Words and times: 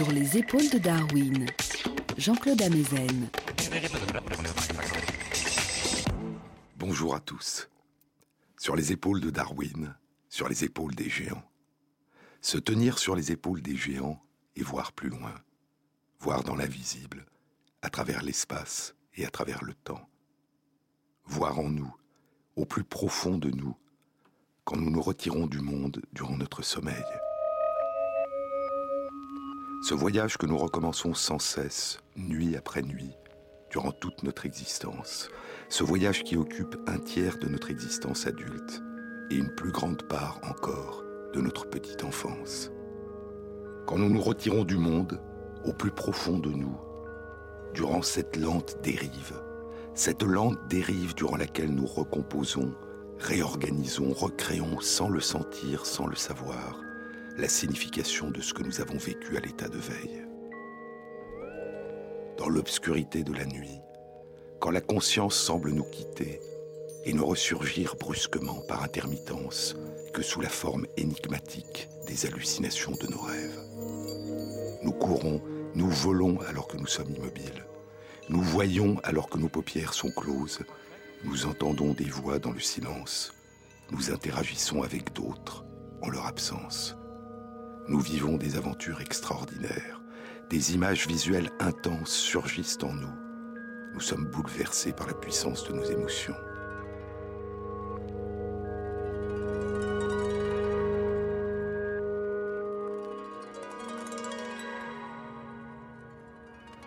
Sur 0.00 0.12
les 0.12 0.38
épaules 0.38 0.70
de 0.70 0.78
Darwin, 0.78 1.44
Jean-Claude 2.16 2.62
Amezen. 2.62 3.28
Bonjour 6.78 7.14
à 7.14 7.20
tous. 7.20 7.68
Sur 8.56 8.76
les 8.76 8.92
épaules 8.92 9.20
de 9.20 9.28
Darwin, 9.28 9.94
sur 10.30 10.48
les 10.48 10.64
épaules 10.64 10.94
des 10.94 11.10
géants. 11.10 11.44
Se 12.40 12.56
tenir 12.56 12.98
sur 12.98 13.14
les 13.14 13.30
épaules 13.30 13.60
des 13.60 13.76
géants 13.76 14.18
et 14.56 14.62
voir 14.62 14.92
plus 14.92 15.10
loin. 15.10 15.34
Voir 16.18 16.44
dans 16.44 16.56
l'invisible, 16.56 17.26
à 17.82 17.90
travers 17.90 18.22
l'espace 18.22 18.94
et 19.16 19.26
à 19.26 19.30
travers 19.30 19.62
le 19.62 19.74
temps. 19.74 20.08
Voir 21.26 21.58
en 21.58 21.68
nous, 21.68 21.94
au 22.56 22.64
plus 22.64 22.84
profond 22.84 23.36
de 23.36 23.50
nous, 23.50 23.76
quand 24.64 24.78
nous 24.78 24.90
nous 24.90 25.02
retirons 25.02 25.46
du 25.46 25.60
monde 25.60 26.00
durant 26.14 26.38
notre 26.38 26.62
sommeil. 26.62 27.04
Ce 29.82 29.94
voyage 29.94 30.36
que 30.36 30.44
nous 30.44 30.58
recommençons 30.58 31.14
sans 31.14 31.38
cesse, 31.38 32.00
nuit 32.14 32.54
après 32.54 32.82
nuit, 32.82 33.16
durant 33.70 33.92
toute 33.92 34.22
notre 34.22 34.44
existence. 34.44 35.30
Ce 35.70 35.82
voyage 35.82 36.22
qui 36.22 36.36
occupe 36.36 36.76
un 36.86 36.98
tiers 36.98 37.38
de 37.38 37.48
notre 37.48 37.70
existence 37.70 38.26
adulte 38.26 38.82
et 39.30 39.36
une 39.36 39.54
plus 39.54 39.72
grande 39.72 40.02
part 40.02 40.38
encore 40.42 41.02
de 41.32 41.40
notre 41.40 41.66
petite 41.66 42.04
enfance. 42.04 42.70
Quand 43.86 43.96
nous 43.96 44.10
nous 44.10 44.20
retirons 44.20 44.64
du 44.64 44.76
monde, 44.76 45.18
au 45.64 45.72
plus 45.72 45.92
profond 45.92 46.38
de 46.38 46.50
nous, 46.50 46.76
durant 47.72 48.02
cette 48.02 48.36
lente 48.36 48.76
dérive, 48.82 49.40
cette 49.94 50.22
lente 50.22 50.58
dérive 50.68 51.14
durant 51.14 51.36
laquelle 51.36 51.74
nous 51.74 51.86
recomposons, 51.86 52.74
réorganisons, 53.18 54.12
recréons 54.12 54.78
sans 54.80 55.08
le 55.08 55.20
sentir, 55.20 55.86
sans 55.86 56.06
le 56.06 56.16
savoir, 56.16 56.82
la 57.40 57.48
signification 57.48 58.30
de 58.30 58.42
ce 58.42 58.52
que 58.52 58.62
nous 58.62 58.82
avons 58.82 58.98
vécu 58.98 59.36
à 59.36 59.40
l'état 59.40 59.68
de 59.68 59.78
veille. 59.78 60.22
Dans 62.36 62.50
l'obscurité 62.50 63.24
de 63.24 63.32
la 63.32 63.46
nuit, 63.46 63.80
quand 64.60 64.70
la 64.70 64.82
conscience 64.82 65.36
semble 65.36 65.70
nous 65.70 65.84
quitter 65.84 66.40
et 67.06 67.14
ne 67.14 67.22
ressurgir 67.22 67.96
brusquement 67.98 68.60
par 68.68 68.82
intermittence 68.82 69.74
que 70.12 70.20
sous 70.20 70.42
la 70.42 70.50
forme 70.50 70.86
énigmatique 70.98 71.88
des 72.06 72.26
hallucinations 72.26 72.92
de 73.00 73.06
nos 73.06 73.20
rêves. 73.20 73.58
Nous 74.82 74.92
courons, 74.92 75.40
nous 75.74 75.88
volons 75.88 76.40
alors 76.40 76.68
que 76.68 76.76
nous 76.76 76.86
sommes 76.86 77.10
immobiles. 77.10 77.64
Nous 78.28 78.42
voyons 78.42 79.00
alors 79.02 79.30
que 79.30 79.38
nos 79.38 79.48
paupières 79.48 79.94
sont 79.94 80.10
closes. 80.10 80.60
Nous 81.24 81.46
entendons 81.46 81.94
des 81.94 82.04
voix 82.04 82.38
dans 82.38 82.52
le 82.52 82.60
silence. 82.60 83.32
Nous 83.92 84.10
interagissons 84.10 84.82
avec 84.82 85.14
d'autres 85.14 85.64
en 86.02 86.10
leur 86.10 86.26
absence. 86.26 86.99
Nous 87.88 88.00
vivons 88.00 88.36
des 88.36 88.56
aventures 88.56 89.00
extraordinaires. 89.00 90.00
Des 90.48 90.74
images 90.74 91.06
visuelles 91.06 91.50
intenses 91.60 92.12
surgissent 92.12 92.78
en 92.82 92.92
nous. 92.92 93.14
Nous 93.94 94.00
sommes 94.00 94.26
bouleversés 94.26 94.92
par 94.92 95.06
la 95.06 95.14
puissance 95.14 95.64
de 95.64 95.72
nos 95.72 95.84
émotions. 95.84 96.34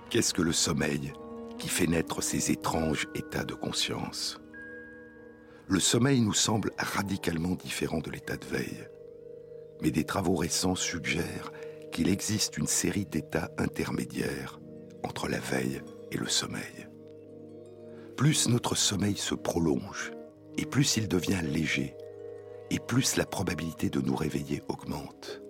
Qu'est-ce 0.09 0.33
que 0.33 0.43
le 0.43 0.51
sommeil 0.51 1.11
qui 1.57 1.69
fait 1.69 1.87
naître 1.87 2.21
ces 2.21 2.51
étranges 2.51 3.07
états 3.15 3.43
de 3.43 3.55
conscience? 3.55 4.39
Le 5.67 5.79
sommeil 5.79 6.21
nous 6.21 6.33
semble 6.33 6.71
radicalement 6.77 7.55
différent 7.55 7.99
de 7.99 8.11
l'état 8.11 8.37
de 8.37 8.45
veille 8.45 8.87
mais 9.81 9.91
des 9.91 10.03
travaux 10.03 10.35
récents 10.35 10.75
suggèrent 10.75 11.51
qu'il 11.91 12.09
existe 12.09 12.57
une 12.57 12.67
série 12.67 13.05
d'états 13.05 13.51
intermédiaires 13.57 14.59
entre 15.03 15.27
la 15.27 15.39
veille 15.39 15.81
et 16.11 16.17
le 16.17 16.27
sommeil. 16.27 16.87
Plus 18.17 18.47
notre 18.47 18.75
sommeil 18.75 19.17
se 19.17 19.35
prolonge, 19.35 20.11
et 20.57 20.65
plus 20.65 20.97
il 20.97 21.07
devient 21.07 21.41
léger, 21.43 21.95
et 22.69 22.79
plus 22.79 23.15
la 23.15 23.25
probabilité 23.25 23.89
de 23.89 24.01
nous 24.01 24.15
réveiller 24.15 24.61
augmente. 24.67 25.41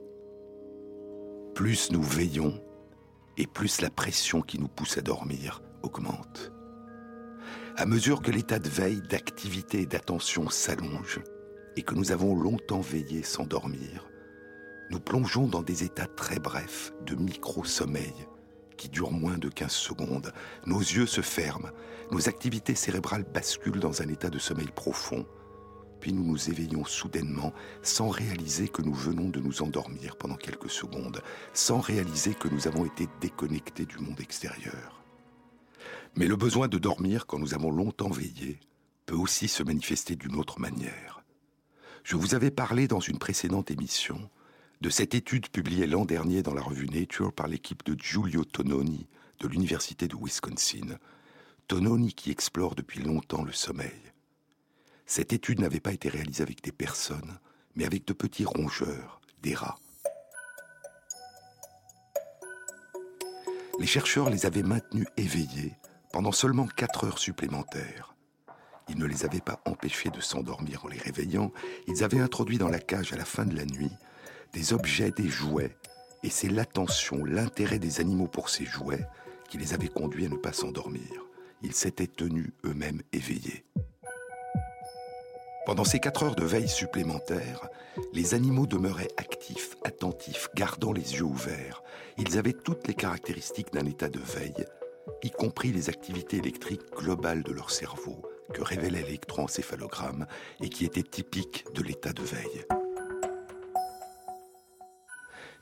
Plus 1.56 1.91
nous 1.91 2.01
veillons, 2.01 2.62
et 3.38 3.47
plus 3.47 3.81
la 3.81 3.89
pression 3.89 4.41
qui 4.41 4.59
nous 4.59 4.67
pousse 4.67 4.97
à 4.97 5.01
dormir 5.01 5.62
augmente. 5.81 6.51
À 7.75 7.85
mesure 7.85 8.22
que 8.22 8.31
l'état 8.31 8.59
de 8.59 8.69
veille, 8.69 9.01
d'activité 9.09 9.81
et 9.81 9.85
d'attention 9.85 10.50
s'allonge, 10.50 11.22
et 11.75 11.81
que 11.81 11.95
nous 11.95 12.12
avons 12.12 12.35
longtemps 12.35 12.81
veillé 12.81 13.23
sans 13.23 13.45
dormir, 13.45 14.07
nous 14.89 14.99
plongeons 14.99 15.47
dans 15.47 15.61
des 15.61 15.83
états 15.83 16.07
très 16.07 16.39
brefs 16.39 16.94
de 17.05 17.16
micro-sommeil 17.16 18.13
qui 18.77 18.89
durent 18.89 19.11
moins 19.11 19.38
de 19.38 19.49
15 19.49 19.71
secondes. 19.71 20.33
Nos 20.66 20.79
yeux 20.79 21.05
se 21.05 21.21
ferment, 21.21 21.69
nos 22.11 22.27
activités 22.27 22.75
cérébrales 22.75 23.23
basculent 23.23 23.79
dans 23.79 24.01
un 24.01 24.07
état 24.07 24.29
de 24.29 24.39
sommeil 24.39 24.69
profond, 24.75 25.25
puis 25.99 26.11
nous 26.11 26.25
nous 26.25 26.49
éveillons 26.49 26.83
soudainement 26.83 27.53
sans 27.81 28.09
réaliser 28.09 28.67
que 28.67 28.81
nous 28.81 28.94
venons 28.94 29.29
de 29.29 29.39
nous 29.39 29.61
endormir 29.61 30.17
pendant 30.17 30.35
quelques 30.35 30.69
secondes, 30.69 31.21
sans 31.53 31.79
réaliser 31.79 32.33
que 32.33 32.50
nous 32.50 32.67
avons 32.67 32.85
été 32.85 33.07
déconnectés 33.21 33.85
du 33.85 34.00
monde 34.00 34.19
extérieur. 34.19 35.01
Mais 36.15 36.27
le 36.27 36.35
besoin 36.35 36.67
de 36.67 36.77
dormir 36.77 37.25
quand 37.25 37.39
nous 37.39 37.53
avons 37.53 37.71
longtemps 37.71 38.09
veillé 38.09 38.59
peut 39.05 39.15
aussi 39.15 39.47
se 39.47 39.63
manifester 39.63 40.15
d'une 40.15 40.35
autre 40.35 40.59
manière. 40.59 41.23
Je 42.03 42.17
vous 42.17 42.35
avais 42.35 42.51
parlé 42.51 42.88
dans 42.88 43.00
une 43.00 43.17
précédente 43.17 43.71
émission 43.71 44.29
de 44.83 44.89
cette 44.89 45.16
étude 45.16 45.47
publiée 45.47 45.88
l'an 45.88 46.03
dernier 46.03 46.44
dans 46.44 46.53
la 46.53 46.61
revue 46.61 46.89
Nature 46.89 47.31
par 47.31 47.47
l'équipe 47.47 47.85
de 47.85 47.97
Giulio 47.97 48.44
Tononi 48.44 49.07
de 49.39 49.47
l'Université 49.47 50.09
de 50.09 50.16
Wisconsin. 50.17 50.99
Tononi 51.69 52.11
qui 52.11 52.31
explore 52.31 52.75
depuis 52.75 53.01
longtemps 53.01 53.45
le 53.45 53.53
sommeil. 53.53 54.11
Cette 55.05 55.31
étude 55.31 55.61
n'avait 55.61 55.79
pas 55.79 55.94
été 55.94 56.09
réalisée 56.09 56.44
avec 56.44 56.61
des 56.61 56.73
personnes, 56.73 57.39
mais 57.77 57.85
avec 57.85 58.05
de 58.05 58.11
petits 58.11 58.44
rongeurs, 58.44 59.21
des 59.41 59.55
rats. 59.55 59.77
Les 63.79 63.88
chercheurs 63.88 64.29
les 64.29 64.45
avaient 64.45 64.63
maintenus 64.63 65.07
éveillés 65.15 65.77
pendant 66.11 66.33
seulement 66.33 66.67
4 66.67 67.05
heures 67.05 67.19
supplémentaires. 67.19 68.15
Ils 68.89 68.97
ne 68.97 69.05
les 69.05 69.23
avaient 69.23 69.39
pas 69.39 69.61
empêchés 69.63 70.09
de 70.09 70.19
s'endormir 70.19 70.83
en 70.83 70.89
les 70.89 71.00
réveillant, 71.00 71.53
ils 71.88 72.03
avaient 72.03 72.19
introduit 72.19 72.57
dans 72.57 72.67
la 72.67 72.79
cage 72.79 73.13
à 73.13 73.15
la 73.15 73.23
fin 73.23 73.45
de 73.45 73.55
la 73.55 73.63
nuit 73.63 73.94
des 74.53 74.73
objets, 74.73 75.11
des 75.11 75.27
jouets, 75.27 75.75
et 76.23 76.29
c'est 76.29 76.49
l'attention, 76.49 77.25
l'intérêt 77.25 77.79
des 77.79 77.99
animaux 77.99 78.27
pour 78.27 78.49
ces 78.49 78.65
jouets 78.65 79.05
qui 79.49 79.57
les 79.57 79.73
avait 79.73 79.89
conduits 79.89 80.25
à 80.25 80.29
ne 80.29 80.37
pas 80.37 80.53
s'endormir. 80.53 81.25
Ils 81.61 81.73
s'étaient 81.73 82.07
tenus 82.07 82.51
eux-mêmes 82.65 83.01
éveillés. 83.11 83.65
Pendant 85.65 85.85
ces 85.85 85.99
quatre 85.99 86.23
heures 86.23 86.35
de 86.35 86.45
veille 86.45 86.67
supplémentaires, 86.67 87.67
les 88.11 88.33
animaux 88.33 88.67
demeuraient 88.67 89.11
actifs, 89.17 89.75
attentifs, 89.83 90.49
gardant 90.55 90.91
les 90.91 91.13
yeux 91.13 91.23
ouverts. 91.23 91.83
Ils 92.17 92.37
avaient 92.37 92.53
toutes 92.53 92.87
les 92.87 92.93
caractéristiques 92.93 93.71
d'un 93.71 93.85
état 93.85 94.09
de 94.09 94.19
veille, 94.19 94.65
y 95.23 95.31
compris 95.31 95.71
les 95.71 95.89
activités 95.89 96.37
électriques 96.37 96.91
globales 96.95 97.43
de 97.43 97.53
leur 97.53 97.71
cerveau, 97.71 98.21
que 98.53 98.61
révélait 98.61 99.03
l'électroencéphalogramme 99.03 100.27
et 100.61 100.69
qui 100.69 100.85
étaient 100.85 101.01
typiques 101.01 101.65
de 101.73 101.81
l'état 101.81 102.11
de 102.11 102.23
veille. 102.23 102.65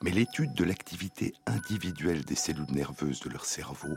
Mais 0.02 0.12
l'étude 0.12 0.54
de 0.54 0.64
l'activité 0.64 1.34
individuelle 1.46 2.26
des 2.26 2.36
cellules 2.36 2.72
nerveuses 2.72 3.20
de 3.20 3.30
leur 3.30 3.46
cerveau 3.46 3.96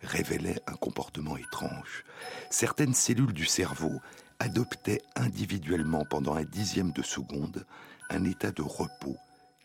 révélait 0.00 0.60
un 0.66 0.74
comportement 0.74 1.36
étrange. 1.36 2.04
Certaines 2.50 2.94
cellules 2.94 3.34
du 3.34 3.44
cerveau 3.44 4.00
adoptaient 4.38 5.02
individuellement 5.14 6.04
pendant 6.04 6.34
un 6.34 6.44
dixième 6.44 6.92
de 6.92 7.02
seconde 7.02 7.66
un 8.10 8.24
état 8.24 8.50
de 8.50 8.62
repos 8.62 9.16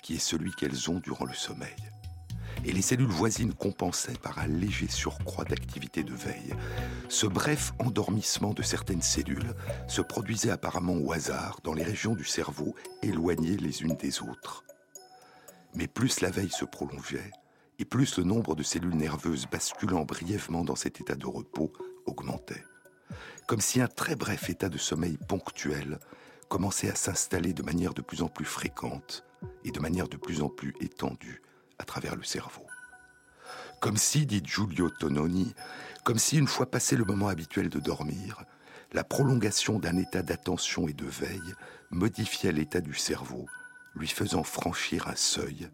qui 0.04 0.16
est 0.16 0.20
celui 0.20 0.52
qu'elles 0.52 0.90
ont 0.90 1.00
durant 1.00 1.26
le 1.26 1.34
sommeil. 1.34 1.76
Et 2.66 2.72
les 2.72 2.82
cellules 2.82 3.08
voisines 3.08 3.54
compensaient 3.54 4.18
par 4.22 4.40
un 4.40 4.48
léger 4.48 4.88
surcroît 4.88 5.46
d'activité 5.46 6.04
de 6.04 6.14
veille. 6.14 6.54
Ce 7.08 7.28
bref 7.28 7.74
endormissement 7.80 8.54
de 8.54 8.62
certaines 8.62 9.02
cellules 9.02 9.54
se 9.88 10.02
produisait 10.02 10.52
apparemment 10.52 10.96
au 10.96 11.12
hasard 11.12 11.60
dans 11.64 11.74
les 11.74 11.84
régions 11.84 12.16
du 12.16 12.26
cerveau 12.26 12.76
éloignées 13.04 13.58
les 13.58 13.84
unes 13.84 13.96
des 13.96 14.22
autres. 14.22 14.67
Mais 15.76 15.88
plus 15.88 16.22
la 16.22 16.30
veille 16.30 16.52
se 16.52 16.66
prolongeait, 16.66 17.32
et 17.80 17.86
plus 17.86 18.18
le 18.18 18.24
nombre 18.24 18.56
de 18.56 18.64
cellules 18.64 18.96
nerveuses 18.96 19.48
basculant 19.52 20.04
brièvement 20.04 20.64
dans 20.64 20.76
cet 20.76 21.00
état 21.00 21.16
de 21.16 21.28
repos 21.28 21.72
augmentait. 22.06 22.64
Comme 23.48 23.62
si 23.62 23.80
un 23.82 23.88
très 23.88 24.16
bref 24.16 24.50
état 24.50 24.70
de 24.70 24.78
sommeil 24.78 25.18
ponctuel 25.28 26.00
commençait 26.50 26.90
à 26.90 26.96
s'installer 26.96 27.54
de 27.54 27.64
manière 27.64 27.94
de 27.94 28.02
plus 28.02 28.22
en 28.22 28.28
plus 28.28 28.46
fréquente 28.46 29.24
et 29.64 29.72
de 29.72 29.80
manière 29.80 30.08
de 30.08 30.18
plus 30.18 30.42
en 30.42 30.50
plus 30.50 30.74
étendue 30.80 31.42
à 31.80 31.84
travers 31.86 32.16
le 32.16 32.24
cerveau. 32.24 32.66
Comme 33.80 33.98
si, 33.98 34.26
dit 34.26 34.42
Giulio 34.44 34.90
Tononi, 34.90 35.54
comme 36.04 36.18
si 36.18 36.38
une 36.38 36.48
fois 36.48 36.72
passé 36.72 36.96
le 36.96 37.06
moment 37.06 37.28
habituel 37.28 37.70
de 37.70 37.80
dormir, 37.80 38.44
la 38.94 39.04
prolongation 39.04 39.78
d'un 39.78 39.98
état 39.98 40.24
d'attention 40.24 40.88
et 40.88 40.94
de 40.94 41.06
veille 41.06 41.54
modifiait 41.92 42.52
l'état 42.52 42.82
du 42.82 42.96
cerveau 42.96 43.46
lui 43.98 44.08
faisant 44.08 44.44
franchir 44.44 45.08
un 45.08 45.16
seuil, 45.16 45.70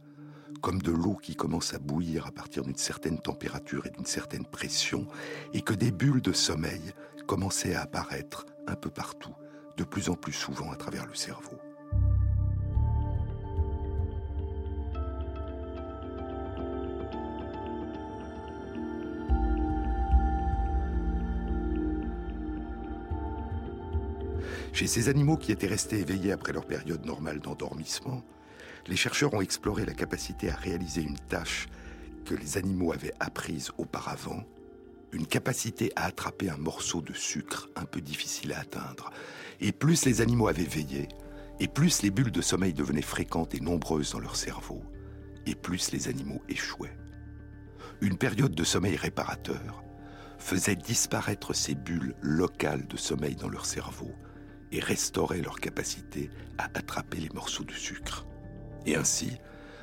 comme 0.62 0.82
de 0.82 0.92
l'eau 0.92 1.16
qui 1.16 1.36
commence 1.36 1.74
à 1.74 1.80
bouillir 1.80 2.26
à 2.26 2.32
partir 2.32 2.64
d'une 2.64 2.78
certaine 2.78 3.20
température 3.20 3.86
et 3.86 3.90
d'une 3.90 4.06
certaine 4.06 4.46
pression, 4.46 5.08
et 5.54 5.62
que 5.62 5.74
des 5.74 5.92
bulles 5.92 6.22
de 6.22 6.34
sommeil 6.34 6.94
commençaient 7.28 7.76
à 7.76 7.82
apparaître 7.82 8.46
un 8.68 8.76
peu 8.76 8.90
partout, 8.90 9.36
de 9.78 9.84
plus 9.84 10.10
en 10.10 10.16
plus 10.16 10.34
souvent 10.34 10.72
à 10.72 10.76
travers 10.76 11.06
le 11.06 11.16
cerveau. 11.16 11.58
Chez 24.74 24.88
ces 24.88 25.08
animaux 25.08 25.38
qui 25.38 25.52
étaient 25.52 25.68
restés 25.68 26.00
éveillés 26.00 26.32
après 26.32 26.52
leur 26.52 26.66
période 26.66 27.06
normale 27.06 27.40
d'endormissement, 27.40 28.24
les 28.88 28.96
chercheurs 28.96 29.36
ont 29.36 29.42
exploré 29.42 29.86
la 29.86 29.94
capacité 29.94 30.50
à 30.50 30.56
réaliser 30.56 31.04
une 31.04 31.20
tâche 31.20 31.68
que 32.26 32.34
les 32.34 32.58
animaux 32.58 32.92
avaient 32.92 33.14
apprise 33.20 33.70
auparavant, 33.78 34.44
une 35.12 35.28
capacité 35.28 35.92
à 35.96 36.06
attraper 36.06 36.50
un 36.50 36.58
morceau 36.58 37.02
de 37.02 37.14
sucre 37.14 37.70
un 37.76 37.86
peu 37.86 38.02
difficile 38.02 38.52
à 38.52 38.62
atteindre. 38.62 39.12
Et 39.62 39.72
plus 39.72 40.06
les 40.06 40.22
animaux 40.22 40.48
avaient 40.48 40.64
veillé, 40.64 41.08
et 41.60 41.68
plus 41.68 42.02
les 42.02 42.10
bulles 42.10 42.32
de 42.32 42.42
sommeil 42.42 42.74
devenaient 42.74 43.04
fréquentes 43.04 43.54
et 43.54 43.60
nombreuses 43.60 44.14
dans 44.14 44.20
leur 44.20 44.36
cerveau, 44.36 44.82
et 45.46 45.54
plus 45.54 45.92
les 45.92 46.08
animaux 46.08 46.42
échouaient. 46.50 46.98
Une 48.02 48.18
période 48.18 48.56
de 48.56 48.64
sommeil 48.64 48.96
réparateur 48.96 49.84
faisait 50.40 50.76
disparaître 50.76 51.54
ces 51.54 51.76
bulles 51.76 52.16
locales 52.22 52.88
de 52.88 52.98
sommeil 52.98 53.36
dans 53.36 53.50
leur 53.50 53.68
cerveau, 53.68 54.12
et 54.74 54.80
restaurer 54.80 55.42
leur 55.42 55.60
capacité 55.60 56.30
à 56.58 56.66
attraper 56.74 57.18
les 57.18 57.30
morceaux 57.30 57.64
de 57.64 57.72
sucre. 57.72 58.26
Et 58.86 58.96
ainsi, 58.96 59.38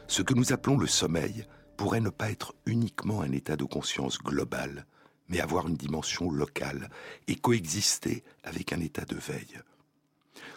ce 0.09 0.21
que 0.21 0.35
nous 0.35 0.53
appelons 0.53 0.77
le 0.77 0.89
sommeil 0.89 1.47
pourrait 1.77 2.01
ne 2.01 2.11
pas 2.11 2.31
être 2.31 2.55
uniquement 2.67 3.23
un 3.23 3.31
état 3.31 3.57
de 3.57 3.65
conscience 3.65 4.19
global, 4.19 4.85
mais 5.29 5.41
avoir 5.41 5.69
une 5.69 5.77
dimension 5.77 6.31
locale 6.31 6.91
et 7.29 7.37
coexister 7.37 8.25
avec 8.43 8.73
un 8.73 8.81
état 8.81 9.05
de 9.05 9.15
veille. 9.15 9.61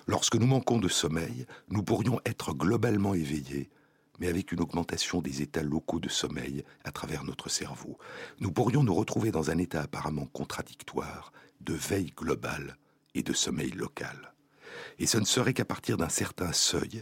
Lorsque 0.08 0.36
nous 0.36 0.48
manquons 0.48 0.80
de 0.80 0.90
sommeil, 0.90 1.46
nous 1.70 1.84
pourrions 1.84 2.20
être 2.26 2.54
globalement 2.54 3.14
éveillés, 3.14 3.70
mais 4.20 4.28
avec 4.28 4.52
une 4.52 4.62
augmentation 4.62 5.22
des 5.22 5.44
états 5.44 5.62
locaux 5.62 6.00
de 6.00 6.10
sommeil 6.10 6.64
à 6.84 6.92
travers 6.92 7.24
notre 7.24 7.50
cerveau. 7.50 8.00
Nous 8.40 8.52
pourrions 8.52 8.84
nous 8.84 8.96
retrouver 8.96 9.32
dans 9.32 9.52
un 9.52 9.60
état 9.60 9.84
apparemment 9.84 10.26
contradictoire 10.26 11.32
de 11.62 11.74
veille 11.74 12.12
globale 12.18 12.78
et 13.16 13.24
de 13.24 13.34
sommeil 13.34 13.72
local. 13.72 14.34
Et 15.00 15.08
ce 15.08 15.18
ne 15.18 15.26
serait 15.26 15.54
qu'à 15.54 15.66
partir 15.66 15.98
d'un 15.98 16.10
certain 16.10 16.54
seuil, 16.54 17.02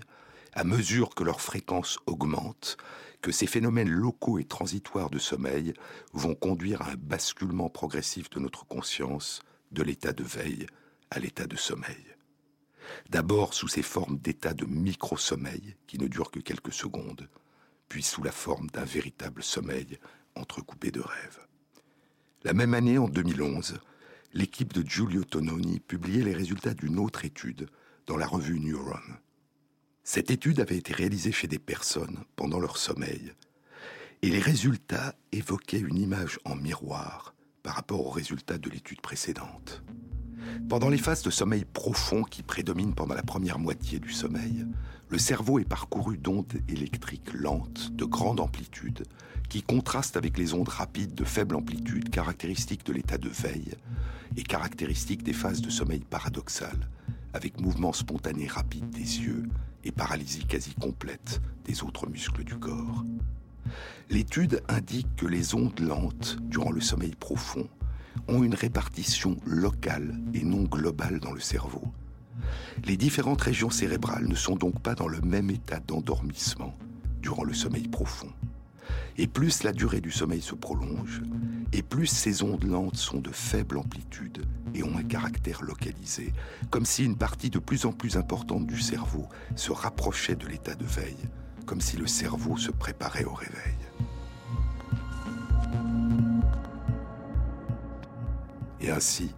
à 0.53 0.63
mesure 0.63 1.15
que 1.15 1.23
leur 1.23 1.41
fréquence 1.41 1.99
augmente, 2.05 2.77
que 3.21 3.31
ces 3.31 3.47
phénomènes 3.47 3.89
locaux 3.89 4.39
et 4.39 4.45
transitoires 4.45 5.09
de 5.09 5.19
sommeil 5.19 5.73
vont 6.13 6.35
conduire 6.35 6.81
à 6.81 6.91
un 6.91 6.95
basculement 6.95 7.69
progressif 7.69 8.29
de 8.31 8.39
notre 8.39 8.65
conscience 8.65 9.41
de 9.71 9.83
l'état 9.83 10.13
de 10.13 10.23
veille 10.23 10.65
à 11.11 11.19
l'état 11.19 11.45
de 11.45 11.55
sommeil. 11.55 12.15
D'abord 13.09 13.53
sous 13.53 13.67
ces 13.67 13.83
formes 13.83 14.17
d'état 14.17 14.53
de 14.53 14.65
micro-sommeil 14.65 15.75
qui 15.87 15.97
ne 15.99 16.07
durent 16.07 16.31
que 16.31 16.39
quelques 16.39 16.73
secondes, 16.73 17.29
puis 17.87 18.03
sous 18.03 18.23
la 18.23 18.31
forme 18.31 18.69
d'un 18.71 18.83
véritable 18.83 19.43
sommeil 19.43 19.99
entrecoupé 20.35 20.91
de 20.91 21.01
rêves. 21.01 21.39
La 22.43 22.53
même 22.53 22.73
année, 22.73 22.97
en 22.97 23.07
2011, 23.07 23.79
l'équipe 24.33 24.73
de 24.73 24.87
Giulio 24.87 25.23
Tononi 25.23 25.79
publiait 25.79 26.23
les 26.23 26.33
résultats 26.33 26.73
d'une 26.73 26.99
autre 26.99 27.25
étude 27.25 27.67
dans 28.07 28.17
la 28.17 28.27
revue 28.27 28.59
Neuron. 28.59 28.99
Cette 30.03 30.31
étude 30.31 30.59
avait 30.59 30.77
été 30.77 30.93
réalisée 30.93 31.31
chez 31.31 31.47
des 31.47 31.59
personnes 31.59 32.23
pendant 32.35 32.59
leur 32.59 32.77
sommeil, 32.77 33.33
et 34.21 34.29
les 34.29 34.39
résultats 34.39 35.15
évoquaient 35.31 35.79
une 35.79 35.97
image 35.97 36.39
en 36.45 36.55
miroir 36.55 37.35
par 37.63 37.75
rapport 37.75 38.05
aux 38.05 38.11
résultats 38.11 38.57
de 38.57 38.69
l'étude 38.69 39.01
précédente. 39.01 39.83
Pendant 40.69 40.89
les 40.89 40.97
phases 40.97 41.23
de 41.23 41.29
sommeil 41.29 41.65
profond 41.65 42.23
qui 42.23 42.43
prédominent 42.43 42.95
pendant 42.95 43.15
la 43.15 43.23
première 43.23 43.59
moitié 43.59 43.99
du 43.99 44.11
sommeil, 44.11 44.65
le 45.09 45.17
cerveau 45.17 45.59
est 45.59 45.65
parcouru 45.65 46.17
d'ondes 46.17 46.53
électriques 46.69 47.33
lentes 47.33 47.91
de 47.91 48.05
grande 48.05 48.39
amplitude 48.39 49.03
qui 49.51 49.63
contrastent 49.63 50.15
avec 50.15 50.37
les 50.37 50.53
ondes 50.53 50.69
rapides 50.69 51.13
de 51.13 51.25
faible 51.25 51.57
amplitude 51.57 52.09
caractéristiques 52.09 52.85
de 52.85 52.93
l'état 52.93 53.17
de 53.17 53.27
veille 53.27 53.73
et 54.37 54.43
caractéristiques 54.43 55.23
des 55.23 55.33
phases 55.33 55.59
de 55.59 55.69
sommeil 55.69 56.05
paradoxal, 56.09 56.89
avec 57.33 57.59
mouvements 57.59 57.91
spontanés 57.91 58.47
rapides 58.47 58.89
des 58.91 59.19
yeux 59.19 59.49
et 59.83 59.91
paralysie 59.91 60.45
quasi 60.45 60.73
complète 60.75 61.41
des 61.65 61.83
autres 61.83 62.07
muscles 62.07 62.45
du 62.45 62.57
corps. 62.57 63.03
L'étude 64.09 64.63
indique 64.69 65.13
que 65.17 65.25
les 65.25 65.53
ondes 65.53 65.81
lentes, 65.81 66.37
durant 66.43 66.71
le 66.71 66.79
sommeil 66.79 67.15
profond, 67.19 67.67
ont 68.29 68.43
une 68.43 68.55
répartition 68.55 69.35
locale 69.45 70.17
et 70.33 70.45
non 70.45 70.63
globale 70.63 71.19
dans 71.19 71.33
le 71.33 71.41
cerveau. 71.41 71.83
Les 72.85 72.95
différentes 72.95 73.41
régions 73.41 73.69
cérébrales 73.69 74.29
ne 74.29 74.35
sont 74.35 74.55
donc 74.55 74.79
pas 74.79 74.95
dans 74.95 75.09
le 75.09 75.19
même 75.19 75.49
état 75.49 75.81
d'endormissement 75.81 76.73
durant 77.21 77.43
le 77.43 77.53
sommeil 77.53 77.89
profond. 77.89 78.29
Et 79.17 79.27
plus 79.27 79.63
la 79.63 79.71
durée 79.71 80.01
du 80.01 80.11
sommeil 80.11 80.41
se 80.41 80.55
prolonge, 80.55 81.21
et 81.73 81.83
plus 81.83 82.07
ces 82.07 82.43
ondes 82.43 82.63
lentes 82.63 82.97
sont 82.97 83.19
de 83.19 83.31
faible 83.31 83.77
amplitude 83.77 84.45
et 84.73 84.83
ont 84.83 84.97
un 84.97 85.03
caractère 85.03 85.61
localisé, 85.61 86.33
comme 86.69 86.85
si 86.85 87.05
une 87.05 87.17
partie 87.17 87.49
de 87.49 87.59
plus 87.59 87.85
en 87.85 87.91
plus 87.91 88.17
importante 88.17 88.67
du 88.67 88.79
cerveau 88.79 89.27
se 89.55 89.71
rapprochait 89.71 90.35
de 90.35 90.47
l'état 90.47 90.75
de 90.75 90.85
veille, 90.85 91.29
comme 91.65 91.81
si 91.81 91.97
le 91.97 92.07
cerveau 92.07 92.57
se 92.57 92.71
préparait 92.71 93.25
au 93.25 93.33
réveil. 93.33 93.77
Et 98.81 98.89
ainsi, 98.89 99.31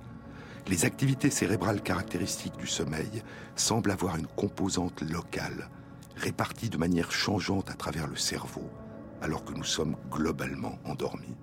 les 0.67 0.85
activités 0.85 1.29
cérébrales 1.29 1.81
caractéristiques 1.81 2.57
du 2.57 2.67
sommeil 2.67 3.23
semblent 3.55 3.91
avoir 3.91 4.15
une 4.15 4.27
composante 4.27 5.01
locale, 5.01 5.69
répartie 6.15 6.69
de 6.69 6.77
manière 6.77 7.11
changeante 7.11 7.69
à 7.69 7.73
travers 7.73 8.07
le 8.07 8.15
cerveau, 8.15 8.69
alors 9.23 9.45
que 9.45 9.53
nous 9.53 9.63
sommes 9.63 9.95
globalement 10.11 10.77
endormis. 10.83 11.37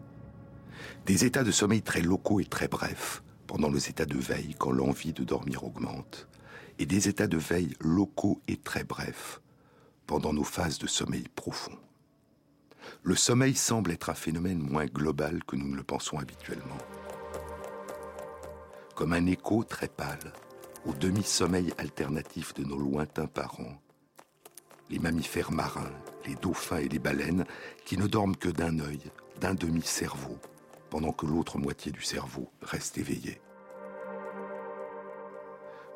Des 1.07 1.25
états 1.25 1.45
de 1.45 1.51
sommeil 1.51 1.81
très 1.81 2.03
locaux 2.03 2.39
et 2.39 2.45
très 2.45 2.69
brefs, 2.69 3.23
pendant 3.47 3.71
les 3.71 3.89
états 3.89 4.05
de 4.05 4.19
veille 4.19 4.55
quand 4.59 4.71
l'envie 4.71 5.15
de 5.15 5.25
dormir 5.25 5.65
augmente, 5.65 6.29
et 6.79 6.85
des 6.85 7.09
états 7.09 7.27
de 7.27 7.39
veille 7.39 7.75
locaux 7.81 8.43
et 8.49 8.59
très 8.59 8.85
brefs, 8.85 9.41
pendant 10.07 10.35
nos 10.35 10.45
phases 10.45 10.79
de 10.79 10.87
sommeil 10.87 11.25
profond. 11.35 11.77
Le 13.03 13.17
sommeil 13.17 13.55
semble 13.55 13.93
être 13.93 14.11
un 14.11 14.15
phénomène 14.15 14.59
moins 14.59 14.87
global 14.87 15.43
que 15.45 15.57
nous 15.57 15.69
ne 15.69 15.77
le 15.77 15.83
pensons 15.83 16.19
habituellement. 16.19 16.79
Comme 18.95 19.15
un 19.15 19.25
écho 19.25 19.65
très 19.65 19.89
pâle 19.89 20.33
au 20.85 20.93
demi-sommeil 20.93 21.73
alternatif 21.79 22.53
de 22.55 22.65
nos 22.65 22.79
lointains 22.79 23.27
parents, 23.27 23.81
les 24.91 24.99
mammifères 24.99 25.53
marins, 25.53 25.93
les 26.27 26.35
dauphins 26.35 26.79
et 26.79 26.89
les 26.89 26.99
baleines, 26.99 27.45
qui 27.85 27.97
ne 27.97 28.07
dorment 28.07 28.37
que 28.37 28.49
d'un 28.49 28.79
œil, 28.81 29.00
d'un 29.41 29.55
demi-cerveau, 29.55 30.39
pendant 30.91 31.12
que 31.12 31.27
l'autre 31.27 31.59
moitié 31.59 31.93
du 31.93 32.03
cerveau 32.03 32.50
reste 32.62 32.99
éveillée. 32.99 33.41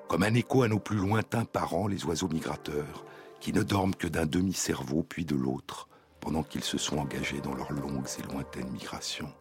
Comme 0.08 0.22
un 0.22 0.34
écho 0.34 0.62
à 0.62 0.68
nos 0.68 0.78
plus 0.78 0.96
lointains 0.96 1.44
parents, 1.44 1.88
les 1.88 2.04
oiseaux 2.04 2.28
migrateurs, 2.28 3.04
qui 3.40 3.52
ne 3.52 3.62
dorment 3.62 3.94
que 3.94 4.06
d'un 4.06 4.26
demi-cerveau 4.26 5.02
puis 5.02 5.24
de 5.24 5.34
l'autre, 5.34 5.88
pendant 6.20 6.42
qu'ils 6.42 6.64
se 6.64 6.78
sont 6.78 6.98
engagés 6.98 7.40
dans 7.40 7.54
leurs 7.54 7.72
longues 7.72 8.08
et 8.18 8.32
lointaines 8.32 8.70
migrations. 8.70 9.32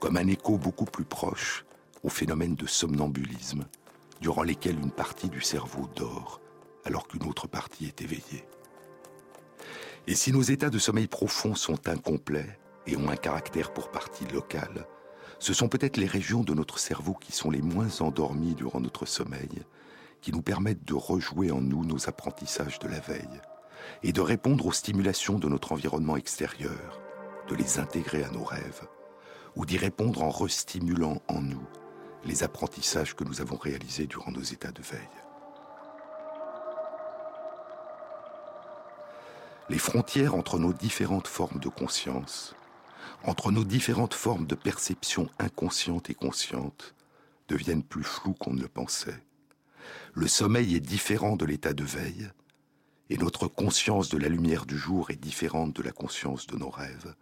Comme 0.00 0.16
un 0.16 0.26
écho 0.26 0.58
beaucoup 0.58 0.84
plus 0.84 1.04
proche 1.04 1.64
au 2.02 2.08
phénomène 2.08 2.54
de 2.54 2.66
somnambulisme, 2.66 3.64
durant 4.20 4.42
lesquels 4.42 4.78
une 4.78 4.90
partie 4.90 5.28
du 5.28 5.40
cerveau 5.40 5.88
dort 5.94 6.40
alors 6.84 7.06
qu'une 7.06 7.24
autre 7.24 7.46
partie 7.46 7.86
est 7.86 8.02
éveillée. 8.02 8.44
Et 10.08 10.16
si 10.16 10.32
nos 10.32 10.42
états 10.42 10.70
de 10.70 10.78
sommeil 10.78 11.06
profond 11.06 11.54
sont 11.54 11.88
incomplets 11.88 12.58
et 12.86 12.96
ont 12.96 13.08
un 13.08 13.16
caractère 13.16 13.72
pour 13.72 13.90
partie 13.90 14.26
local, 14.26 14.86
ce 15.38 15.54
sont 15.54 15.68
peut-être 15.68 15.96
les 15.96 16.06
régions 16.06 16.42
de 16.42 16.54
notre 16.54 16.78
cerveau 16.78 17.14
qui 17.14 17.32
sont 17.32 17.50
les 17.50 17.62
moins 17.62 18.00
endormies 18.00 18.54
durant 18.54 18.80
notre 18.80 19.06
sommeil, 19.06 19.62
qui 20.20 20.32
nous 20.32 20.42
permettent 20.42 20.84
de 20.84 20.94
rejouer 20.94 21.52
en 21.52 21.60
nous 21.60 21.84
nos 21.84 22.08
apprentissages 22.08 22.80
de 22.80 22.88
la 22.88 23.00
veille 23.00 23.40
et 24.02 24.12
de 24.12 24.20
répondre 24.20 24.66
aux 24.66 24.72
stimulations 24.72 25.38
de 25.38 25.48
notre 25.48 25.72
environnement 25.72 26.16
extérieur, 26.16 27.00
de 27.48 27.54
les 27.54 27.78
intégrer 27.78 28.24
à 28.24 28.30
nos 28.30 28.44
rêves, 28.44 28.82
ou 29.54 29.66
d'y 29.66 29.78
répondre 29.78 30.22
en 30.22 30.30
restimulant 30.30 31.22
en 31.28 31.40
nous 31.40 31.66
les 32.24 32.42
apprentissages 32.42 33.14
que 33.14 33.24
nous 33.24 33.40
avons 33.40 33.56
réalisés 33.56 34.06
durant 34.06 34.30
nos 34.30 34.42
états 34.42 34.72
de 34.72 34.82
veille. 34.82 35.21
Les 39.68 39.78
frontières 39.78 40.34
entre 40.34 40.58
nos 40.58 40.72
différentes 40.72 41.28
formes 41.28 41.60
de 41.60 41.68
conscience, 41.68 42.54
entre 43.24 43.52
nos 43.52 43.64
différentes 43.64 44.14
formes 44.14 44.46
de 44.46 44.54
perception 44.54 45.28
inconsciente 45.38 46.10
et 46.10 46.14
consciente, 46.14 46.94
deviennent 47.48 47.84
plus 47.84 48.04
floues 48.04 48.34
qu'on 48.34 48.54
ne 48.54 48.62
le 48.62 48.68
pensait. 48.68 49.22
Le 50.14 50.26
sommeil 50.26 50.74
est 50.74 50.80
différent 50.80 51.36
de 51.36 51.44
l'état 51.44 51.72
de 51.72 51.84
veille, 51.84 52.30
et 53.10 53.18
notre 53.18 53.46
conscience 53.46 54.08
de 54.08 54.18
la 54.18 54.28
lumière 54.28 54.66
du 54.66 54.76
jour 54.76 55.10
est 55.10 55.16
différente 55.16 55.74
de 55.74 55.82
la 55.82 55.92
conscience 55.92 56.46
de 56.46 56.56
nos 56.56 56.70
rêves. 56.70 57.14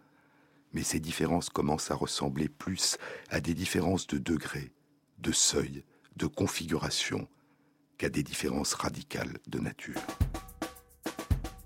Mais 0.73 0.83
ces 0.83 0.99
différences 0.99 1.49
commencent 1.49 1.91
à 1.91 1.95
ressembler 1.95 2.47
plus 2.47 2.97
à 3.29 3.41
des 3.41 3.53
différences 3.53 4.07
de 4.07 4.17
degrés, 4.17 4.71
de 5.19 5.31
seuil, 5.31 5.83
de 6.15 6.27
configuration, 6.27 7.27
qu'à 7.97 8.09
des 8.09 8.23
différences 8.23 8.73
radicales 8.73 9.37
de 9.47 9.59
nature. 9.59 10.01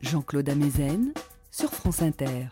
Jean-Claude 0.06 0.50
Amezen 0.50 1.14
sur 1.52 1.72
France 1.72 2.02
Inter. 2.04 2.50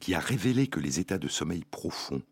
Qui 0.00 0.14
a 0.14 0.20
révélé 0.20 0.66
que 0.66 0.80
les 0.80 1.00
états 1.00 1.18
de 1.18 1.28
sommeil 1.28 1.64
profond 1.70 2.22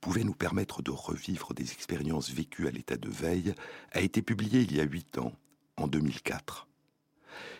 pouvaient 0.00 0.24
nous 0.24 0.34
permettre 0.34 0.82
de 0.82 0.90
revivre 0.90 1.52
des 1.54 1.72
expériences 1.72 2.30
vécues 2.30 2.66
à 2.66 2.70
l'état 2.70 2.96
de 2.96 3.08
veille 3.08 3.54
a 3.92 4.00
été 4.00 4.22
publiée 4.22 4.62
il 4.62 4.74
y 4.74 4.80
a 4.80 4.84
huit 4.84 5.18
ans, 5.18 5.32
en 5.76 5.86
2004. 5.86 6.66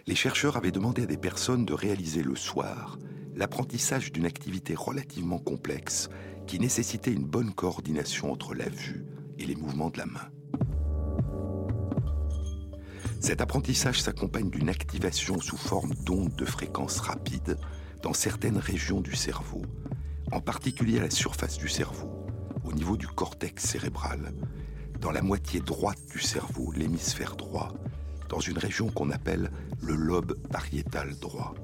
Les 0.07 0.15
chercheurs 0.15 0.57
avaient 0.57 0.73
demandé 0.73 1.03
à 1.03 1.07
des 1.07 1.19
personnes 1.19 1.67
de 1.67 1.75
réaliser 1.75 2.23
le 2.23 2.35
soir 2.35 2.99
l'apprentissage 3.35 4.13
d'une 4.13 4.27
activité 4.27 4.75
relativement 4.75 5.39
complexe 5.39 6.09
qui 6.47 6.59
nécessitait 6.59 7.13
une 7.13 7.27
bonne 7.27 7.53
coordination 7.53 8.33
entre 8.33 8.55
la 8.55 8.69
vue 8.69 9.05
et 9.39 9.47
les 9.47 9.55
mouvements 9.55 9.91
de 9.91 9.99
la 9.99 10.07
main. 10.07 10.29
Cet 13.21 13.43
apprentissage 13.43 14.01
s'accompagne 14.01 14.51
d'une 14.51 14.71
activation 14.71 15.41
sous 15.41 15.59
forme 15.59 15.95
d'ondes 15.95 16.35
de 16.35 16.45
fréquence 16.47 17.01
rapide 17.01 17.59
dans 18.03 18.13
certaines 18.13 18.59
régions 18.59 19.01
du 19.01 19.15
cerveau, 19.15 19.63
en 20.33 20.41
particulier 20.41 20.99
à 20.99 21.03
la 21.03 21.11
surface 21.11 21.59
du 21.59 21.69
cerveau, 21.69 22.27
au 22.65 22.73
niveau 22.73 22.97
du 22.97 23.07
cortex 23.07 23.65
cérébral, 23.65 24.33
dans 25.01 25.11
la 25.11 25.23
moitié 25.23 25.61
droite 25.61 26.01
du 26.13 26.21
cerveau, 26.21 26.73
l'hémisphère 26.73 27.37
droit, 27.37 27.73
dans 28.29 28.41
une 28.41 28.59
région 28.59 28.91
qu'on 28.91 29.11
appelle 29.11 29.51
le 29.81 29.95
lobe 29.95 30.35
pariétal 30.49 31.17
droit. 31.19 31.55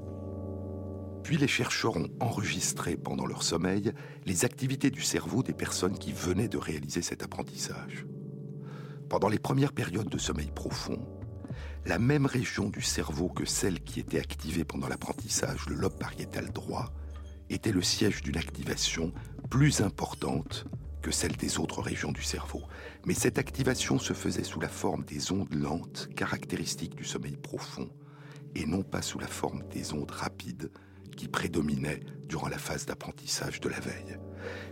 Puis 1.22 1.38
les 1.38 1.48
chercheurs 1.48 1.96
ont 1.96 2.08
enregistré 2.20 2.96
pendant 2.96 3.26
leur 3.26 3.42
sommeil 3.42 3.92
les 4.26 4.44
activités 4.44 4.90
du 4.90 5.02
cerveau 5.02 5.42
des 5.42 5.54
personnes 5.54 5.98
qui 5.98 6.12
venaient 6.12 6.48
de 6.48 6.58
réaliser 6.58 7.02
cet 7.02 7.22
apprentissage. 7.22 8.06
Pendant 9.08 9.28
les 9.28 9.38
premières 9.38 9.72
périodes 9.72 10.08
de 10.08 10.18
sommeil 10.18 10.50
profond, 10.54 10.98
la 11.86 11.98
même 12.00 12.26
région 12.26 12.68
du 12.68 12.82
cerveau 12.82 13.28
que 13.28 13.44
celle 13.44 13.80
qui 13.80 14.00
était 14.00 14.18
activée 14.18 14.64
pendant 14.64 14.88
l'apprentissage, 14.88 15.66
le 15.68 15.76
lobe 15.76 15.96
pariétal 15.96 16.50
droit, 16.50 16.92
était 17.48 17.70
le 17.70 17.82
siège 17.82 18.22
d'une 18.22 18.36
activation 18.36 19.12
plus 19.50 19.80
importante 19.82 20.66
que 21.00 21.12
celle 21.12 21.36
des 21.36 21.60
autres 21.60 21.80
régions 21.80 22.10
du 22.10 22.24
cerveau. 22.24 22.62
Mais 23.04 23.14
cette 23.14 23.38
activation 23.38 24.00
se 24.00 24.14
faisait 24.14 24.42
sous 24.42 24.58
la 24.58 24.68
forme 24.68 25.04
des 25.04 25.30
ondes 25.30 25.54
lentes 25.54 26.08
caractéristiques 26.16 26.96
du 26.96 27.04
sommeil 27.04 27.36
profond, 27.36 27.88
et 28.56 28.66
non 28.66 28.82
pas 28.82 29.02
sous 29.02 29.20
la 29.20 29.28
forme 29.28 29.62
des 29.68 29.92
ondes 29.92 30.10
rapides 30.10 30.72
qui 31.16 31.28
prédominaient 31.28 32.00
durant 32.28 32.48
la 32.48 32.58
phase 32.58 32.86
d'apprentissage 32.86 33.60
de 33.60 33.68
la 33.68 33.78
veille. 33.78 34.18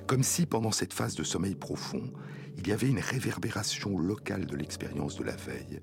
Comme 0.08 0.24
si 0.24 0.46
pendant 0.46 0.72
cette 0.72 0.92
phase 0.92 1.14
de 1.14 1.22
sommeil 1.22 1.54
profond, 1.54 2.12
il 2.58 2.66
y 2.66 2.72
avait 2.72 2.88
une 2.88 2.98
réverbération 2.98 3.98
locale 3.98 4.46
de 4.46 4.56
l'expérience 4.56 5.14
de 5.16 5.22
la 5.22 5.36
veille, 5.36 5.80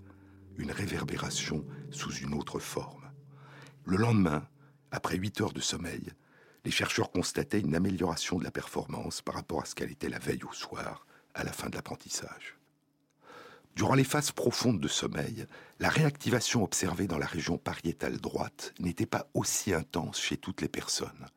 une 0.61 0.71
réverbération 0.71 1.65
sous 1.89 2.13
une 2.13 2.35
autre 2.35 2.59
forme. 2.59 3.11
Le 3.83 3.97
lendemain, 3.97 4.47
après 4.91 5.17
huit 5.17 5.41
heures 5.41 5.53
de 5.53 5.59
sommeil, 5.59 6.13
les 6.63 6.71
chercheurs 6.71 7.11
constataient 7.11 7.59
une 7.59 7.75
amélioration 7.75 8.37
de 8.37 8.43
la 8.43 8.51
performance 8.51 9.21
par 9.21 9.33
rapport 9.35 9.63
à 9.63 9.65
ce 9.65 9.73
qu'elle 9.73 9.91
était 9.91 10.09
la 10.09 10.19
veille 10.19 10.43
au 10.43 10.53
soir, 10.53 11.07
à 11.33 11.43
la 11.43 11.51
fin 11.51 11.69
de 11.69 11.75
l'apprentissage. 11.75 12.57
Durant 13.75 13.95
les 13.95 14.03
phases 14.03 14.31
profondes 14.31 14.79
de 14.79 14.87
sommeil, 14.87 15.47
la 15.79 15.89
réactivation 15.89 16.63
observée 16.63 17.07
dans 17.07 17.17
la 17.17 17.25
région 17.25 17.57
pariétale 17.57 18.17
droite 18.17 18.73
n'était 18.79 19.05
pas 19.05 19.27
aussi 19.33 19.73
intense 19.73 20.21
chez 20.21 20.37
toutes 20.37 20.61
les 20.61 20.67
personnes. 20.67 21.27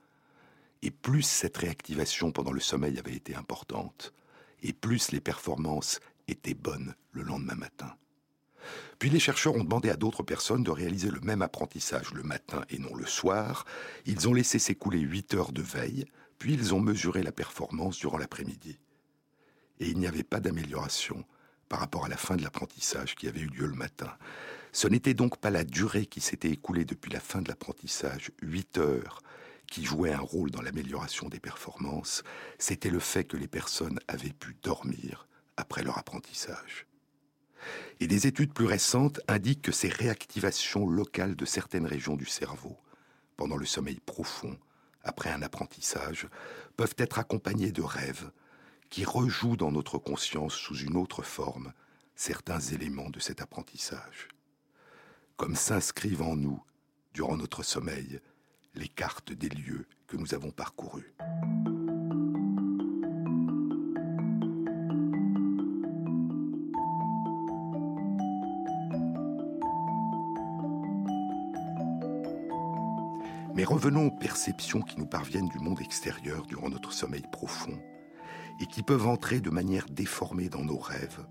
Et 0.83 0.91
plus 0.91 1.23
cette 1.23 1.57
réactivation 1.57 2.31
pendant 2.31 2.53
le 2.53 2.61
sommeil 2.61 2.99
avait 2.99 3.15
été 3.15 3.35
importante, 3.35 4.13
et 4.63 4.75
plus 4.75 5.13
les 5.13 5.21
performances 5.21 6.01
était 6.29 6.55
bonne 6.55 6.95
le 7.13 7.23
lendemain 7.23 7.55
matin. 7.55 7.97
Puis 9.05 9.11
les 9.11 9.21
chercheurs 9.21 9.55
ont 9.55 9.63
demandé 9.63 9.91
à 9.91 9.97
d'autres 9.97 10.23
personnes 10.23 10.63
de 10.63 10.71
réaliser 10.71 11.11
le 11.11 11.21
même 11.21 11.43
apprentissage 11.43 12.15
le 12.15 12.23
matin 12.23 12.65
et 12.71 12.79
non 12.79 12.95
le 12.95 13.05
soir. 13.05 13.67
Ils 14.07 14.31
ont 14.31 14.33
laissé 14.33 14.59
s'écouler 14.59 15.01
8 15.01 15.35
heures 15.35 15.53
de 15.53 15.61
veille, 15.61 16.07
puis 16.39 16.55
ils 16.55 16.73
ont 16.73 16.81
mesuré 16.81 17.23
la 17.23 17.31
performance 17.31 17.99
durant 17.99 18.17
l'après-midi. 18.17 18.79
Et 19.79 19.89
il 19.89 19.99
n'y 19.99 20.07
avait 20.07 20.23
pas 20.23 20.41
d'amélioration 20.41 21.23
par 21.69 21.81
rapport 21.81 22.07
à 22.07 22.09
la 22.09 22.17
fin 22.17 22.37
de 22.37 22.43
l'apprentissage 22.43 23.15
qui 23.15 23.29
avait 23.29 23.43
eu 23.43 23.49
lieu 23.49 23.67
le 23.67 23.75
matin. 23.75 24.11
Ce 24.73 24.89
n'était 24.89 25.13
donc 25.13 25.37
pas 25.37 25.51
la 25.51 25.65
durée 25.65 26.07
qui 26.07 26.23
s'était 26.23 26.53
écoulée 26.53 26.87
depuis 26.87 27.13
la 27.13 27.21
fin 27.21 27.43
de 27.43 27.49
l'apprentissage, 27.49 28.31
8 28.41 28.79
heures, 28.79 29.21
qui 29.71 29.85
jouait 29.85 30.15
un 30.15 30.21
rôle 30.21 30.51
dans 30.51 30.63
l'amélioration 30.63 31.29
des 31.29 31.41
performances, 31.41 32.23
c'était 32.59 32.89
le 32.89 33.01
fait 33.01 33.25
que 33.25 33.37
les 33.37 33.49
personnes 33.49 34.01
avaient 34.09 34.33
pu 34.33 34.57
dormir 34.63 35.29
après 35.59 35.83
leur 35.83 35.99
apprentissage. 35.99 36.87
Et 38.01 38.07
des 38.07 38.27
études 38.27 38.53
plus 38.53 38.67
récentes 38.67 39.21
indiquent 39.29 39.63
que 39.63 39.73
ces 39.73 39.89
réactivations 39.89 40.87
locales 40.87 41.37
de 41.37 41.45
certaines 41.45 41.87
régions 41.87 42.17
du 42.17 42.27
cerveau, 42.27 42.77
pendant 43.37 43.57
le 43.57 43.67
sommeil 43.67 44.01
profond, 44.05 44.57
après 45.03 45.31
un 45.31 45.43
apprentissage, 45.43 46.29
peuvent 46.77 46.95
être 46.99 47.19
accompagnées 47.19 47.73
de 47.73 47.83
rêves 47.83 48.31
qui 48.91 49.05
rejouent 49.05 49.57
dans 49.57 49.73
notre 49.73 49.99
conscience 49.99 50.55
sous 50.55 50.77
une 50.77 50.97
autre 50.97 51.23
forme 51.23 51.73
certains 52.15 52.61
éléments 52.61 53.11
de 53.11 53.21
cet 53.21 53.41
apprentissage. 53.41 54.29
Comme 55.37 55.57
s'inscrivent 55.57 56.23
en 56.23 56.37
nous, 56.37 56.63
durant 57.13 57.37
notre 57.37 57.63
sommeil, 57.63 58.21
les 58.75 58.89
cartes 58.89 59.33
des 59.33 59.49
lieux 59.49 59.87
que 60.07 60.17
nous 60.17 60.35
avons 60.35 60.51
parcourus. 60.51 61.15
Mais 73.55 73.63
revenons 73.65 74.07
aux 74.07 74.19
perceptions 74.19 74.83
qui 74.83 74.99
nous 74.99 75.07
parviennent 75.07 75.49
du 75.49 75.61
monde 75.61 75.81
extérieur 75.81 76.45
durant 76.47 76.69
notre 76.69 76.93
sommeil 76.93 77.23
profond 77.31 77.79
et 78.61 78.67
qui 78.67 78.83
peuvent 78.83 79.07
entrer 79.07 79.41
de 79.41 79.51
manière 79.51 79.87
déformée 79.89 80.49
dans 80.49 80.65
nos 80.65 80.79
rêves 80.79 81.25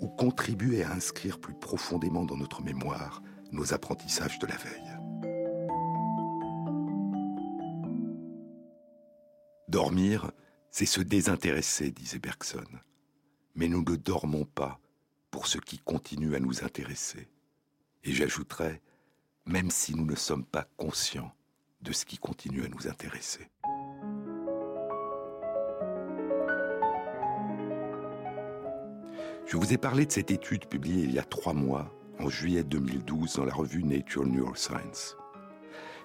ou 0.00 0.08
contribuer 0.08 0.82
à 0.82 0.90
inscrire 0.90 1.38
plus 1.38 1.54
profondément 1.54 2.24
dans 2.24 2.36
notre 2.36 2.62
mémoire 2.62 3.22
nos 3.52 3.72
apprentissages 3.74 4.40
de 4.40 4.46
la 4.46 4.56
veille. 4.56 4.98
Dormir, 9.68 10.32
c'est 10.70 10.86
se 10.86 11.00
désintéresser, 11.00 11.92
disait 11.92 12.18
Bergson. 12.18 12.64
Mais 13.54 13.68
nous 13.68 13.84
ne 13.84 13.96
dormons 13.96 14.46
pas 14.46 14.80
pour 15.30 15.46
ce 15.46 15.58
qui 15.58 15.78
continue 15.78 16.34
à 16.34 16.40
nous 16.40 16.64
intéresser. 16.64 17.28
Et 18.02 18.12
j'ajouterais, 18.12 18.82
même 19.46 19.70
si 19.70 19.94
nous 19.94 20.04
ne 20.04 20.16
sommes 20.16 20.44
pas 20.44 20.66
conscients 20.76 21.32
de 21.82 21.92
ce 21.92 22.04
qui 22.04 22.18
continue 22.18 22.64
à 22.64 22.68
nous 22.68 22.88
intéresser. 22.88 23.48
Je 29.46 29.56
vous 29.56 29.72
ai 29.72 29.76
parlé 29.76 30.06
de 30.06 30.12
cette 30.12 30.30
étude 30.30 30.66
publiée 30.66 31.04
il 31.04 31.12
y 31.12 31.18
a 31.18 31.24
trois 31.24 31.52
mois, 31.52 31.92
en 32.18 32.28
juillet 32.28 32.64
2012, 32.64 33.34
dans 33.34 33.44
la 33.44 33.52
revue 33.52 33.84
Nature 33.84 34.24
Neuroscience. 34.24 35.16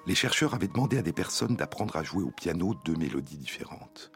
Les 0.06 0.16
chercheurs 0.16 0.54
avaient 0.54 0.68
demandé 0.68 0.98
à 0.98 1.02
des 1.02 1.14
personnes 1.14 1.56
d'apprendre 1.56 1.96
à 1.96 2.04
jouer 2.04 2.24
au 2.24 2.32
piano 2.32 2.74
deux 2.86 2.96
mélodies 2.96 3.38
différentes. 3.38 4.12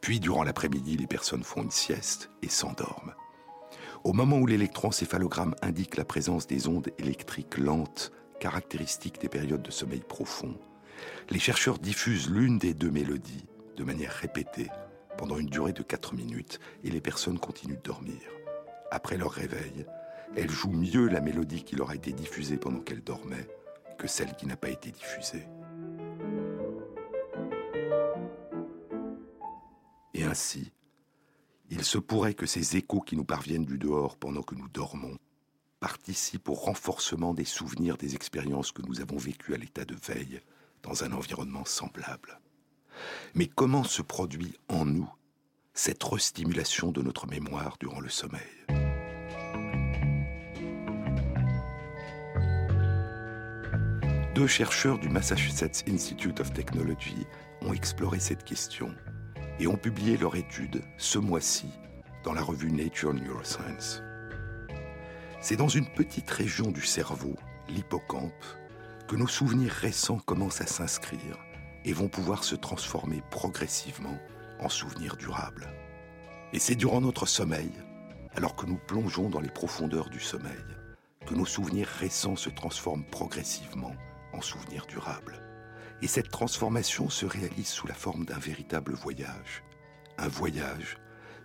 Puis, 0.00 0.20
durant 0.20 0.42
l'après-midi, 0.42 0.96
les 0.96 1.06
personnes 1.06 1.44
font 1.44 1.62
une 1.62 1.70
sieste 1.70 2.30
et 2.42 2.48
s'endorment. 2.48 3.14
Au 4.04 4.12
moment 4.12 4.38
où 4.38 4.46
l'électroencéphalogramme 4.46 5.54
indique 5.62 5.96
la 5.96 6.04
présence 6.04 6.46
des 6.46 6.68
ondes 6.68 6.90
électriques 6.98 7.56
lentes, 7.56 8.12
caractéristiques 8.38 9.20
des 9.20 9.30
périodes 9.30 9.62
de 9.62 9.70
sommeil 9.70 10.02
profond, 10.06 10.58
les 11.30 11.38
chercheurs 11.38 11.78
diffusent 11.78 12.30
l'une 12.30 12.58
des 12.58 12.74
deux 12.74 12.90
mélodies 12.90 13.46
de 13.76 13.84
manière 13.84 14.12
répétée 14.12 14.70
pendant 15.16 15.38
une 15.38 15.48
durée 15.48 15.72
de 15.72 15.82
4 15.82 16.14
minutes 16.14 16.60
et 16.82 16.90
les 16.90 17.00
personnes 17.00 17.38
continuent 17.38 17.76
de 17.76 17.82
dormir. 17.82 18.20
Après 18.90 19.16
leur 19.16 19.30
réveil, 19.30 19.86
elles 20.36 20.50
jouent 20.50 20.70
mieux 20.70 21.08
la 21.08 21.20
mélodie 21.20 21.64
qui 21.64 21.76
leur 21.76 21.90
a 21.90 21.94
été 21.94 22.12
diffusée 22.12 22.56
pendant 22.56 22.80
qu'elles 22.80 23.04
dormaient 23.04 23.48
que 23.98 24.06
celle 24.06 24.34
qui 24.34 24.46
n'a 24.46 24.56
pas 24.56 24.70
été 24.70 24.90
diffusée. 24.90 25.46
Et 30.14 30.24
ainsi, 30.24 30.72
il 31.70 31.84
se 31.84 31.98
pourrait 31.98 32.34
que 32.34 32.46
ces 32.46 32.76
échos 32.76 33.00
qui 33.00 33.16
nous 33.16 33.24
parviennent 33.24 33.64
du 33.64 33.78
dehors 33.78 34.16
pendant 34.16 34.42
que 34.42 34.54
nous 34.54 34.68
dormons 34.68 35.16
participent 35.80 36.48
au 36.48 36.54
renforcement 36.54 37.34
des 37.34 37.44
souvenirs 37.44 37.96
des 37.96 38.14
expériences 38.14 38.72
que 38.72 38.82
nous 38.82 39.00
avons 39.00 39.16
vécues 39.16 39.54
à 39.54 39.58
l'état 39.58 39.84
de 39.84 39.94
veille 39.94 40.40
dans 40.84 41.02
un 41.02 41.12
environnement 41.12 41.64
semblable. 41.64 42.40
Mais 43.34 43.46
comment 43.48 43.84
se 43.84 44.02
produit 44.02 44.56
en 44.68 44.84
nous 44.84 45.10
cette 45.72 46.04
restimulation 46.04 46.92
de 46.92 47.02
notre 47.02 47.26
mémoire 47.26 47.76
durant 47.80 48.00
le 48.00 48.08
sommeil? 48.08 48.40
Deux 54.34 54.46
chercheurs 54.46 54.98
du 54.98 55.08
Massachusetts 55.08 55.84
Institute 55.88 56.40
of 56.40 56.52
Technology 56.52 57.26
ont 57.62 57.72
exploré 57.72 58.18
cette 58.18 58.44
question 58.44 58.94
et 59.58 59.66
ont 59.66 59.76
publié 59.76 60.16
leur 60.16 60.36
étude 60.36 60.82
ce 60.98 61.18
mois-ci 61.18 61.68
dans 62.24 62.32
la 62.32 62.42
revue 62.42 62.72
Nature 62.72 63.14
Neuroscience. 63.14 64.02
C'est 65.40 65.56
dans 65.56 65.68
une 65.68 65.86
petite 65.86 66.30
région 66.30 66.72
du 66.72 66.82
cerveau, 66.82 67.36
l'hippocampe, 67.68 68.32
que 69.06 69.16
nos 69.16 69.26
souvenirs 69.26 69.72
récents 69.72 70.18
commencent 70.18 70.60
à 70.60 70.66
s'inscrire 70.66 71.38
et 71.84 71.92
vont 71.92 72.08
pouvoir 72.08 72.44
se 72.44 72.54
transformer 72.54 73.22
progressivement 73.30 74.18
en 74.60 74.68
souvenirs 74.68 75.16
durables. 75.16 75.68
Et 76.52 76.58
c'est 76.58 76.74
durant 76.74 77.00
notre 77.00 77.26
sommeil, 77.26 77.70
alors 78.34 78.56
que 78.56 78.66
nous 78.66 78.78
plongeons 78.86 79.28
dans 79.28 79.40
les 79.40 79.50
profondeurs 79.50 80.08
du 80.08 80.20
sommeil, 80.20 80.64
que 81.26 81.34
nos 81.34 81.44
souvenirs 81.44 81.88
récents 81.88 82.36
se 82.36 82.48
transforment 82.48 83.04
progressivement 83.04 83.94
en 84.32 84.40
souvenirs 84.40 84.86
durables. 84.86 85.40
Et 86.00 86.06
cette 86.06 86.30
transformation 86.30 87.10
se 87.10 87.26
réalise 87.26 87.68
sous 87.68 87.86
la 87.86 87.94
forme 87.94 88.24
d'un 88.24 88.38
véritable 88.38 88.94
voyage. 88.94 89.62
Un 90.18 90.28
voyage, 90.28 90.98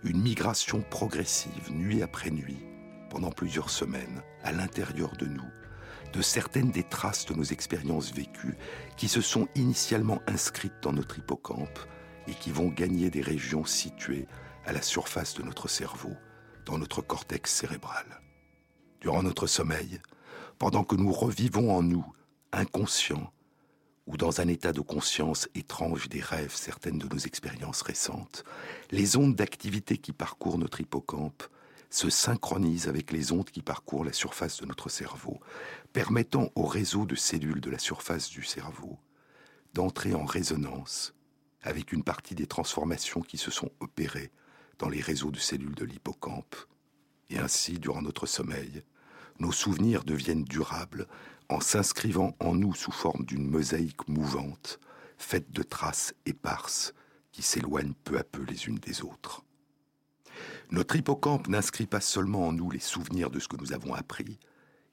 une 0.03 0.21
migration 0.21 0.81
progressive, 0.81 1.71
nuit 1.71 2.01
après 2.01 2.29
nuit, 2.29 2.65
pendant 3.09 3.31
plusieurs 3.31 3.69
semaines, 3.69 4.21
à 4.43 4.51
l'intérieur 4.51 5.15
de 5.17 5.25
nous, 5.25 5.49
de 6.13 6.21
certaines 6.21 6.71
des 6.71 6.83
traces 6.83 7.25
de 7.25 7.33
nos 7.33 7.43
expériences 7.43 8.13
vécues 8.13 8.55
qui 8.97 9.07
se 9.07 9.21
sont 9.21 9.47
initialement 9.55 10.21
inscrites 10.27 10.81
dans 10.81 10.93
notre 10.93 11.19
hippocampe 11.19 11.79
et 12.27 12.33
qui 12.33 12.51
vont 12.51 12.69
gagner 12.69 13.09
des 13.09 13.21
régions 13.21 13.65
situées 13.65 14.27
à 14.65 14.73
la 14.73 14.81
surface 14.81 15.33
de 15.35 15.43
notre 15.43 15.67
cerveau, 15.67 16.13
dans 16.65 16.77
notre 16.77 17.01
cortex 17.01 17.51
cérébral. 17.51 18.21
Durant 19.01 19.23
notre 19.23 19.47
sommeil, 19.47 19.99
pendant 20.57 20.83
que 20.83 20.95
nous 20.95 21.11
revivons 21.11 21.75
en 21.75 21.83
nous, 21.83 22.05
inconscients, 22.51 23.31
ou 24.07 24.17
dans 24.17 24.41
un 24.41 24.47
état 24.47 24.73
de 24.73 24.81
conscience 24.81 25.47
étrange 25.53 26.09
des 26.09 26.19
rêves 26.19 26.55
certaines 26.55 26.97
de 26.97 27.07
nos 27.07 27.19
expériences 27.19 27.83
récentes, 27.83 28.43
les 28.91 29.15
ondes 29.17 29.35
d'activité 29.35 29.97
qui 29.97 30.13
parcourent 30.13 30.57
notre 30.57 30.81
hippocampe 30.81 31.43
se 31.89 32.09
synchronisent 32.09 32.87
avec 32.87 33.11
les 33.11 33.31
ondes 33.31 33.49
qui 33.49 33.61
parcourent 33.61 34.05
la 34.05 34.13
surface 34.13 34.61
de 34.61 34.65
notre 34.65 34.89
cerveau, 34.89 35.39
permettant 35.93 36.49
au 36.55 36.63
réseau 36.63 37.05
de 37.05 37.15
cellules 37.15 37.61
de 37.61 37.69
la 37.69 37.79
surface 37.79 38.29
du 38.29 38.43
cerveau 38.43 38.99
d'entrer 39.73 40.13
en 40.13 40.25
résonance 40.25 41.13
avec 41.61 41.91
une 41.91 42.03
partie 42.03 42.35
des 42.35 42.47
transformations 42.47 43.21
qui 43.21 43.37
se 43.37 43.51
sont 43.51 43.71
opérées 43.79 44.31
dans 44.77 44.89
les 44.89 45.01
réseaux 45.01 45.31
de 45.31 45.39
cellules 45.39 45.75
de 45.75 45.85
l'hippocampe. 45.85 46.55
Et 47.29 47.37
ainsi, 47.37 47.79
durant 47.79 48.01
notre 48.01 48.25
sommeil, 48.25 48.83
nos 49.39 49.51
souvenirs 49.51 50.03
deviennent 50.03 50.45
durables 50.45 51.07
en 51.49 51.59
s'inscrivant 51.59 52.35
en 52.39 52.55
nous 52.55 52.73
sous 52.73 52.91
forme 52.91 53.25
d'une 53.25 53.49
mosaïque 53.49 54.07
mouvante, 54.07 54.79
faite 55.17 55.51
de 55.51 55.63
traces 55.63 56.13
éparses 56.25 56.93
qui 57.31 57.41
s'éloignent 57.41 57.93
peu 58.03 58.17
à 58.17 58.23
peu 58.23 58.43
les 58.43 58.67
unes 58.67 58.79
des 58.79 59.01
autres. 59.01 59.43
Notre 60.71 60.95
hippocampe 60.95 61.47
n'inscrit 61.47 61.87
pas 61.87 61.99
seulement 61.99 62.47
en 62.47 62.53
nous 62.53 62.69
les 62.69 62.79
souvenirs 62.79 63.31
de 63.31 63.39
ce 63.39 63.47
que 63.47 63.57
nous 63.57 63.73
avons 63.73 63.95
appris, 63.95 64.37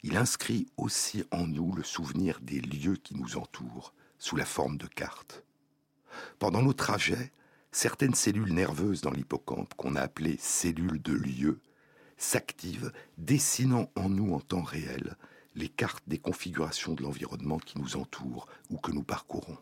il 0.02 0.16
inscrit 0.16 0.66
aussi 0.78 1.24
en 1.30 1.46
nous 1.46 1.74
le 1.74 1.82
souvenir 1.82 2.40
des 2.40 2.60
lieux 2.60 2.96
qui 2.96 3.14
nous 3.14 3.36
entourent, 3.36 3.92
sous 4.18 4.36
la 4.36 4.46
forme 4.46 4.78
de 4.78 4.86
cartes. 4.86 5.44
Pendant 6.38 6.62
nos 6.62 6.72
trajets, 6.72 7.30
certaines 7.72 8.14
cellules 8.14 8.54
nerveuses 8.54 9.02
dans 9.02 9.10
l'hippocampe, 9.10 9.74
qu'on 9.74 9.96
a 9.96 10.00
appelées 10.00 10.38
cellules 10.40 11.02
de 11.02 11.12
lieu, 11.12 11.60
s'activent, 12.16 12.92
dessinant 13.18 13.90
en 13.96 14.08
nous 14.08 14.32
en 14.32 14.40
temps 14.40 14.62
réel 14.62 15.16
les 15.54 15.68
cartes 15.68 16.04
des 16.06 16.18
configurations 16.18 16.94
de 16.94 17.02
l'environnement 17.02 17.58
qui 17.58 17.78
nous 17.78 17.96
entoure 17.96 18.46
ou 18.70 18.78
que 18.78 18.92
nous 18.92 19.02
parcourons. 19.02 19.58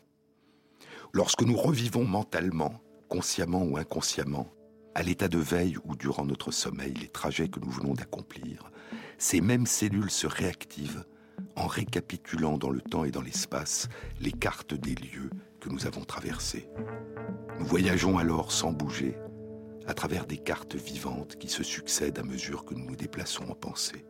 Lorsque 1.12 1.42
nous 1.42 1.56
revivons 1.56 2.04
mentalement, 2.04 2.80
consciemment 3.08 3.64
ou 3.64 3.76
inconsciemment, 3.76 4.52
à 4.94 5.02
l'état 5.02 5.28
de 5.28 5.38
veille 5.38 5.76
ou 5.84 5.96
durant 5.96 6.24
notre 6.24 6.50
sommeil, 6.50 6.94
les 6.94 7.08
trajets 7.08 7.48
que 7.48 7.60
nous 7.60 7.70
venons 7.70 7.94
d'accomplir, 7.94 8.70
ces 9.18 9.40
mêmes 9.40 9.66
cellules 9.66 10.10
se 10.10 10.26
réactivent 10.26 11.04
en 11.56 11.66
récapitulant 11.66 12.58
dans 12.58 12.70
le 12.70 12.80
temps 12.80 13.04
et 13.04 13.10
dans 13.10 13.22
l'espace 13.22 13.88
les 14.20 14.32
cartes 14.32 14.74
des 14.74 14.94
lieux 14.94 15.30
que 15.60 15.68
nous 15.68 15.86
avons 15.86 16.04
traversés. 16.04 16.68
Nous 17.58 17.66
voyageons 17.66 18.18
alors 18.18 18.52
sans 18.52 18.72
bouger 18.72 19.16
à 19.86 19.94
travers 19.94 20.26
des 20.26 20.38
cartes 20.38 20.76
vivantes 20.76 21.36
qui 21.36 21.48
se 21.48 21.62
succèdent 21.62 22.18
à 22.18 22.22
mesure 22.22 22.64
que 22.64 22.74
nous 22.74 22.86
nous 22.86 22.96
déplaçons 22.96 23.44
en 23.44 23.54
pensée. 23.54 24.04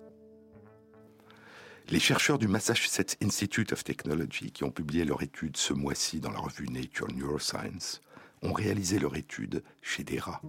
Les 1.90 2.00
chercheurs 2.00 2.38
du 2.38 2.48
Massachusetts 2.48 3.16
Institute 3.22 3.72
of 3.72 3.84
Technology, 3.84 4.52
qui 4.52 4.64
ont 4.64 4.70
publié 4.70 5.04
leur 5.04 5.22
étude 5.22 5.56
ce 5.56 5.74
mois-ci 5.74 6.18
dans 6.18 6.30
la 6.30 6.38
revue 6.38 6.68
Nature 6.68 7.08
Neuroscience, 7.12 8.00
ont 8.44 8.52
réalisé 8.52 8.98
leur 8.98 9.16
étude 9.16 9.62
chez 9.82 10.04
des 10.04 10.18
rats. 10.18 10.42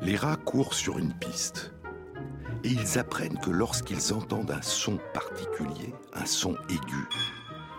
Les 0.00 0.16
rats 0.16 0.36
courent 0.36 0.74
sur 0.74 0.98
une 0.98 1.12
piste 1.14 1.72
et 2.64 2.68
ils 2.68 2.98
apprennent 2.98 3.38
que 3.38 3.50
lorsqu'ils 3.50 4.14
entendent 4.14 4.52
un 4.52 4.62
son 4.62 4.98
particulier, 5.12 5.92
un 6.14 6.26
son 6.26 6.56
aigu, 6.68 7.08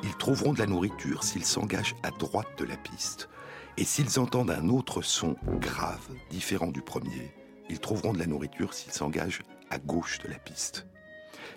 ils 0.03 0.15
trouveront 0.17 0.53
de 0.53 0.59
la 0.59 0.65
nourriture 0.65 1.23
s'ils 1.23 1.45
s'engagent 1.45 1.95
à 2.03 2.11
droite 2.11 2.57
de 2.57 2.65
la 2.65 2.75
piste. 2.75 3.29
Et 3.77 3.85
s'ils 3.85 4.19
entendent 4.19 4.51
un 4.51 4.69
autre 4.69 5.01
son 5.01 5.35
grave, 5.59 6.07
différent 6.29 6.67
du 6.67 6.81
premier, 6.81 7.33
ils 7.69 7.79
trouveront 7.79 8.13
de 8.13 8.19
la 8.19 8.27
nourriture 8.27 8.73
s'ils 8.73 8.91
s'engagent 8.91 9.41
à 9.69 9.79
gauche 9.79 10.19
de 10.19 10.27
la 10.27 10.37
piste. 10.37 10.85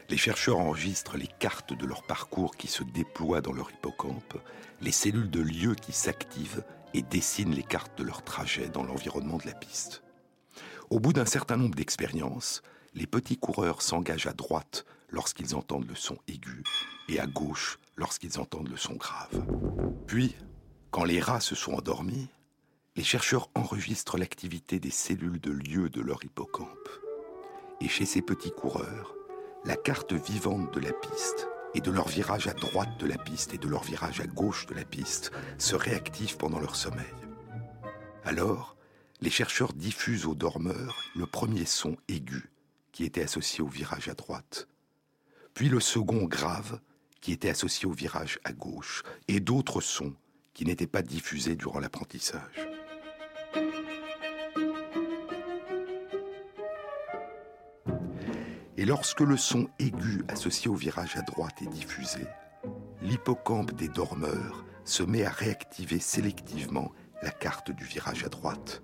Les 0.08 0.16
chercheurs 0.16 0.58
enregistrent 0.58 1.16
les 1.16 1.28
cartes 1.38 1.72
de 1.72 1.84
leur 1.84 2.04
parcours 2.04 2.56
qui 2.56 2.68
se 2.68 2.84
déploient 2.84 3.40
dans 3.40 3.52
leur 3.52 3.70
hippocampe, 3.70 4.38
les 4.80 4.92
cellules 4.92 5.30
de 5.30 5.40
lieu 5.40 5.74
qui 5.74 5.92
s'activent 5.92 6.64
et 6.94 7.02
dessinent 7.02 7.54
les 7.54 7.62
cartes 7.62 7.96
de 7.98 8.04
leur 8.04 8.22
trajet 8.22 8.68
dans 8.68 8.82
l'environnement 8.82 9.38
de 9.38 9.46
la 9.46 9.54
piste. 9.54 10.02
Au 10.90 11.00
bout 11.00 11.12
d'un 11.12 11.26
certain 11.26 11.56
nombre 11.56 11.74
d'expériences, 11.74 12.62
les 12.94 13.06
petits 13.06 13.36
coureurs 13.36 13.82
s'engagent 13.82 14.26
à 14.26 14.32
droite 14.32 14.84
lorsqu'ils 15.10 15.54
entendent 15.54 15.88
le 15.88 15.94
son 15.94 16.16
aigu 16.28 16.62
et 17.08 17.20
à 17.20 17.26
gauche 17.26 17.78
lorsqu'ils 17.96 18.38
entendent 18.38 18.68
le 18.68 18.76
son 18.76 18.94
grave. 18.94 19.44
Puis, 20.06 20.36
quand 20.90 21.04
les 21.04 21.20
rats 21.20 21.40
se 21.40 21.54
sont 21.54 21.74
endormis, 21.74 22.28
les 22.96 23.04
chercheurs 23.04 23.50
enregistrent 23.54 24.16
l'activité 24.16 24.80
des 24.80 24.90
cellules 24.90 25.40
de 25.40 25.50
lieu 25.50 25.90
de 25.90 26.00
leur 26.00 26.24
hippocampe. 26.24 26.88
Et 27.80 27.88
chez 27.88 28.06
ces 28.06 28.22
petits 28.22 28.52
coureurs, 28.52 29.14
la 29.64 29.76
carte 29.76 30.14
vivante 30.14 30.72
de 30.72 30.80
la 30.80 30.92
piste 30.92 31.48
et 31.74 31.80
de 31.80 31.90
leur 31.90 32.08
virage 32.08 32.46
à 32.48 32.52
droite 32.52 32.98
de 32.98 33.06
la 33.06 33.18
piste 33.18 33.54
et 33.54 33.58
de 33.58 33.68
leur 33.68 33.82
virage 33.82 34.20
à 34.20 34.26
gauche 34.26 34.66
de 34.66 34.74
la 34.74 34.84
piste 34.84 35.30
se 35.58 35.74
réactive 35.74 36.36
pendant 36.36 36.60
leur 36.60 36.76
sommeil. 36.76 37.04
Alors, 38.24 38.76
les 39.20 39.30
chercheurs 39.30 39.72
diffusent 39.72 40.26
aux 40.26 40.34
dormeurs 40.34 41.02
le 41.14 41.26
premier 41.26 41.64
son 41.64 41.96
aigu 42.08 42.50
qui 42.92 43.04
était 43.04 43.22
associé 43.22 43.62
au 43.62 43.68
virage 43.68 44.08
à 44.08 44.14
droite, 44.14 44.68
puis 45.54 45.68
le 45.68 45.80
second 45.80 46.24
grave 46.24 46.80
qui 47.20 47.32
était 47.32 47.50
associé 47.50 47.86
au 47.86 47.92
virage 47.92 48.38
à 48.44 48.52
gauche, 48.52 49.02
et 49.26 49.40
d'autres 49.40 49.80
sons 49.80 50.14
qui 50.54 50.64
n'étaient 50.64 50.86
pas 50.86 51.02
diffusés 51.02 51.56
durant 51.56 51.80
l'apprentissage. 51.80 52.68
Et 58.78 58.84
lorsque 58.84 59.20
le 59.20 59.38
son 59.38 59.68
aigu 59.78 60.22
associé 60.28 60.68
au 60.68 60.74
virage 60.74 61.16
à 61.16 61.22
droite 61.22 61.62
est 61.62 61.70
diffusé, 61.70 62.26
l'hippocampe 63.00 63.72
des 63.72 63.88
dormeurs 63.88 64.64
se 64.84 65.02
met 65.02 65.24
à 65.24 65.30
réactiver 65.30 65.98
sélectivement 65.98 66.92
la 67.22 67.30
carte 67.30 67.70
du 67.70 67.84
virage 67.84 68.24
à 68.24 68.28
droite. 68.28 68.82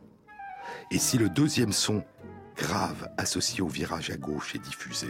Et 0.90 0.98
si 0.98 1.18
le 1.18 1.28
deuxième 1.28 1.72
son 1.72 2.02
grave 2.56 3.08
associé 3.18 3.60
au 3.60 3.68
virage 3.68 4.10
à 4.10 4.16
gauche 4.16 4.54
est 4.54 4.60
diffusé, 4.60 5.08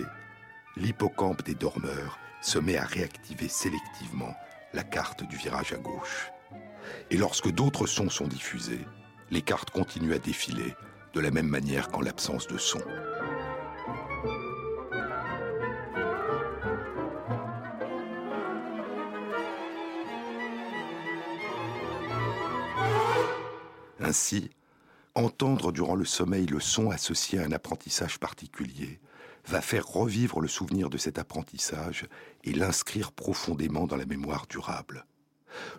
l'hippocampe 0.76 1.44
des 1.44 1.54
dormeurs 1.54 2.18
se 2.40 2.58
met 2.58 2.76
à 2.76 2.84
réactiver 2.84 3.48
sélectivement 3.48 4.34
la 4.72 4.82
carte 4.82 5.22
du 5.22 5.36
virage 5.36 5.72
à 5.72 5.78
gauche. 5.78 6.32
Et 7.10 7.16
lorsque 7.16 7.50
d'autres 7.50 7.86
sons 7.86 8.10
sont 8.10 8.26
diffusés, 8.26 8.84
les 9.30 9.42
cartes 9.42 9.70
continuent 9.70 10.14
à 10.14 10.18
défiler 10.18 10.74
de 11.14 11.20
la 11.20 11.30
même 11.30 11.46
manière 11.46 11.88
qu'en 11.88 12.00
l'absence 12.00 12.48
de 12.48 12.58
son. 12.58 12.80
Ainsi, 24.02 24.50
entendre 25.14 25.72
durant 25.72 25.94
le 25.94 26.04
sommeil 26.04 26.46
le 26.46 26.60
son 26.60 26.90
associé 26.90 27.38
à 27.38 27.44
un 27.44 27.52
apprentissage 27.52 28.18
particulier 28.18 29.00
va 29.46 29.60
faire 29.60 29.86
revivre 29.86 30.40
le 30.40 30.48
souvenir 30.48 30.90
de 30.90 30.98
cet 30.98 31.18
apprentissage 31.18 32.06
et 32.44 32.52
l'inscrire 32.52 33.12
profondément 33.12 33.86
dans 33.86 33.96
la 33.96 34.06
mémoire 34.06 34.46
durable. 34.46 35.06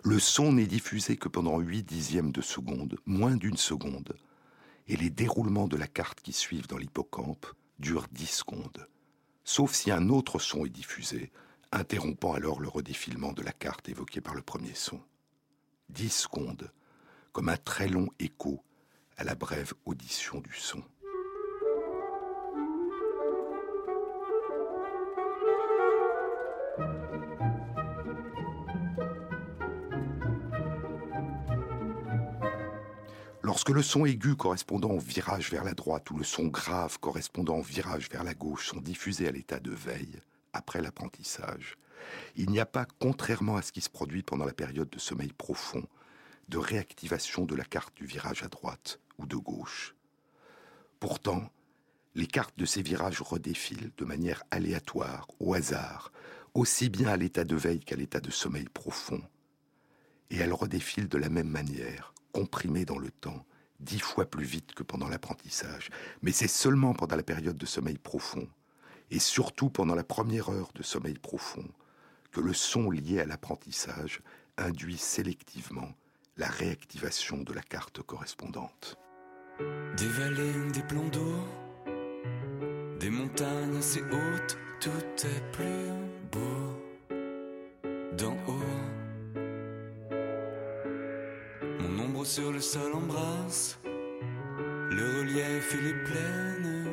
Le 0.02 0.18
son 0.18 0.52
n'est 0.52 0.66
diffusé 0.66 1.16
que 1.16 1.28
pendant 1.28 1.58
8 1.58 1.82
dixièmes 1.82 2.32
de 2.32 2.40
seconde, 2.40 2.98
moins 3.06 3.36
d'une 3.36 3.56
seconde, 3.56 4.16
et 4.86 4.96
les 4.96 5.10
déroulements 5.10 5.68
de 5.68 5.76
la 5.76 5.86
carte 5.86 6.20
qui 6.20 6.32
suivent 6.32 6.68
dans 6.68 6.78
l'hippocampe 6.78 7.46
durent 7.78 8.08
10 8.12 8.26
secondes, 8.26 8.88
sauf 9.44 9.72
si 9.72 9.90
un 9.90 10.08
autre 10.08 10.38
son 10.38 10.64
est 10.64 10.70
diffusé, 10.70 11.32
interrompant 11.72 12.34
alors 12.34 12.60
le 12.60 12.68
redéfilement 12.68 13.32
de 13.32 13.42
la 13.42 13.52
carte 13.52 13.88
évoquée 13.88 14.20
par 14.20 14.34
le 14.34 14.42
premier 14.42 14.74
son. 14.74 15.00
10 15.88 16.10
secondes, 16.10 16.70
comme 17.34 17.48
un 17.48 17.56
très 17.56 17.88
long 17.88 18.08
écho 18.20 18.62
à 19.16 19.24
la 19.24 19.34
brève 19.34 19.74
audition 19.84 20.40
du 20.40 20.54
son. 20.54 20.80
Lorsque 33.42 33.70
le 33.70 33.82
son 33.82 34.06
aigu 34.06 34.36
correspondant 34.36 34.90
au 34.90 34.98
virage 34.98 35.50
vers 35.50 35.64
la 35.64 35.74
droite 35.74 36.10
ou 36.12 36.16
le 36.16 36.24
son 36.24 36.46
grave 36.46 36.98
correspondant 37.00 37.58
au 37.58 37.62
virage 37.62 38.08
vers 38.10 38.24
la 38.24 38.34
gauche 38.34 38.68
sont 38.68 38.80
diffusés 38.80 39.28
à 39.28 39.32
l'état 39.32 39.58
de 39.58 39.72
veille, 39.72 40.20
après 40.52 40.80
l'apprentissage, 40.80 41.76
il 42.36 42.50
n'y 42.50 42.60
a 42.60 42.66
pas, 42.66 42.86
contrairement 43.00 43.56
à 43.56 43.62
ce 43.62 43.72
qui 43.72 43.80
se 43.80 43.90
produit 43.90 44.22
pendant 44.22 44.44
la 44.44 44.54
période 44.54 44.88
de 44.88 44.98
sommeil 44.98 45.32
profond, 45.32 45.82
de 46.48 46.58
réactivation 46.58 47.44
de 47.44 47.54
la 47.54 47.64
carte 47.64 47.96
du 47.96 48.06
virage 48.06 48.42
à 48.42 48.48
droite 48.48 49.00
ou 49.18 49.26
de 49.26 49.36
gauche. 49.36 49.94
Pourtant, 51.00 51.50
les 52.14 52.26
cartes 52.26 52.56
de 52.58 52.64
ces 52.64 52.82
virages 52.82 53.20
redéfilent 53.20 53.90
de 53.96 54.04
manière 54.04 54.42
aléatoire, 54.50 55.26
au 55.40 55.54
hasard, 55.54 56.12
aussi 56.54 56.88
bien 56.88 57.08
à 57.08 57.16
l'état 57.16 57.44
de 57.44 57.56
veille 57.56 57.80
qu'à 57.80 57.96
l'état 57.96 58.20
de 58.20 58.30
sommeil 58.30 58.68
profond. 58.68 59.20
Et 60.30 60.36
elles 60.36 60.52
redéfilent 60.52 61.08
de 61.08 61.18
la 61.18 61.28
même 61.28 61.48
manière, 61.48 62.14
comprimées 62.32 62.84
dans 62.84 62.98
le 62.98 63.10
temps, 63.10 63.44
dix 63.80 63.98
fois 63.98 64.26
plus 64.26 64.44
vite 64.44 64.74
que 64.74 64.84
pendant 64.84 65.08
l'apprentissage. 65.08 65.90
Mais 66.22 66.32
c'est 66.32 66.48
seulement 66.48 66.94
pendant 66.94 67.16
la 67.16 67.22
période 67.22 67.56
de 67.56 67.66
sommeil 67.66 67.98
profond, 67.98 68.48
et 69.10 69.18
surtout 69.18 69.68
pendant 69.68 69.94
la 69.94 70.04
première 70.04 70.50
heure 70.50 70.70
de 70.74 70.82
sommeil 70.82 71.18
profond, 71.18 71.68
que 72.30 72.40
le 72.40 72.54
son 72.54 72.90
lié 72.90 73.20
à 73.20 73.26
l'apprentissage 73.26 74.22
induit 74.56 74.98
sélectivement 74.98 75.92
la 76.36 76.48
réactivation 76.48 77.38
de 77.38 77.52
la 77.52 77.62
carte 77.62 78.02
correspondante. 78.02 78.96
Des 79.96 80.08
vallées, 80.08 80.70
des 80.72 80.82
plans 80.82 81.08
d'eau, 81.08 81.36
des 82.98 83.10
montagnes 83.10 83.76
assez 83.78 84.02
hautes, 84.02 84.58
tout 84.80 85.26
est 85.26 85.52
plus 85.52 85.90
beau 86.32 87.16
d'en 88.16 88.36
haut. 88.48 88.60
Mon 91.80 92.04
ombre 92.04 92.24
sur 92.24 92.50
le 92.50 92.60
sol 92.60 92.92
embrasse 92.94 93.78
le 94.90 95.18
relief 95.18 95.74
et 95.74 95.82
les 95.82 96.04
plaines 96.04 96.83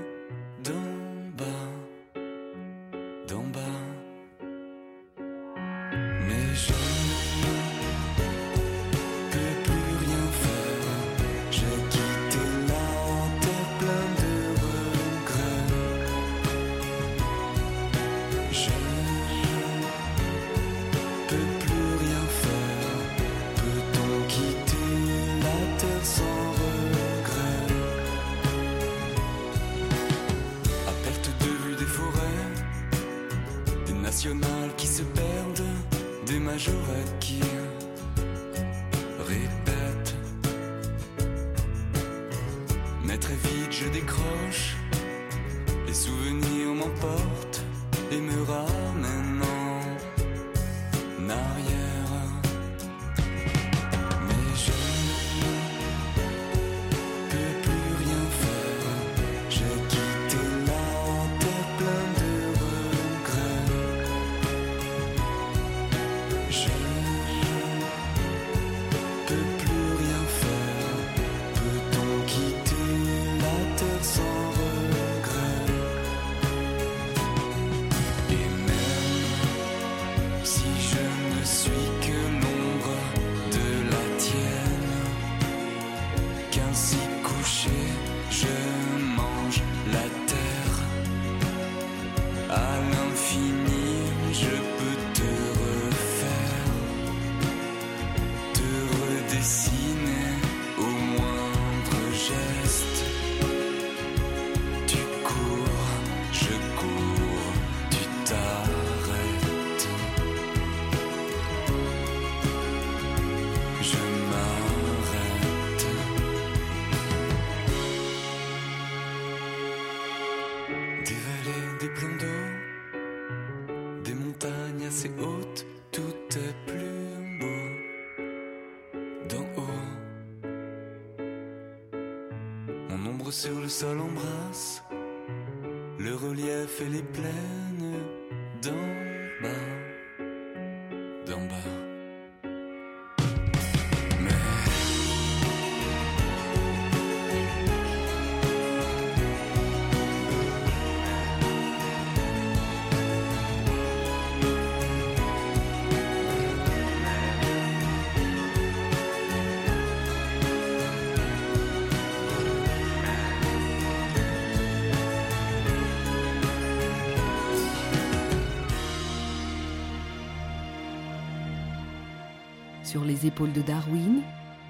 Sur 172.92 173.06
les 173.06 173.26
épaules 173.26 173.54
de 173.54 173.62
Darwin, 173.62 174.22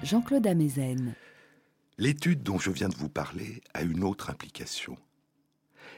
Jean-Claude 0.04 0.46
Amezen. 0.46 1.16
L'étude 1.98 2.44
dont 2.44 2.56
je 2.56 2.70
viens 2.70 2.88
de 2.88 2.94
vous 2.94 3.08
parler 3.08 3.60
a 3.74 3.82
une 3.82 4.04
autre 4.04 4.30
implication. 4.30 4.96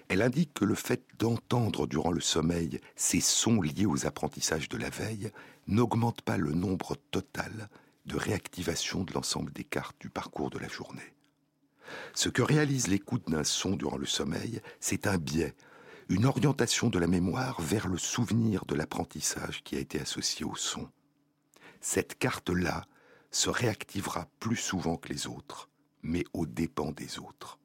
Elle 0.08 0.22
indique 0.22 0.54
que 0.54 0.64
le 0.64 0.74
fait 0.74 1.04
d'entendre 1.18 1.86
durant 1.86 2.12
le 2.12 2.22
sommeil 2.22 2.80
ces 2.96 3.20
sons 3.20 3.60
liés 3.60 3.84
aux 3.84 4.06
apprentissages 4.06 4.70
de 4.70 4.78
la 4.78 4.88
veille 4.88 5.32
n'augmente 5.66 6.22
pas 6.22 6.38
le 6.38 6.54
nombre 6.54 6.96
total 7.10 7.68
de 8.06 8.16
réactivation 8.16 9.04
de 9.04 9.12
l'ensemble 9.12 9.52
des 9.52 9.64
cartes 9.64 10.00
du 10.00 10.08
parcours 10.08 10.48
de 10.48 10.58
la 10.58 10.68
journée. 10.68 11.12
Ce 12.14 12.30
que 12.30 12.40
réalise 12.40 12.88
l'écoute 12.88 13.28
d'un 13.28 13.44
son 13.44 13.76
durant 13.76 13.98
le 13.98 14.06
sommeil, 14.06 14.62
c'est 14.80 15.06
un 15.06 15.18
biais, 15.18 15.54
une 16.08 16.24
orientation 16.24 16.88
de 16.88 16.98
la 16.98 17.06
mémoire 17.06 17.60
vers 17.60 17.86
le 17.86 17.98
souvenir 17.98 18.64
de 18.64 18.74
l'apprentissage 18.74 19.62
qui 19.62 19.76
a 19.76 19.80
été 19.80 20.00
associé 20.00 20.46
au 20.46 20.56
son. 20.56 20.88
Cette 21.86 22.18
carte-là 22.18 22.86
se 23.30 23.50
réactivera 23.50 24.26
plus 24.40 24.56
souvent 24.56 24.96
que 24.96 25.10
les 25.10 25.26
autres, 25.26 25.68
mais 26.02 26.24
aux 26.32 26.46
dépens 26.46 26.92
des 26.92 27.18
autres. 27.18 27.58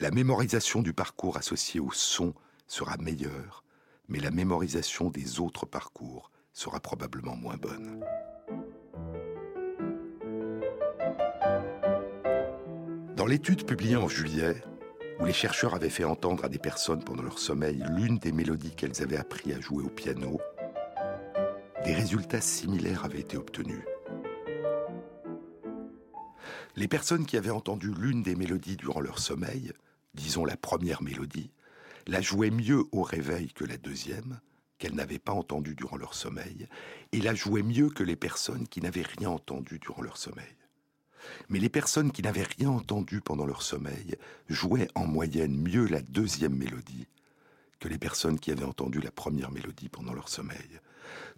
La 0.00 0.10
mémorisation 0.10 0.82
du 0.82 0.92
parcours 0.92 1.36
associé 1.36 1.78
au 1.78 1.92
son 1.92 2.34
sera 2.66 2.96
meilleure, 2.96 3.62
mais 4.08 4.18
la 4.18 4.32
mémorisation 4.32 5.08
des 5.08 5.38
autres 5.38 5.66
parcours 5.66 6.32
sera 6.52 6.80
probablement 6.80 7.36
moins 7.36 7.56
bonne. 7.56 8.04
Dans 13.14 13.26
l'étude 13.26 13.64
publiée 13.64 13.96
en 13.96 14.08
juillet, 14.08 14.64
où 15.20 15.26
les 15.26 15.32
chercheurs 15.32 15.76
avaient 15.76 15.90
fait 15.90 16.02
entendre 16.02 16.44
à 16.44 16.48
des 16.48 16.58
personnes 16.58 17.04
pendant 17.04 17.22
leur 17.22 17.38
sommeil 17.38 17.84
l'une 17.90 18.18
des 18.18 18.32
mélodies 18.32 18.74
qu'elles 18.74 19.00
avaient 19.00 19.16
appris 19.16 19.52
à 19.52 19.60
jouer 19.60 19.84
au 19.84 19.90
piano, 19.90 20.40
des 21.84 21.94
résultats 21.94 22.40
similaires 22.40 23.04
avaient 23.04 23.20
été 23.20 23.36
obtenus. 23.36 23.84
Les 26.76 26.88
personnes 26.88 27.26
qui 27.26 27.36
avaient 27.36 27.50
entendu 27.50 27.92
l'une 27.94 28.22
des 28.22 28.34
mélodies 28.34 28.76
durant 28.76 29.00
leur 29.00 29.18
sommeil, 29.18 29.72
disons 30.14 30.46
la 30.46 30.56
première 30.56 31.02
mélodie, 31.02 31.50
la 32.06 32.22
jouaient 32.22 32.50
mieux 32.50 32.84
au 32.92 33.02
réveil 33.02 33.52
que 33.52 33.64
la 33.64 33.76
deuxième, 33.76 34.40
qu'elles 34.78 34.94
n'avaient 34.94 35.18
pas 35.18 35.32
entendue 35.32 35.74
durant 35.74 35.98
leur 35.98 36.14
sommeil, 36.14 36.68
et 37.12 37.20
la 37.20 37.34
jouaient 37.34 37.62
mieux 37.62 37.90
que 37.90 38.02
les 38.02 38.16
personnes 38.16 38.66
qui 38.66 38.80
n'avaient 38.80 39.02
rien 39.02 39.28
entendu 39.28 39.78
durant 39.78 40.02
leur 40.02 40.16
sommeil. 40.16 40.56
Mais 41.48 41.58
les 41.58 41.68
personnes 41.68 42.12
qui 42.12 42.22
n'avaient 42.22 42.48
rien 42.58 42.70
entendu 42.70 43.20
pendant 43.20 43.46
leur 43.46 43.62
sommeil 43.62 44.16
jouaient 44.48 44.88
en 44.94 45.06
moyenne 45.06 45.56
mieux 45.56 45.86
la 45.86 46.00
deuxième 46.00 46.56
mélodie 46.56 47.06
que 47.78 47.88
les 47.88 47.98
personnes 47.98 48.38
qui 48.38 48.50
avaient 48.50 48.64
entendu 48.64 49.00
la 49.00 49.10
première 49.10 49.50
mélodie 49.50 49.90
pendant 49.90 50.14
leur 50.14 50.28
sommeil. 50.28 50.80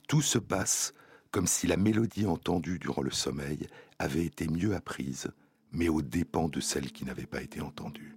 Tout 0.06 0.22
se 0.22 0.38
passe 0.38 0.94
comme 1.32 1.46
si 1.46 1.66
la 1.66 1.76
mélodie 1.76 2.26
entendue 2.26 2.78
durant 2.78 3.02
le 3.02 3.10
sommeil 3.10 3.66
avait 3.98 4.24
été 4.24 4.46
mieux 4.46 4.74
apprise, 4.74 5.32
mais 5.72 5.88
aux 5.88 6.02
dépens 6.02 6.48
de 6.48 6.60
celle 6.60 6.92
qui 6.92 7.04
n'avait 7.04 7.26
pas 7.26 7.42
été 7.42 7.60
entendue. 7.60 8.16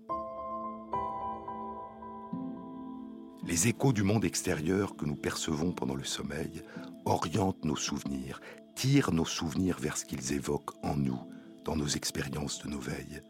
Les 3.44 3.68
échos 3.68 3.94
du 3.94 4.04
monde 4.04 4.26
extérieur 4.26 4.96
que 4.96 5.06
nous 5.06 5.16
percevons 5.16 5.72
pendant 5.72 5.96
le 5.96 6.04
sommeil 6.04 6.62
orientent 7.06 7.66
nos 7.66 7.76
souvenirs, 7.76 8.40
tirent 8.76 9.12
nos 9.12 9.26
souvenirs 9.26 9.80
vers 9.80 9.98
ce 9.98 10.06
qu'ils 10.06 10.34
évoquent 10.34 10.76
en 10.84 10.96
nous, 10.96 11.20
dans 11.66 11.76
nos 11.76 11.88
expériences 11.88 12.64
de 12.64 12.70
nos 12.70 12.80
veilles. 12.80 13.24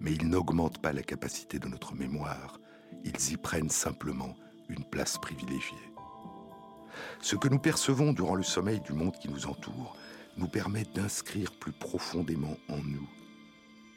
Mais 0.00 0.12
ils 0.12 0.28
n'augmentent 0.28 0.82
pas 0.82 0.92
la 0.92 1.02
capacité 1.02 1.58
de 1.58 1.68
notre 1.68 1.94
mémoire, 1.94 2.60
ils 3.04 3.32
y 3.32 3.36
prennent 3.38 3.70
simplement 3.70 4.36
une 4.68 4.84
place 4.84 5.16
privilégiée. 5.16 5.93
Ce 7.20 7.36
que 7.36 7.48
nous 7.48 7.58
percevons 7.58 8.12
durant 8.12 8.34
le 8.34 8.42
sommeil 8.42 8.80
du 8.80 8.92
monde 8.92 9.16
qui 9.18 9.28
nous 9.28 9.46
entoure 9.46 9.96
nous 10.36 10.48
permet 10.48 10.84
d'inscrire 10.84 11.52
plus 11.52 11.72
profondément 11.72 12.56
en 12.68 12.78
nous 12.78 13.08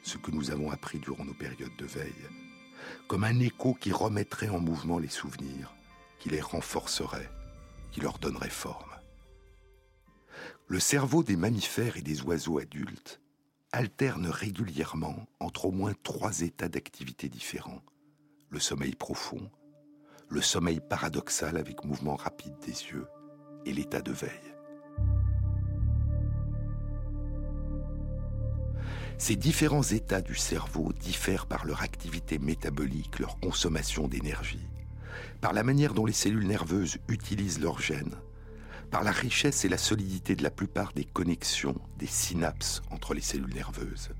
ce 0.02 0.16
que 0.16 0.30
nous 0.30 0.50
avons 0.50 0.70
appris 0.70 0.98
durant 0.98 1.24
nos 1.24 1.34
périodes 1.34 1.76
de 1.76 1.84
veille, 1.84 2.28
comme 3.08 3.24
un 3.24 3.38
écho 3.40 3.74
qui 3.74 3.92
remettrait 3.92 4.48
en 4.48 4.60
mouvement 4.60 4.98
les 4.98 5.08
souvenirs, 5.08 5.74
qui 6.18 6.30
les 6.30 6.40
renforcerait, 6.40 7.30
qui 7.92 8.00
leur 8.00 8.18
donnerait 8.18 8.48
forme. 8.48 8.88
Le 10.66 10.80
cerveau 10.80 11.22
des 11.22 11.36
mammifères 11.36 11.96
et 11.96 12.02
des 12.02 12.22
oiseaux 12.22 12.58
adultes 12.58 13.20
alterne 13.72 14.28
régulièrement 14.28 15.26
entre 15.40 15.66
au 15.66 15.70
moins 15.70 15.92
trois 16.02 16.40
états 16.40 16.68
d'activité 16.68 17.28
différents. 17.28 17.82
Le 18.50 18.60
sommeil 18.60 18.94
profond, 18.94 19.50
le 20.30 20.42
sommeil 20.42 20.80
paradoxal 20.80 21.56
avec 21.56 21.84
mouvement 21.84 22.16
rapide 22.16 22.54
des 22.64 22.72
yeux 22.72 23.06
et 23.64 23.72
l'état 23.72 24.00
de 24.00 24.12
veille. 24.12 24.30
Ces 29.16 29.34
différents 29.34 29.82
états 29.82 30.20
du 30.20 30.36
cerveau 30.36 30.92
diffèrent 30.92 31.46
par 31.46 31.66
leur 31.66 31.82
activité 31.82 32.38
métabolique, 32.38 33.18
leur 33.18 33.40
consommation 33.40 34.06
d'énergie, 34.06 34.68
par 35.40 35.52
la 35.52 35.64
manière 35.64 35.92
dont 35.92 36.06
les 36.06 36.12
cellules 36.12 36.46
nerveuses 36.46 36.98
utilisent 37.08 37.60
leurs 37.60 37.80
gènes, 37.80 38.14
par 38.90 39.02
la 39.02 39.10
richesse 39.10 39.64
et 39.64 39.68
la 39.68 39.76
solidité 39.76 40.36
de 40.36 40.42
la 40.42 40.50
plupart 40.50 40.92
des 40.92 41.04
connexions, 41.04 41.74
des 41.98 42.06
synapses 42.06 42.80
entre 42.90 43.12
les 43.12 43.20
cellules 43.20 43.54
nerveuses, 43.54 44.10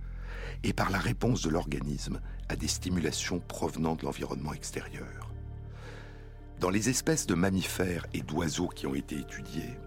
et 0.64 0.72
par 0.72 0.90
la 0.90 0.98
réponse 0.98 1.42
de 1.42 1.50
l'organisme 1.50 2.20
à 2.48 2.56
des 2.56 2.68
stimulations 2.68 3.38
provenant 3.38 3.94
de 3.94 4.04
l'environnement 4.04 4.52
extérieur. 4.52 5.17
Dans 6.60 6.70
les 6.70 6.88
espèces 6.88 7.26
de 7.26 7.34
mammifères 7.34 8.06
et 8.12 8.20
d'oiseaux 8.20 8.66
qui 8.66 8.88
ont 8.88 8.94
été 8.94 9.16
étudiés, 9.16 9.78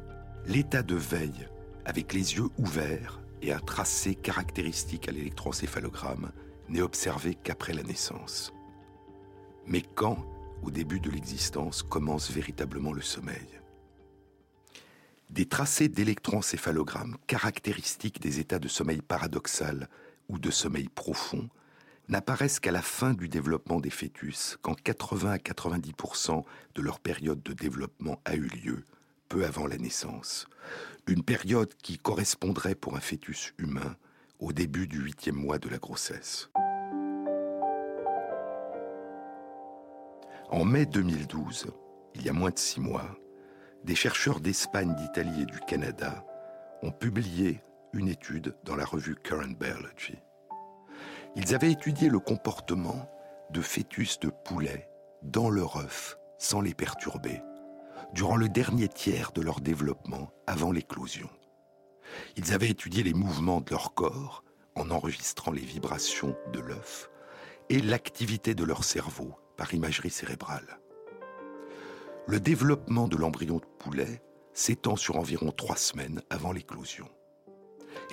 l'état 0.45 0.83
de 0.83 0.95
veille 0.95 1.49
avec 1.83 2.13
les 2.13 2.35
yeux 2.35 2.47
ouverts 2.57 3.19
et 3.41 3.51
un 3.51 3.59
tracé 3.59 4.15
caractéristique 4.15 5.09
à 5.09 5.11
l'électroencéphalogramme 5.11 6.31
n'est 6.69 6.81
observé 6.81 7.35
qu'après 7.35 7.73
la 7.73 7.83
naissance. 7.83 8.53
Mais 9.65 9.81
quand, 9.81 10.25
au 10.63 10.71
début 10.71 11.01
de 11.01 11.09
l'existence, 11.09 11.83
commence 11.83 12.31
véritablement 12.31 12.93
le 12.93 13.01
sommeil? 13.01 13.59
Des 15.29 15.47
tracés 15.47 15.89
d'électroencéphalogramme 15.89 17.17
caractéristiques 17.27 18.21
des 18.21 18.39
états 18.39 18.59
de 18.59 18.69
sommeil 18.69 19.01
paradoxal 19.01 19.89
ou 20.29 20.39
de 20.39 20.51
sommeil 20.51 20.87
profond 20.87 21.49
n'apparaissent 22.11 22.59
qu'à 22.59 22.71
la 22.71 22.81
fin 22.81 23.13
du 23.13 23.29
développement 23.29 23.79
des 23.79 23.89
fœtus, 23.89 24.57
quand 24.61 24.79
80 24.79 25.31
à 25.31 25.37
90% 25.37 26.43
de 26.75 26.81
leur 26.81 26.99
période 26.99 27.41
de 27.41 27.53
développement 27.53 28.19
a 28.25 28.35
eu 28.35 28.47
lieu, 28.47 28.83
peu 29.29 29.45
avant 29.45 29.65
la 29.65 29.77
naissance. 29.77 30.45
Une 31.07 31.23
période 31.23 31.73
qui 31.81 31.97
correspondrait 31.97 32.75
pour 32.75 32.97
un 32.97 32.99
fœtus 32.99 33.53
humain 33.57 33.95
au 34.39 34.51
début 34.51 34.87
du 34.87 34.99
huitième 34.99 35.37
mois 35.37 35.57
de 35.57 35.69
la 35.69 35.77
grossesse. 35.77 36.49
En 40.49 40.65
mai 40.65 40.85
2012, 40.85 41.67
il 42.15 42.25
y 42.25 42.29
a 42.29 42.33
moins 42.33 42.51
de 42.51 42.59
six 42.59 42.81
mois, 42.81 43.15
des 43.85 43.95
chercheurs 43.95 44.41
d'Espagne, 44.41 44.93
d'Italie 44.95 45.43
et 45.43 45.45
du 45.45 45.59
Canada 45.61 46.25
ont 46.83 46.91
publié 46.91 47.61
une 47.93 48.09
étude 48.09 48.53
dans 48.65 48.75
la 48.75 48.83
revue 48.83 49.15
Current 49.15 49.55
Biology. 49.57 50.17
Ils 51.35 51.55
avaient 51.55 51.71
étudié 51.71 52.09
le 52.09 52.19
comportement 52.19 53.09
de 53.51 53.61
fœtus 53.61 54.19
de 54.19 54.29
poulets 54.29 54.89
dans 55.23 55.49
leur 55.49 55.77
œuf 55.77 56.17
sans 56.37 56.61
les 56.61 56.73
perturber 56.73 57.41
durant 58.13 58.35
le 58.35 58.49
dernier 58.49 58.89
tiers 58.89 59.31
de 59.31 59.41
leur 59.41 59.61
développement 59.61 60.31
avant 60.45 60.71
l'éclosion. 60.71 61.29
Ils 62.35 62.53
avaient 62.53 62.69
étudié 62.69 63.03
les 63.03 63.13
mouvements 63.13 63.61
de 63.61 63.71
leur 63.71 63.93
corps 63.93 64.43
en 64.75 64.91
enregistrant 64.91 65.51
les 65.51 65.61
vibrations 65.61 66.35
de 66.51 66.59
l'œuf 66.59 67.09
et 67.69 67.79
l'activité 67.79 68.53
de 68.53 68.65
leur 68.65 68.83
cerveau 68.83 69.35
par 69.55 69.73
imagerie 69.73 70.09
cérébrale. 70.09 70.79
Le 72.27 72.39
développement 72.39 73.07
de 73.07 73.15
l'embryon 73.15 73.57
de 73.57 73.65
poulet 73.79 74.21
s'étend 74.53 74.97
sur 74.97 75.15
environ 75.15 75.51
trois 75.51 75.77
semaines 75.77 76.21
avant 76.29 76.51
l'éclosion. 76.51 77.07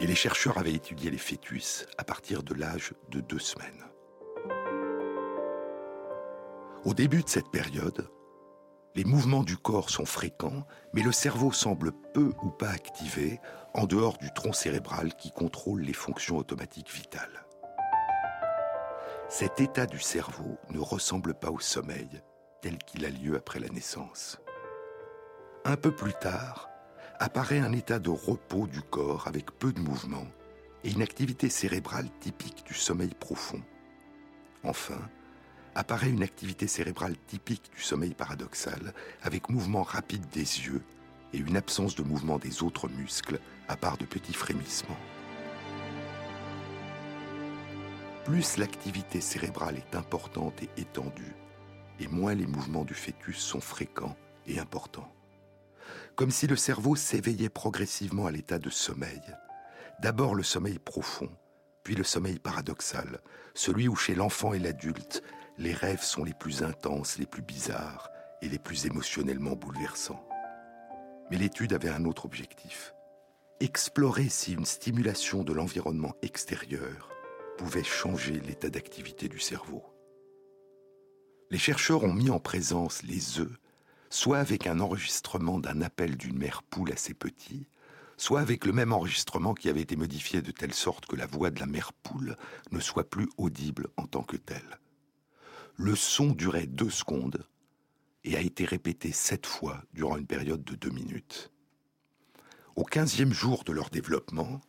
Et 0.00 0.06
les 0.06 0.14
chercheurs 0.14 0.58
avaient 0.58 0.74
étudié 0.74 1.10
les 1.10 1.18
fœtus 1.18 1.86
à 1.98 2.04
partir 2.04 2.42
de 2.42 2.54
l'âge 2.54 2.92
de 3.10 3.20
deux 3.20 3.38
semaines. 3.38 3.84
Au 6.84 6.94
début 6.94 7.22
de 7.22 7.28
cette 7.28 7.50
période, 7.50 8.08
les 8.94 9.04
mouvements 9.04 9.42
du 9.42 9.56
corps 9.56 9.90
sont 9.90 10.06
fréquents, 10.06 10.66
mais 10.92 11.02
le 11.02 11.12
cerveau 11.12 11.52
semble 11.52 11.92
peu 12.14 12.32
ou 12.42 12.50
pas 12.50 12.70
activé 12.70 13.40
en 13.74 13.86
dehors 13.86 14.18
du 14.18 14.32
tronc 14.32 14.52
cérébral 14.52 15.14
qui 15.14 15.30
contrôle 15.30 15.82
les 15.82 15.92
fonctions 15.92 16.36
automatiques 16.36 16.92
vitales. 16.92 17.44
Cet 19.28 19.60
état 19.60 19.86
du 19.86 20.00
cerveau 20.00 20.56
ne 20.70 20.78
ressemble 20.78 21.34
pas 21.34 21.50
au 21.50 21.60
sommeil 21.60 22.08
tel 22.62 22.78
qu'il 22.78 23.04
a 23.04 23.10
lieu 23.10 23.36
après 23.36 23.60
la 23.60 23.68
naissance. 23.68 24.40
Un 25.64 25.76
peu 25.76 25.94
plus 25.94 26.14
tard, 26.14 26.70
apparaît 27.18 27.58
un 27.58 27.72
état 27.72 27.98
de 27.98 28.10
repos 28.10 28.66
du 28.66 28.82
corps 28.82 29.26
avec 29.26 29.50
peu 29.52 29.72
de 29.72 29.80
mouvement 29.80 30.26
et 30.84 30.90
une 30.90 31.02
activité 31.02 31.48
cérébrale 31.48 32.08
typique 32.20 32.64
du 32.66 32.74
sommeil 32.74 33.14
profond. 33.18 33.60
Enfin, 34.64 35.00
apparaît 35.74 36.10
une 36.10 36.22
activité 36.22 36.66
cérébrale 36.66 37.16
typique 37.26 37.70
du 37.74 37.82
sommeil 37.82 38.14
paradoxal 38.14 38.94
avec 39.22 39.48
mouvement 39.48 39.82
rapide 39.82 40.28
des 40.32 40.40
yeux 40.40 40.82
et 41.32 41.38
une 41.38 41.56
absence 41.56 41.94
de 41.94 42.02
mouvement 42.02 42.38
des 42.38 42.62
autres 42.62 42.88
muscles 42.88 43.40
à 43.68 43.76
part 43.76 43.98
de 43.98 44.04
petits 44.04 44.34
frémissements. 44.34 44.98
plus 48.28 48.58
l'activité 48.58 49.22
cérébrale 49.22 49.78
est 49.78 49.96
importante 49.96 50.62
et 50.62 50.68
étendue, 50.76 51.34
et 51.98 52.08
moins 52.08 52.34
les 52.34 52.46
mouvements 52.46 52.84
du 52.84 52.92
fœtus 52.92 53.38
sont 53.38 53.62
fréquents 53.62 54.14
et 54.46 54.58
importants. 54.58 55.10
Comme 56.16 56.30
si 56.30 56.46
le 56.46 56.56
cerveau 56.56 56.96
s'éveillait 56.96 57.48
progressivement 57.48 58.26
à 58.26 58.30
l'état 58.30 58.58
de 58.58 58.70
sommeil. 58.70 59.22
D'abord 60.00 60.34
le 60.34 60.42
sommeil 60.42 60.78
profond, 60.78 61.30
puis 61.82 61.94
le 61.94 62.04
sommeil 62.04 62.38
paradoxal, 62.38 63.20
celui 63.54 63.88
où 63.88 63.96
chez 63.96 64.14
l'enfant 64.14 64.52
et 64.52 64.58
l'adulte, 64.58 65.22
les 65.58 65.72
rêves 65.72 66.02
sont 66.02 66.24
les 66.24 66.34
plus 66.34 66.62
intenses, 66.62 67.18
les 67.18 67.26
plus 67.26 67.42
bizarres 67.42 68.10
et 68.42 68.48
les 68.48 68.58
plus 68.58 68.86
émotionnellement 68.86 69.56
bouleversants. 69.56 70.24
Mais 71.30 71.36
l'étude 71.36 71.72
avait 71.72 71.88
un 71.88 72.04
autre 72.04 72.24
objectif. 72.24 72.94
Explorer 73.60 74.28
si 74.28 74.52
une 74.52 74.64
stimulation 74.64 75.42
de 75.42 75.52
l'environnement 75.52 76.14
extérieur 76.22 77.10
pouvait 77.56 77.82
changer 77.82 78.38
l'état 78.40 78.70
d'activité 78.70 79.28
du 79.28 79.40
cerveau. 79.40 79.82
Les 81.50 81.58
chercheurs 81.58 82.04
ont 82.04 82.12
mis 82.12 82.30
en 82.30 82.38
présence 82.38 83.02
les 83.02 83.40
œufs, 83.40 83.58
soit 84.10 84.38
avec 84.38 84.66
un 84.66 84.80
enregistrement 84.80 85.58
d'un 85.58 85.82
appel 85.82 86.16
d'une 86.16 86.38
mère 86.38 86.62
poule 86.62 86.92
à 86.92 86.96
ses 86.96 87.14
petits, 87.14 87.66
soit 88.16 88.40
avec 88.40 88.64
le 88.64 88.72
même 88.72 88.92
enregistrement 88.92 89.54
qui 89.54 89.68
avait 89.68 89.82
été 89.82 89.96
modifié 89.96 90.42
de 90.42 90.50
telle 90.50 90.74
sorte 90.74 91.06
que 91.06 91.16
la 91.16 91.26
voix 91.26 91.50
de 91.50 91.60
la 91.60 91.66
mère 91.66 91.92
poule 91.92 92.36
ne 92.72 92.80
soit 92.80 93.08
plus 93.08 93.28
audible 93.36 93.88
en 93.96 94.06
tant 94.06 94.22
que 94.22 94.36
telle. 94.36 94.78
Le 95.76 95.94
son 95.94 96.30
durait 96.30 96.66
deux 96.66 96.90
secondes 96.90 97.46
et 98.24 98.36
a 98.36 98.40
été 98.40 98.64
répété 98.64 99.12
sept 99.12 99.46
fois 99.46 99.82
durant 99.92 100.16
une 100.16 100.26
période 100.26 100.64
de 100.64 100.74
deux 100.74 100.90
minutes. 100.90 101.52
Au 102.74 102.84
quinzième 102.84 103.32
jour 103.32 103.64
de 103.64 103.72
leur 103.72 103.90
développement, 103.90 104.60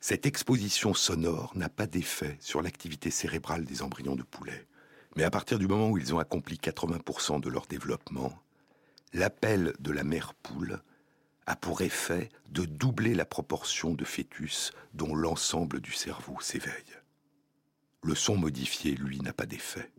cette 0.00 0.26
exposition 0.26 0.94
sonore 0.94 1.52
n'a 1.56 1.68
pas 1.68 1.86
d'effet 1.86 2.36
sur 2.40 2.62
l'activité 2.62 3.10
cérébrale 3.10 3.64
des 3.64 3.82
embryons 3.82 4.16
de 4.16 4.22
poulet. 4.22 4.66
Mais 5.16 5.24
à 5.24 5.30
partir 5.30 5.58
du 5.58 5.66
moment 5.66 5.88
où 5.88 5.98
ils 5.98 6.14
ont 6.14 6.18
accompli 6.18 6.56
80% 6.56 7.40
de 7.40 7.48
leur 7.48 7.66
développement, 7.66 8.32
l'appel 9.16 9.72
de 9.80 9.92
la 9.92 10.04
mère 10.04 10.34
poule 10.34 10.82
a 11.46 11.56
pour 11.56 11.80
effet 11.80 12.28
de 12.50 12.64
doubler 12.64 13.14
la 13.14 13.24
proportion 13.24 13.94
de 13.94 14.04
fœtus 14.04 14.72
dont 14.92 15.14
l'ensemble 15.14 15.80
du 15.80 15.92
cerveau 15.92 16.36
s'éveille. 16.40 16.72
Le 18.02 18.14
son 18.14 18.36
modifié, 18.36 18.92
lui, 18.92 19.20
n'a 19.20 19.32
pas 19.32 19.46
d'effet. 19.46 19.90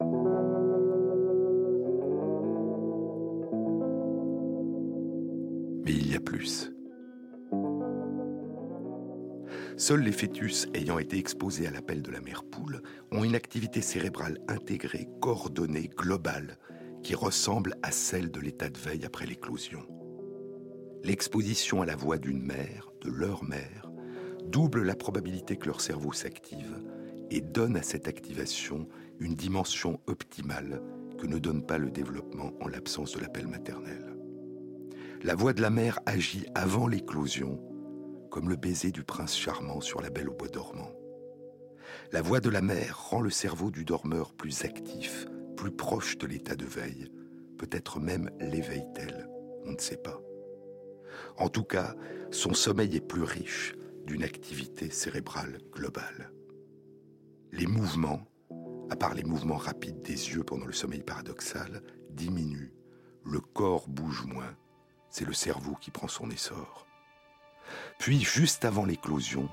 Mais 5.84 5.94
il 5.94 6.12
y 6.12 6.16
a 6.16 6.20
plus. 6.20 6.72
Seuls 9.78 10.02
les 10.02 10.12
fœtus 10.12 10.68
ayant 10.74 11.00
été 11.00 11.18
exposés 11.18 11.68
à 11.68 11.72
l'appel 11.72 12.02
de 12.02 12.12
la 12.12 12.22
mère 12.22 12.44
poule 12.44 12.84
ont 13.12 13.24
une 13.24 13.36
activité 13.36 13.82
cérébrale 13.82 14.40
intégrée, 14.48 15.08
coordonnée, 15.22 15.90
globale, 15.96 16.58
qui 17.08 17.15
ressemble 17.15 17.78
à 17.84 17.91
celle 17.91 18.32
de 18.32 18.41
l'état 18.41 18.67
de 18.67 18.78
veille 18.78 19.06
après 19.06 19.26
l'éclosion. 19.26 19.80
L'exposition 21.06 21.82
à 21.82 21.86
la 21.86 21.96
voix 21.96 22.17
d'une 22.17 22.41
mère, 22.41 22.91
de 23.00 23.10
leur 23.10 23.46
mère, 23.46 23.89
double 24.43 24.84
la 24.84 24.93
probabilité 24.93 25.56
que 25.56 25.67
leur 25.67 25.80
cerveau 25.80 26.12
s'active 26.12 26.84
et 27.32 27.40
donne 27.40 27.77
à 27.77 27.82
cette 27.82 28.10
activation 28.10 28.90
une 29.21 29.36
dimension 29.36 30.02
optimale 30.08 30.82
que 31.17 31.27
ne 31.27 31.40
donne 31.40 31.65
pas 31.65 31.77
le 31.77 31.92
développement 31.92 32.52
en 32.60 32.67
l'absence 32.67 33.13
de 33.13 33.21
l'appel 33.21 33.48
maternel. 33.48 34.17
La 35.23 35.36
voix 35.36 35.54
de 35.54 35.62
la 35.62 35.69
mère 35.69 36.02
agit 36.06 36.46
avant 36.56 36.88
l'éclosion 36.88 37.58
comme 38.29 38.50
le 38.50 38.58
baiser 38.58 38.92
du 38.92 39.06
prince 39.06 39.38
charmant 39.38 39.79
sur 39.79 40.02
la 40.02 40.10
belle 40.10 40.27
au 40.27 40.34
bois 40.34 40.50
dormant. 40.50 40.92
La 42.12 42.21
voix 42.21 42.42
de 42.42 42.50
la 42.50 42.62
mère 42.62 43.00
rend 43.10 43.21
le 43.21 43.29
cerveau 43.29 43.71
du 43.71 43.86
dormeur 43.86 44.34
plus 44.34 44.65
actif, 44.65 45.25
plus 45.58 45.72
proche 45.72 46.18
de 46.18 46.28
l'état 46.28 46.56
de 46.56 46.66
veille. 46.66 47.12
Peut-être 47.58 48.00
même 48.00 48.30
l'éveille-t-elle, 48.40 49.28
on 49.66 49.72
ne 49.72 49.80
sait 49.80 49.98
pas. 49.98 50.22
En 51.38 51.50
tout 51.50 51.64
cas, 51.64 51.96
son 52.32 52.54
sommeil 52.54 52.96
est 52.96 53.06
plus 53.06 53.24
riche 53.24 53.76
d'une 54.06 54.24
activité 54.24 54.90
cérébrale 54.90 55.58
globale. 55.74 56.32
Les 57.52 57.66
mouvements, 57.66 58.22
à 58.90 58.96
part 58.96 59.16
les 59.16 59.24
mouvements 59.24 59.58
rapides 59.58 60.02
des 60.02 60.30
yeux 60.30 60.44
pendant 60.44 60.66
le 60.66 60.74
sommeil 60.74 61.04
paradoxal, 61.04 61.82
diminuent. 62.12 62.74
Le 63.26 63.40
corps 63.40 63.90
bouge 63.90 64.26
moins. 64.26 64.56
C'est 65.10 65.26
le 65.26 65.34
cerveau 65.34 65.76
qui 65.82 65.92
prend 65.92 66.08
son 66.08 66.30
essor. 66.30 66.88
Puis, 68.00 68.22
juste 68.22 68.64
avant 68.64 68.86
l'éclosion, 68.86 69.50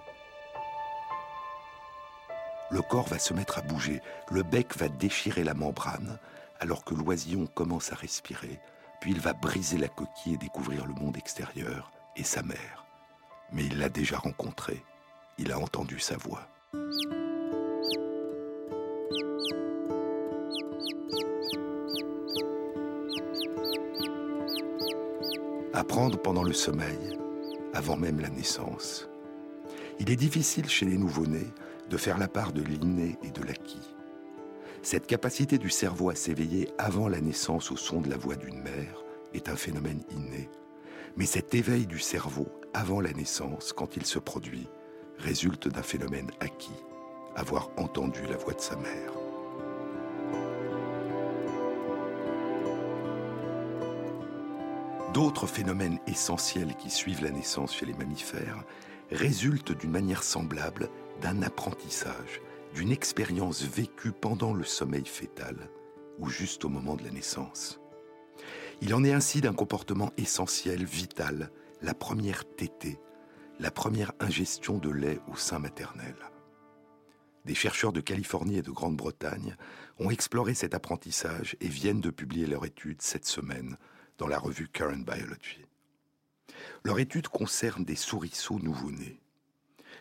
le 2.74 2.82
corps 2.82 3.06
va 3.06 3.20
se 3.20 3.32
mettre 3.32 3.58
à 3.58 3.62
bouger, 3.62 4.02
le 4.32 4.42
bec 4.42 4.76
va 4.76 4.88
déchirer 4.88 5.44
la 5.44 5.54
membrane, 5.54 6.18
alors 6.58 6.84
que 6.84 6.96
l'oisillon 6.96 7.46
commence 7.46 7.92
à 7.92 7.94
respirer, 7.94 8.58
puis 9.00 9.12
il 9.12 9.20
va 9.20 9.32
briser 9.32 9.78
la 9.78 9.86
coquille 9.86 10.34
et 10.34 10.38
découvrir 10.38 10.84
le 10.84 10.92
monde 10.94 11.16
extérieur 11.16 11.92
et 12.16 12.24
sa 12.24 12.42
mère. 12.42 12.84
Mais 13.52 13.64
il 13.64 13.78
l'a 13.78 13.88
déjà 13.88 14.16
rencontrée, 14.16 14.82
il 15.38 15.52
a 15.52 15.58
entendu 15.60 16.00
sa 16.00 16.16
voix. 16.16 16.48
Apprendre 25.72 26.20
pendant 26.20 26.42
le 26.42 26.52
sommeil, 26.52 27.20
avant 27.72 27.96
même 27.96 28.18
la 28.18 28.30
naissance. 28.30 29.08
Il 30.00 30.10
est 30.10 30.16
difficile 30.16 30.68
chez 30.68 30.86
les 30.86 30.98
nouveau-nés 30.98 31.52
de 31.90 31.96
faire 31.96 32.18
la 32.18 32.28
part 32.28 32.52
de 32.52 32.62
l'inné 32.62 33.18
et 33.22 33.30
de 33.30 33.42
l'acquis. 33.42 33.94
Cette 34.82 35.06
capacité 35.06 35.58
du 35.58 35.70
cerveau 35.70 36.10
à 36.10 36.14
s'éveiller 36.14 36.68
avant 36.78 37.08
la 37.08 37.20
naissance 37.20 37.70
au 37.70 37.76
son 37.76 38.00
de 38.00 38.10
la 38.10 38.16
voix 38.16 38.36
d'une 38.36 38.60
mère 38.60 39.04
est 39.32 39.48
un 39.48 39.56
phénomène 39.56 40.02
inné. 40.10 40.50
Mais 41.16 41.26
cet 41.26 41.54
éveil 41.54 41.86
du 41.86 41.98
cerveau 41.98 42.48
avant 42.74 43.00
la 43.00 43.12
naissance, 43.12 43.72
quand 43.72 43.96
il 43.96 44.04
se 44.04 44.18
produit, 44.18 44.68
résulte 45.18 45.68
d'un 45.68 45.82
phénomène 45.82 46.30
acquis, 46.40 46.84
avoir 47.36 47.70
entendu 47.76 48.20
la 48.28 48.36
voix 48.36 48.52
de 48.52 48.60
sa 48.60 48.76
mère. 48.76 49.12
D'autres 55.14 55.46
phénomènes 55.46 56.00
essentiels 56.08 56.74
qui 56.74 56.90
suivent 56.90 57.22
la 57.22 57.30
naissance 57.30 57.72
chez 57.72 57.86
les 57.86 57.94
mammifères 57.94 58.64
résultent 59.12 59.72
d'une 59.78 59.92
manière 59.92 60.24
semblable 60.24 60.90
d'un 61.24 61.40
apprentissage 61.40 62.42
d'une 62.74 62.92
expérience 62.92 63.62
vécue 63.62 64.12
pendant 64.12 64.52
le 64.52 64.62
sommeil 64.62 65.06
fœtal 65.06 65.70
ou 66.18 66.28
juste 66.28 66.66
au 66.66 66.68
moment 66.68 66.96
de 66.96 67.02
la 67.02 67.10
naissance. 67.10 67.80
Il 68.82 68.94
en 68.94 69.02
est 69.04 69.12
ainsi 69.14 69.40
d'un 69.40 69.54
comportement 69.54 70.12
essentiel, 70.18 70.84
vital, 70.84 71.50
la 71.80 71.94
première 71.94 72.44
tétée, 72.56 73.00
la 73.58 73.70
première 73.70 74.12
ingestion 74.20 74.76
de 74.76 74.90
lait 74.90 75.18
au 75.32 75.36
sein 75.36 75.58
maternel. 75.58 76.14
Des 77.46 77.54
chercheurs 77.54 77.94
de 77.94 78.02
Californie 78.02 78.58
et 78.58 78.62
de 78.62 78.70
Grande-Bretagne 78.70 79.56
ont 79.98 80.10
exploré 80.10 80.52
cet 80.52 80.74
apprentissage 80.74 81.56
et 81.62 81.68
viennent 81.68 82.02
de 82.02 82.10
publier 82.10 82.46
leur 82.46 82.66
étude 82.66 83.00
cette 83.00 83.26
semaine 83.26 83.78
dans 84.18 84.28
la 84.28 84.38
revue 84.38 84.68
Current 84.68 85.06
Biology. 85.06 85.64
Leur 86.84 86.98
étude 86.98 87.28
concerne 87.28 87.84
des 87.84 87.96
souriceaux 87.96 88.58
nouveau-nés 88.58 89.23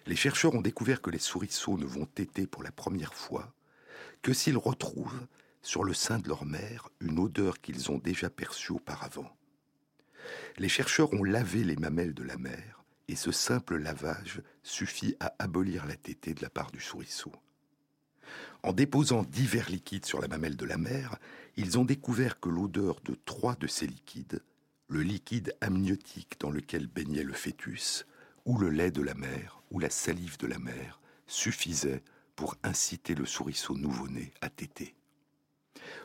les 0.05 0.15
chercheurs 0.15 0.53
ont 0.53 0.61
découvert 0.61 1.01
que 1.01 1.09
les 1.09 1.19
souriceaux 1.19 1.77
ne 1.77 1.85
vont 1.85 2.05
téter 2.05 2.47
pour 2.47 2.63
la 2.63 2.71
première 2.71 3.13
fois 3.13 3.53
que 4.21 4.33
s'ils 4.33 4.57
retrouvent 4.57 5.27
sur 5.61 5.83
le 5.83 5.93
sein 5.93 6.19
de 6.19 6.27
leur 6.27 6.45
mère 6.45 6.89
une 6.99 7.19
odeur 7.19 7.61
qu'ils 7.61 7.91
ont 7.91 7.97
déjà 7.97 8.29
perçue 8.29 8.73
auparavant. 8.73 9.29
Les 10.57 10.69
chercheurs 10.69 11.13
ont 11.13 11.23
lavé 11.23 11.63
les 11.63 11.75
mamelles 11.75 12.13
de 12.13 12.23
la 12.23 12.37
mère 12.37 12.83
et 13.07 13.15
ce 13.15 13.31
simple 13.31 13.77
lavage 13.77 14.41
suffit 14.61 15.15
à 15.19 15.33
abolir 15.39 15.85
la 15.85 15.95
tétée 15.95 16.33
de 16.33 16.41
la 16.41 16.49
part 16.49 16.71
du 16.71 16.79
souriceau. 16.79 17.31
En 18.61 18.71
déposant 18.71 19.23
divers 19.23 19.69
liquides 19.69 20.05
sur 20.05 20.21
la 20.21 20.27
mamelle 20.27 20.55
de 20.55 20.65
la 20.65 20.77
mère, 20.77 21.17
ils 21.57 21.77
ont 21.77 21.85
découvert 21.85 22.39
que 22.39 22.49
l'odeur 22.49 23.01
de 23.01 23.15
trois 23.25 23.55
de 23.55 23.67
ces 23.67 23.87
liquides, 23.87 24.41
le 24.87 25.01
liquide 25.01 25.53
amniotique 25.59 26.39
dans 26.39 26.49
lequel 26.49 26.87
baignait 26.87 27.23
le 27.23 27.33
fœtus, 27.33 28.05
ou 28.45 28.57
le 28.57 28.69
lait 28.69 28.91
de 28.91 29.01
la 29.01 29.13
mère, 29.13 29.61
ou 29.71 29.79
la 29.79 29.89
salive 29.89 30.37
de 30.37 30.47
la 30.47 30.59
mère 30.59 30.99
suffisait 31.27 32.03
pour 32.35 32.55
inciter 32.63 33.15
le 33.15 33.25
souriceau 33.25 33.75
nouveau-né 33.75 34.33
à 34.41 34.49
téter. 34.49 34.95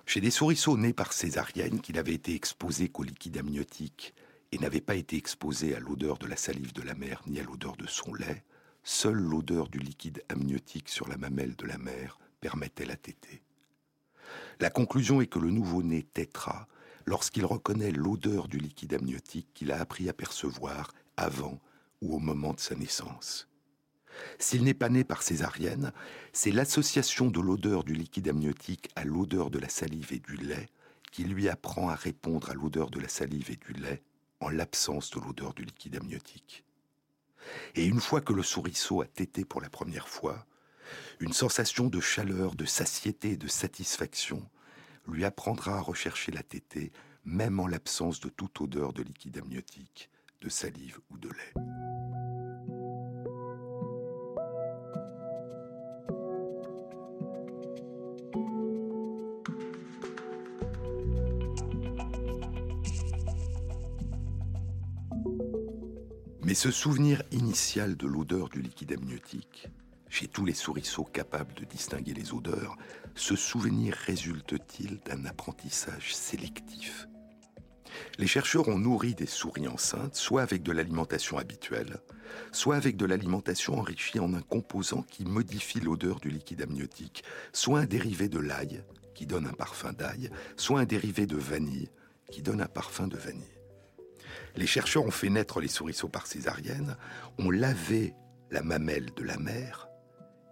Chez 0.07 0.20
des 0.20 0.30
souriceaux 0.30 0.76
nés 0.76 0.93
par 0.93 1.12
césarienne 1.12 1.80
qui 1.80 1.93
n'avaient 1.93 2.14
été 2.14 2.34
exposés 2.34 2.89
qu'au 2.89 3.03
liquide 3.03 3.39
amniotique 3.39 4.14
et 4.53 4.59
n'avaient 4.59 4.80
pas 4.80 4.95
été 4.95 5.16
exposés 5.16 5.74
à 5.74 5.80
l'odeur 5.80 6.18
de 6.18 6.26
la 6.26 6.36
salive 6.36 6.72
de 6.72 6.82
la 6.82 6.95
mère 6.95 7.22
ni 7.26 7.39
à 7.41 7.43
l'odeur 7.43 7.76
de 7.76 7.86
son 7.86 8.14
lait, 8.14 8.45
seule 8.82 9.18
l'odeur 9.18 9.68
du 9.68 9.78
liquide 9.78 10.22
amniotique 10.28 10.89
sur 10.89 11.09
la 11.09 11.18
mamelle 11.18 11.57
de 11.57 11.66
la 11.66 11.78
mère 11.78 12.18
permettait 12.41 12.86
la 12.86 12.97
tétée. 12.97 13.43
La 14.61 14.70
conclusion 14.70 15.20
est 15.20 15.26
que 15.26 15.39
le 15.39 15.51
nouveau-né 15.51 16.03
tétera 16.03 16.68
lorsqu'il 17.07 17.45
reconnaît 17.45 17.91
l'odeur 17.91 18.49
du 18.49 18.59
liquide 18.59 18.95
amniotique 18.95 19.49
qu'il 19.55 19.72
a 19.72 19.80
appris 19.80 20.09
à 20.09 20.12
percevoir 20.12 20.93
avant 21.16 21.61
ou 22.01 22.15
au 22.15 22.19
moment 22.19 22.53
de 22.53 22.61
sa 22.61 22.75
naissance. 22.75 23.49
S'il 24.39 24.65
n'est 24.65 24.75
pas 24.75 24.89
né 24.89 25.05
par 25.05 25.23
césarienne, 25.23 25.93
c'est 26.33 26.51
l'association 26.51 27.31
de 27.31 27.41
l'odeur 27.41 27.85
du 27.85 27.95
liquide 27.95 28.29
amniotique 28.29 28.89
à 28.97 29.05
l'odeur 29.05 29.51
de 29.51 29.59
la 29.59 29.69
salive 29.69 30.13
et 30.13 30.19
du 30.19 30.37
lait 30.37 30.69
qui 31.13 31.25
lui 31.25 31.49
apprend 31.49 31.89
à 31.89 31.95
répondre 31.95 32.51
à 32.51 32.55
l'odeur 32.55 32.91
de 32.91 33.01
la 33.01 33.09
salive 33.09 33.51
et 33.51 33.57
du 33.57 33.73
lait 33.73 34.03
en 34.41 34.51
l'absence 34.51 35.11
de 35.11 35.21
l'odeur 35.21 35.55
du 35.55 35.65
liquide 35.65 35.97
amniotique. 35.97 36.65
Et 37.75 37.87
une 37.87 38.01
fois 38.01 38.21
que 38.21 38.33
le 38.33 38.43
souriceau 38.43 39.01
a 39.01 39.07
tété 39.07 39.45
pour 39.45 39.61
la 39.61 39.71
première 39.71 40.09
fois, 40.09 40.47
une 41.21 41.33
sensation 41.33 41.89
de 41.89 42.01
chaleur, 42.01 42.55
de 42.55 42.65
satiété 42.65 43.33
et 43.33 43.37
de 43.37 43.49
satisfaction 43.49 44.49
lui 45.07 45.25
apprendra 45.25 45.79
à 45.79 45.81
rechercher 45.81 46.33
la 46.33 46.43
tétée 46.43 46.93
même 47.25 47.61
en 47.61 47.67
l'absence 47.67 48.21
de 48.21 48.29
toute 48.29 48.61
odeur 48.61 48.93
de 48.93 49.03
liquide 49.03 49.39
amniotique, 49.39 50.11
de 50.41 50.49
salive 50.49 50.99
ou 51.11 51.18
de 51.18 51.28
lait. 51.28 51.55
Mais 66.45 66.55
ce 66.55 66.70
souvenir 66.70 67.22
initial 67.30 67.97
de 67.97 68.07
l'odeur 68.07 68.49
du 68.49 68.62
liquide 68.62 68.93
amniotique, 68.93 69.68
chez 70.09 70.28
tous 70.28 70.47
les 70.47 70.55
souriceaux 70.55 71.05
capables 71.05 71.53
de 71.53 71.64
distinguer 71.64 72.14
les 72.14 72.32
odeurs, 72.32 72.76
ce 73.14 73.36
souvenir 73.36 73.95
résulte-t-il 73.95 75.01
d'un 75.01 75.26
apprentissage 75.26 76.14
sélectif 76.14 77.07
Les 78.19 78.27
chercheurs 78.27 78.69
ont 78.69 78.79
nourri 78.79 79.15
des 79.15 79.27
souris 79.27 79.69
enceintes, 79.69 80.17
soit 80.17 80.43
avec 80.43 80.63
de 80.63 80.73
l'alimentation 80.73 81.39
habituelle, 81.39 81.99
soit 82.53 82.77
avec 82.77 82.97
de 82.97 83.07
l'alimentation 83.07 83.79
enrichie 83.79 84.19
en 84.19 84.35
un 84.35 84.43
composant 84.43 85.03
qui 85.03 85.25
modifie 85.25 85.81
l'odeur 85.81 86.21
du 86.21 86.31
liquide 86.31 86.63
amniotique, 86.63 87.25
soit 87.53 87.81
un 87.81 87.87
dérivé 87.87 88.29
de 88.29 88.39
l'ail, 88.39 88.83
qui 89.15 89.27
donne 89.27 89.47
un 89.47 89.53
parfum 89.53 89.93
d'ail, 89.93 90.31
soit 90.57 90.81
un 90.81 90.85
dérivé 90.85 91.27
de 91.27 91.37
vanille, 91.37 91.91
qui 92.31 92.43
donne 92.43 92.61
un 92.61 92.67
parfum 92.67 93.09
de 93.09 93.17
vanille. 93.17 93.45
Les 94.57 94.67
chercheurs 94.67 95.05
ont 95.05 95.11
fait 95.11 95.31
naître 95.31 95.61
les 95.61 95.69
souriceaux 95.69 96.09
par 96.09 96.27
césarienne, 96.27 96.97
ont 97.39 97.51
lavé 97.51 98.15
la 98.51 98.63
mamelle 98.63 99.13
de 99.17 99.25
la 99.25 99.39
mère 99.39 99.89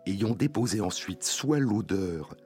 et 0.07 0.25
ont 0.25 0.35
déposé 0.35 0.81
ensuite 0.81 1.25
soit 1.25 1.59
l'odeur 1.59 2.37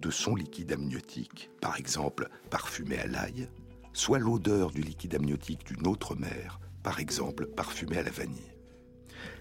de 0.00 0.10
son 0.10 0.36
liquide 0.36 0.72
amniotique, 0.72 1.50
par 1.60 1.76
exemple 1.76 2.28
parfumé 2.50 2.98
à 2.98 3.06
l'ail, 3.06 3.48
soit 3.98 4.20
l'odeur 4.20 4.70
du 4.70 4.80
liquide 4.80 5.16
amniotique 5.16 5.66
d'une 5.66 5.88
autre 5.88 6.14
mère, 6.14 6.60
par 6.84 7.00
exemple 7.00 7.46
parfumé 7.46 7.98
à 7.98 8.04
la 8.04 8.12
vanille. 8.12 8.54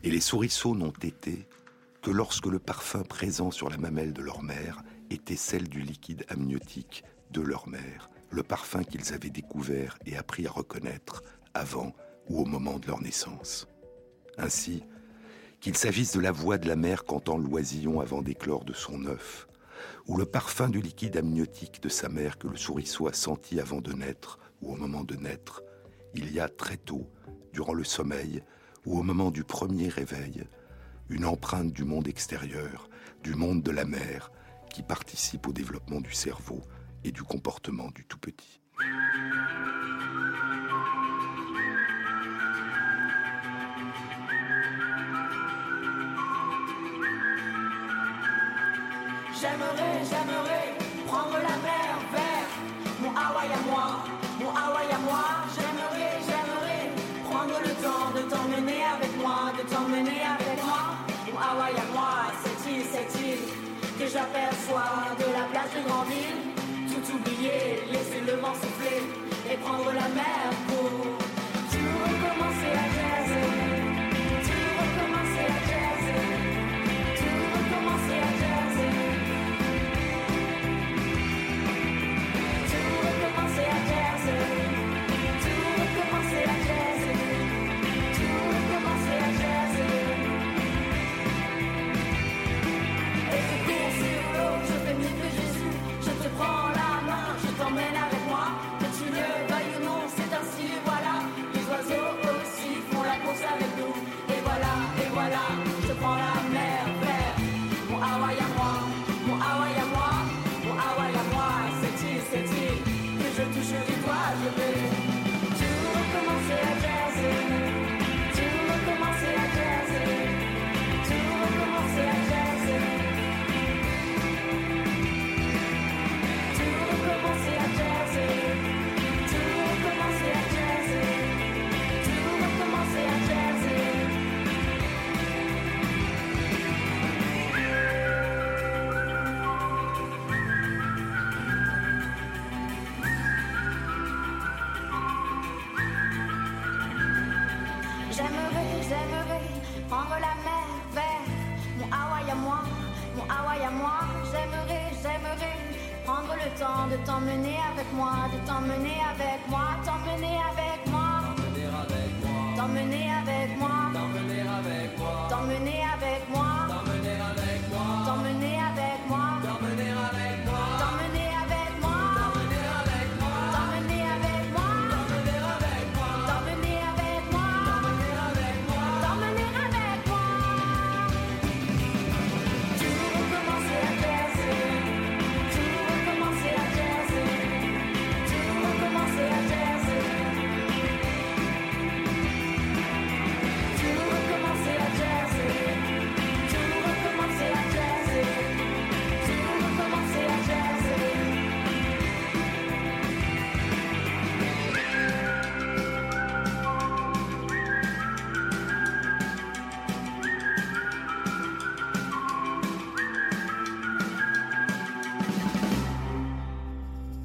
Et 0.04 0.10
les 0.10 0.20
souriceaux 0.20 0.76
n'ont 0.76 0.94
été 1.04 1.48
que 2.02 2.10
lorsque 2.10 2.48
le 2.48 2.58
parfum 2.58 3.04
présent 3.04 3.52
sur 3.52 3.70
la 3.70 3.78
mamelle 3.78 4.14
de 4.14 4.24
leur 4.24 4.42
mère 4.42 4.82
était 5.12 5.36
celle 5.36 5.70
du 5.70 5.82
liquide 5.82 6.26
amniotique 6.30 7.04
de 7.30 7.42
leur 7.42 7.68
mère, 7.68 8.10
le 8.32 8.42
parfum 8.42 8.84
qu'ils 8.84 9.14
avaient 9.14 9.30
découvert 9.30 10.00
et 10.08 10.18
appris 10.18 10.48
à 10.48 10.52
reconnaître 10.52 11.22
avant 11.54 11.94
ou 12.28 12.42
au 12.42 12.46
moment 12.46 12.80
de 12.80 12.88
leur 12.88 13.02
naissance. 13.02 13.68
Ainsi, 14.40 14.84
qu'il 15.60 15.78
s'agisse 15.78 16.14
de 16.14 16.20
la 16.20 16.32
voix 16.32 16.58
de 16.58 16.68
la 16.68 16.76
mère 16.76 17.06
cantant 17.06 17.38
l'oisillon 17.38 18.02
avant 18.02 18.24
d'éclore 18.24 18.66
de 18.66 18.74
son 18.74 19.06
œuf, 19.06 19.48
ou 20.08 20.18
le 20.18 20.26
parfum 20.26 20.68
du 20.68 20.82
liquide 20.82 21.18
amniotique 21.18 21.80
de 21.84 21.90
sa 21.90 22.10
mère 22.10 22.40
que 22.40 22.48
le 22.48 22.58
souriceau 22.58 23.08
a 23.08 23.14
senti 23.14 23.60
avant 23.60 23.82
de 23.82 23.94
naître 23.94 24.40
ou 24.62 24.74
au 24.74 24.76
moment 24.76 25.04
de 25.04 25.16
naître, 25.16 25.64
il 26.14 26.34
y 26.34 26.40
a 26.40 26.50
très 26.50 26.78
tôt, 26.78 27.10
durant 27.54 27.74
le 27.74 27.84
sommeil 27.84 28.44
ou 28.86 29.00
au 29.00 29.04
moment 29.04 29.32
du 29.32 29.44
premier 29.44 29.90
réveil, 29.90 30.44
une 31.10 31.26
empreinte 31.26 31.72
du 31.72 31.84
monde 31.84 32.08
extérieur, 32.08 32.90
du 33.24 33.36
monde 33.36 33.62
de 33.64 33.72
la 33.72 33.86
mère, 33.86 34.32
qui 34.70 34.84
participe 34.84 35.48
au 35.48 35.54
développement 35.54 36.02
du 36.02 36.14
cerveau 36.14 36.62
et 37.04 37.12
du 37.12 37.24
comportement 37.24 37.90
du 37.92 38.06
tout 38.06 38.18
petit. 38.18 38.62
J'aimerais, 49.40 50.04
j'aimerais 50.10 50.57
de 65.18 65.26
la 65.34 65.46
place 65.52 65.72
de 65.76 65.88
grande 65.88 66.08
ville. 66.08 66.40
Tout 66.88 67.16
oublier, 67.16 67.84
laisser 67.92 68.22
le 68.26 68.40
vent 68.40 68.54
souffler 68.54 69.02
et 69.52 69.58
prendre 69.58 69.86
la 69.86 70.08
mer 70.10 70.50
pour 70.68 71.17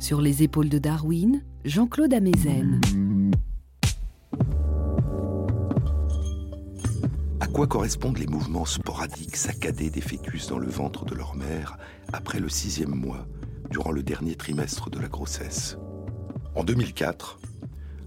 Sur 0.02 0.20
les 0.20 0.42
épaules 0.42 0.68
de 0.68 0.78
Darwin, 0.78 1.44
Jean-Claude 1.64 2.12
Amezen. 2.12 2.80
À 7.38 7.46
quoi 7.46 7.68
correspondent 7.68 8.18
les 8.18 8.26
mouvements 8.26 8.64
sporadiques 8.64 9.36
saccadés 9.36 9.90
des 9.90 10.00
fœtus 10.00 10.48
dans 10.48 10.58
le 10.58 10.66
ventre 10.66 11.04
de 11.04 11.14
leur 11.14 11.36
mère 11.36 11.78
après 12.12 12.40
le 12.40 12.48
sixième 12.48 12.96
mois, 12.96 13.28
durant 13.70 13.92
le 13.92 14.02
dernier 14.02 14.34
trimestre 14.34 14.90
de 14.90 14.98
la 14.98 15.06
grossesse? 15.06 15.78
En 16.56 16.64
2004, 16.64 17.38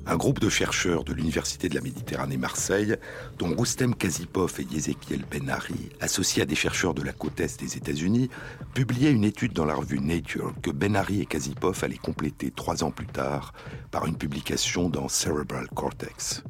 un 0.07 0.17
groupe 0.17 0.39
de 0.39 0.49
chercheurs 0.49 1.03
de 1.03 1.13
l'Université 1.13 1.67
de 1.67 1.75
la 1.75 1.81
Méditerranée 1.81 2.37
Marseille, 2.37 2.95
dont 3.39 3.55
Roustem 3.55 3.95
Kazipov 3.95 4.53
et 4.59 4.63
Yezekiel 4.63 5.25
Benari, 5.29 5.89
associés 5.99 6.43
à 6.43 6.45
des 6.45 6.55
chercheurs 6.55 6.93
de 6.93 7.01
la 7.01 7.11
côte 7.11 7.39
est 7.39 7.59
des 7.59 7.77
États-Unis, 7.77 8.29
publiaient 8.73 9.11
une 9.11 9.23
étude 9.23 9.53
dans 9.53 9.65
la 9.65 9.73
revue 9.73 9.99
Nature 9.99 10.53
que 10.61 10.69
Benari 10.69 11.21
et 11.21 11.25
Kazipov 11.25 11.83
allaient 11.83 11.97
compléter 11.97 12.51
trois 12.51 12.83
ans 12.83 12.91
plus 12.91 13.07
tard 13.07 13.53
par 13.89 14.05
une 14.05 14.17
publication 14.17 14.89
dans 14.89 15.07
Cerebral 15.07 15.67
Cortex. 15.73 16.43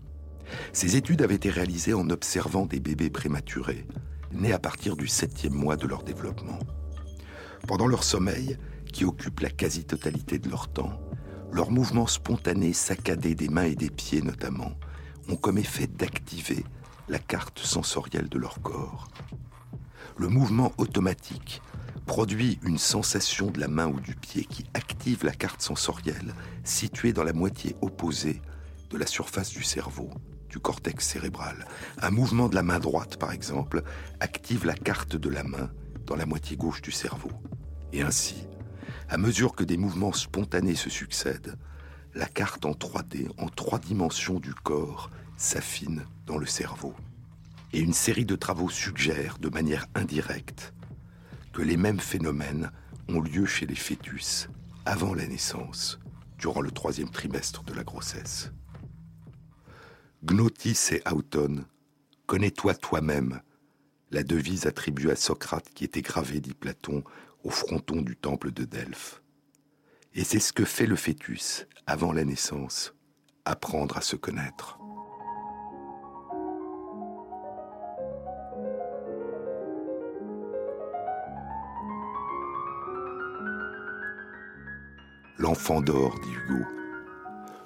Ces 0.73 0.97
études 0.97 1.21
avaient 1.21 1.35
été 1.35 1.49
réalisées 1.49 1.93
en 1.93 2.09
observant 2.09 2.65
des 2.65 2.79
bébés 2.79 3.09
prématurés, 3.09 3.85
nés 4.33 4.53
à 4.53 4.59
partir 4.59 4.97
du 4.97 5.07
septième 5.07 5.53
mois 5.53 5.77
de 5.77 5.87
leur 5.87 6.03
développement. 6.03 6.59
Pendant 7.67 7.87
leur 7.87 8.03
sommeil, 8.03 8.57
qui 8.91 9.05
occupe 9.05 9.39
la 9.39 9.49
quasi-totalité 9.49 10.39
de 10.39 10.49
leur 10.49 10.67
temps, 10.67 10.99
leurs 11.51 11.71
mouvements 11.71 12.07
spontanés, 12.07 12.73
saccadés 12.73 13.35
des 13.35 13.49
mains 13.49 13.63
et 13.63 13.75
des 13.75 13.89
pieds 13.89 14.21
notamment, 14.21 14.73
ont 15.29 15.35
comme 15.35 15.57
effet 15.57 15.87
d'activer 15.87 16.63
la 17.07 17.19
carte 17.19 17.59
sensorielle 17.59 18.29
de 18.29 18.37
leur 18.37 18.61
corps. 18.61 19.07
Le 20.17 20.27
mouvement 20.27 20.71
automatique 20.77 21.61
produit 22.05 22.59
une 22.63 22.77
sensation 22.77 23.49
de 23.51 23.59
la 23.59 23.67
main 23.67 23.87
ou 23.87 23.99
du 23.99 24.15
pied 24.15 24.45
qui 24.45 24.65
active 24.73 25.25
la 25.25 25.31
carte 25.31 25.61
sensorielle 25.61 26.33
située 26.63 27.13
dans 27.13 27.23
la 27.23 27.33
moitié 27.33 27.75
opposée 27.81 28.41
de 28.89 28.97
la 28.97 29.07
surface 29.07 29.49
du 29.49 29.63
cerveau, 29.63 30.09
du 30.49 30.59
cortex 30.59 31.05
cérébral. 31.05 31.65
Un 32.01 32.11
mouvement 32.11 32.47
de 32.47 32.55
la 32.55 32.63
main 32.63 32.79
droite, 32.79 33.17
par 33.17 33.31
exemple, 33.31 33.83
active 34.19 34.65
la 34.65 34.75
carte 34.75 35.15
de 35.15 35.29
la 35.29 35.43
main 35.43 35.69
dans 36.05 36.15
la 36.15 36.25
moitié 36.25 36.55
gauche 36.55 36.81
du 36.81 36.91
cerveau. 36.91 37.31
Et 37.91 38.01
ainsi, 38.01 38.47
à 39.09 39.17
mesure 39.17 39.55
que 39.55 39.63
des 39.63 39.77
mouvements 39.77 40.13
spontanés 40.13 40.75
se 40.75 40.89
succèdent, 40.89 41.57
la 42.13 42.25
carte 42.25 42.65
en 42.65 42.71
3D, 42.71 43.29
en 43.37 43.47
trois 43.47 43.79
dimensions 43.79 44.39
du 44.39 44.53
corps, 44.53 45.09
s'affine 45.37 46.05
dans 46.25 46.37
le 46.37 46.45
cerveau. 46.45 46.93
Et 47.73 47.79
une 47.79 47.93
série 47.93 48.25
de 48.25 48.35
travaux 48.35 48.69
suggèrent, 48.69 49.37
de 49.37 49.49
manière 49.49 49.85
indirecte, 49.95 50.73
que 51.53 51.61
les 51.61 51.77
mêmes 51.77 51.99
phénomènes 51.99 52.71
ont 53.09 53.21
lieu 53.21 53.45
chez 53.45 53.65
les 53.65 53.75
fœtus 53.75 54.49
avant 54.85 55.13
la 55.13 55.27
naissance, 55.27 55.99
durant 56.37 56.61
le 56.61 56.71
troisième 56.71 57.09
trimestre 57.09 57.63
de 57.63 57.73
la 57.73 57.83
grossesse. 57.83 58.51
Gnotis 60.23 60.91
et 60.91 61.01
Auton, 61.11 61.65
connais-toi 62.25 62.75
toi-même, 62.75 63.41
la 64.15 64.23
devise 64.23 64.65
attribuée 64.65 65.11
à 65.11 65.17
Socrate 65.17 65.69
qui 65.75 65.83
était 65.83 66.01
gravée, 66.01 66.39
dit 66.39 66.53
Platon, 66.53 67.03
au 67.43 67.49
fronton 67.49 68.01
du 68.01 68.15
temple 68.15 68.53
de 68.53 68.63
Delphes. 68.63 69.21
Et 70.13 70.23
c'est 70.23 70.39
ce 70.39 70.53
que 70.53 70.63
fait 70.63 70.85
le 70.85 70.95
fœtus 70.95 71.67
avant 71.85 72.13
la 72.13 72.23
naissance, 72.23 72.95
apprendre 73.43 73.97
à 73.97 74.01
se 74.01 74.15
connaître. 74.15 74.79
L'enfant 85.37 85.81
dort, 85.81 86.17
dit 86.21 86.31
Hugo. 86.31 86.63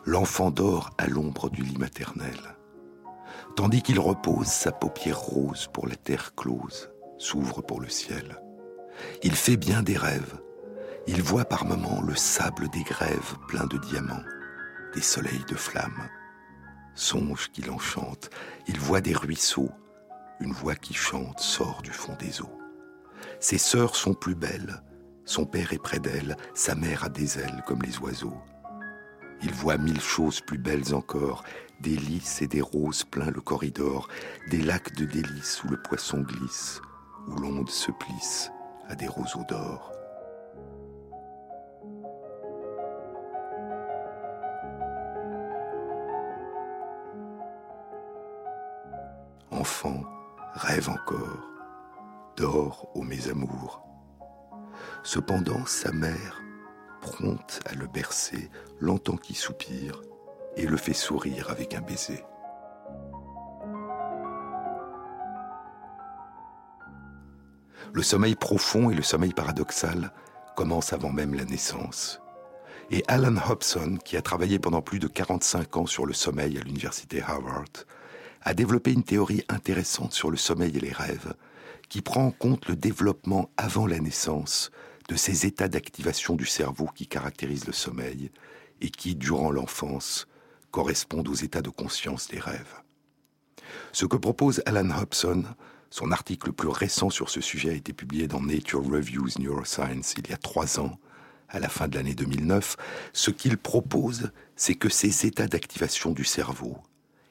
L'enfant 0.06 0.50
dort 0.50 0.90
à 0.98 1.06
l'ombre 1.06 1.52
du 1.52 1.62
lit 1.62 1.78
maternel. 1.78 2.59
Tandis 3.60 3.82
qu'il 3.82 4.00
repose, 4.00 4.48
sa 4.48 4.72
paupière 4.72 5.20
rose 5.20 5.68
pour 5.74 5.86
la 5.86 5.98
terre 5.98 6.34
close 6.34 6.90
s'ouvre 7.18 7.62
pour 7.62 7.82
le 7.82 7.90
ciel. 7.90 8.40
Il 9.22 9.36
fait 9.36 9.58
bien 9.58 9.84
des 9.84 9.98
rêves. 9.98 10.40
Il 11.08 11.22
voit 11.22 11.44
par 11.44 11.66
moments 11.66 12.02
le 12.02 12.16
sable 12.16 12.70
des 12.70 12.84
grèves 12.84 13.36
plein 13.50 13.66
de 13.66 13.78
diamants, 13.78 14.24
des 14.96 15.02
soleils 15.02 15.44
de 15.50 15.56
flammes. 15.56 16.08
Songe 16.96 17.50
qu'il 17.52 17.70
enchante, 17.70 18.30
il 18.70 18.80
voit 18.80 19.02
des 19.02 19.14
ruisseaux. 19.14 19.72
Une 20.40 20.54
voix 20.54 20.76
qui 20.76 20.94
chante 20.94 21.42
sort 21.42 21.82
du 21.82 21.92
fond 21.92 22.16
des 22.18 22.42
eaux. 22.42 22.58
Ses 23.42 23.58
sœurs 23.58 23.98
sont 23.98 24.14
plus 24.14 24.36
belles, 24.36 24.82
son 25.26 25.46
père 25.46 25.74
est 25.74 25.84
près 25.84 26.00
d'elle, 26.00 26.38
sa 26.54 26.76
mère 26.76 27.04
a 27.04 27.10
des 27.10 27.38
ailes 27.38 27.62
comme 27.68 27.82
les 27.82 27.98
oiseaux. 27.98 28.42
Il 29.42 29.54
voit 29.54 29.78
mille 29.78 30.02
choses 30.02 30.42
plus 30.42 30.58
belles 30.58 30.94
encore, 30.94 31.44
des 31.80 31.96
lys 31.96 32.42
et 32.42 32.48
des 32.48 32.62
roses 32.62 33.04
plein 33.04 33.32
le 33.32 33.40
corridor, 33.40 34.10
des 34.50 34.62
lacs 34.62 34.94
de 34.96 35.06
délices 35.06 35.64
où 35.64 35.70
le 35.70 35.82
poisson 35.82 36.20
glisse, 36.22 36.82
où 37.28 37.36
l'onde 37.36 37.70
se 37.70 37.92
plisse 37.92 38.52
à 38.88 38.96
des 38.96 39.08
roseaux 39.08 39.46
d'or. 39.48 39.94
Enfant, 49.52 50.04
rêve 50.54 50.90
encore, 50.90 51.50
dors 52.36 52.90
ô 52.96 53.04
mes 53.04 53.30
amours. 53.30 53.84
Cependant, 55.04 55.66
sa 55.66 55.92
mère, 55.92 56.42
prompte 57.02 57.62
à 57.66 57.74
le 57.74 57.88
bercer, 57.88 58.50
l'entend 58.80 59.18
qui 59.18 59.34
soupire 59.34 60.02
et 60.56 60.66
le 60.66 60.78
fait 60.78 60.94
sourire 60.94 61.50
avec 61.50 61.74
un 61.74 61.82
baiser. 61.82 62.24
Le 67.92 68.04
sommeil 68.04 68.36
profond 68.36 68.92
et 68.92 68.96
le 68.96 69.02
sommeil 69.02 69.34
paradoxal 69.34 70.12
commencent 70.56 70.94
avant 70.94 71.12
même 71.12 71.34
la 71.34 71.46
naissance. 71.46 72.22
Et 72.92 73.04
Alan 73.08 73.36
Hobson, 73.50 73.98
qui 74.04 74.18
a 74.18 74.22
travaillé 74.22 74.60
pendant 74.60 74.82
plus 74.82 75.00
de 75.00 75.08
45 75.08 75.78
ans 75.78 75.86
sur 75.86 76.06
le 76.06 76.14
sommeil 76.14 76.58
à 76.58 76.62
l'université 76.62 77.22
Harvard, 77.22 77.86
a 78.42 78.54
développé 78.54 78.92
une 78.92 79.04
théorie 79.04 79.44
intéressante 79.50 80.14
sur 80.14 80.32
le 80.32 80.38
sommeil 80.38 80.76
et 80.78 80.80
les 80.80 80.92
rêves, 80.92 81.34
qui 81.88 82.02
prend 82.02 82.26
en 82.26 82.32
compte 82.32 82.68
le 82.68 82.76
développement 82.76 83.50
avant 83.58 83.88
la 83.88 84.00
naissance 84.00 84.72
de 85.10 85.16
ces 85.16 85.48
états 85.48 85.68
d'activation 85.68 86.36
du 86.36 86.46
cerveau 86.46 86.88
qui 86.94 87.08
caractérisent 87.08 87.66
le 87.66 87.74
sommeil 87.74 88.32
et 88.80 88.92
qui, 88.92 89.16
durant 89.16 89.52
l'enfance, 89.52 90.28
correspondent 90.72 91.28
aux 91.28 91.34
états 91.34 91.64
de 91.64 91.72
conscience 91.72 92.28
des 92.28 92.40
rêves. 92.40 92.76
Ce 93.92 94.06
que 94.06 94.18
propose 94.18 94.62
Alan 94.68 94.92
Hobson, 94.92 95.44
son 95.90 96.12
article 96.12 96.50
le 96.50 96.54
plus 96.54 96.70
récent 96.70 97.10
sur 97.10 97.32
ce 97.32 97.42
sujet 97.42 97.72
a 97.72 97.74
été 97.74 97.92
publié 97.92 98.28
dans 98.28 98.40
Nature 98.40 98.86
Reviews 98.86 99.30
Neuroscience 99.40 100.14
il 100.16 100.30
y 100.30 100.34
a 100.34 100.38
trois 100.38 100.80
ans, 100.80 101.00
à 101.50 101.60
la 101.60 101.70
fin 101.70 101.88
de 101.88 101.96
l'année 101.96 102.14
2009. 102.14 102.78
Ce 103.12 103.32
qu'il 103.32 103.58
propose, 103.58 104.32
c'est 104.56 104.76
que 104.76 104.90
ces 104.90 105.26
états 105.26 105.48
d'activation 105.48 106.12
du 106.12 106.24
cerveau 106.24 106.78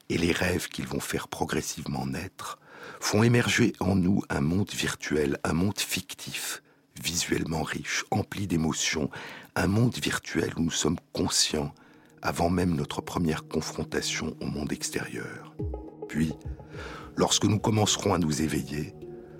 et 0.09 0.17
les 0.17 0.33
rêves 0.33 0.67
qu'ils 0.67 0.87
vont 0.87 0.99
faire 0.99 1.29
progressivement 1.29 2.05
naître 2.05 2.59
font 2.99 3.23
émerger 3.23 3.71
en 3.79 3.95
nous 3.95 4.21
un 4.29 4.41
monde 4.41 4.71
virtuel, 4.71 5.37
un 5.45 5.53
monde 5.53 5.79
fictif, 5.79 6.61
visuellement 7.03 7.63
riche, 7.63 8.05
empli 8.11 8.47
d'émotions, 8.47 9.09
un 9.55 9.67
monde 9.67 9.95
virtuel 9.95 10.53
où 10.57 10.61
nous 10.61 10.71
sommes 10.71 10.99
conscients 11.13 11.73
avant 12.21 12.49
même 12.49 12.75
notre 12.75 13.01
première 13.01 13.47
confrontation 13.47 14.35
au 14.41 14.45
monde 14.45 14.71
extérieur. 14.71 15.55
Puis, 16.07 16.33
lorsque 17.15 17.45
nous 17.45 17.59
commencerons 17.59 18.13
à 18.13 18.17
nous 18.17 18.41
éveiller, 18.41 18.93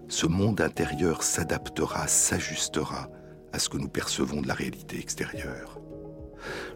ce 0.07 0.27
monde 0.27 0.61
intérieur 0.61 1.23
s'adaptera, 1.23 2.07
s'ajustera 2.07 3.09
à 3.53 3.59
ce 3.59 3.69
que 3.69 3.77
nous 3.77 3.89
percevons 3.89 4.41
de 4.41 4.47
la 4.47 4.53
réalité 4.53 4.97
extérieure. 4.99 5.79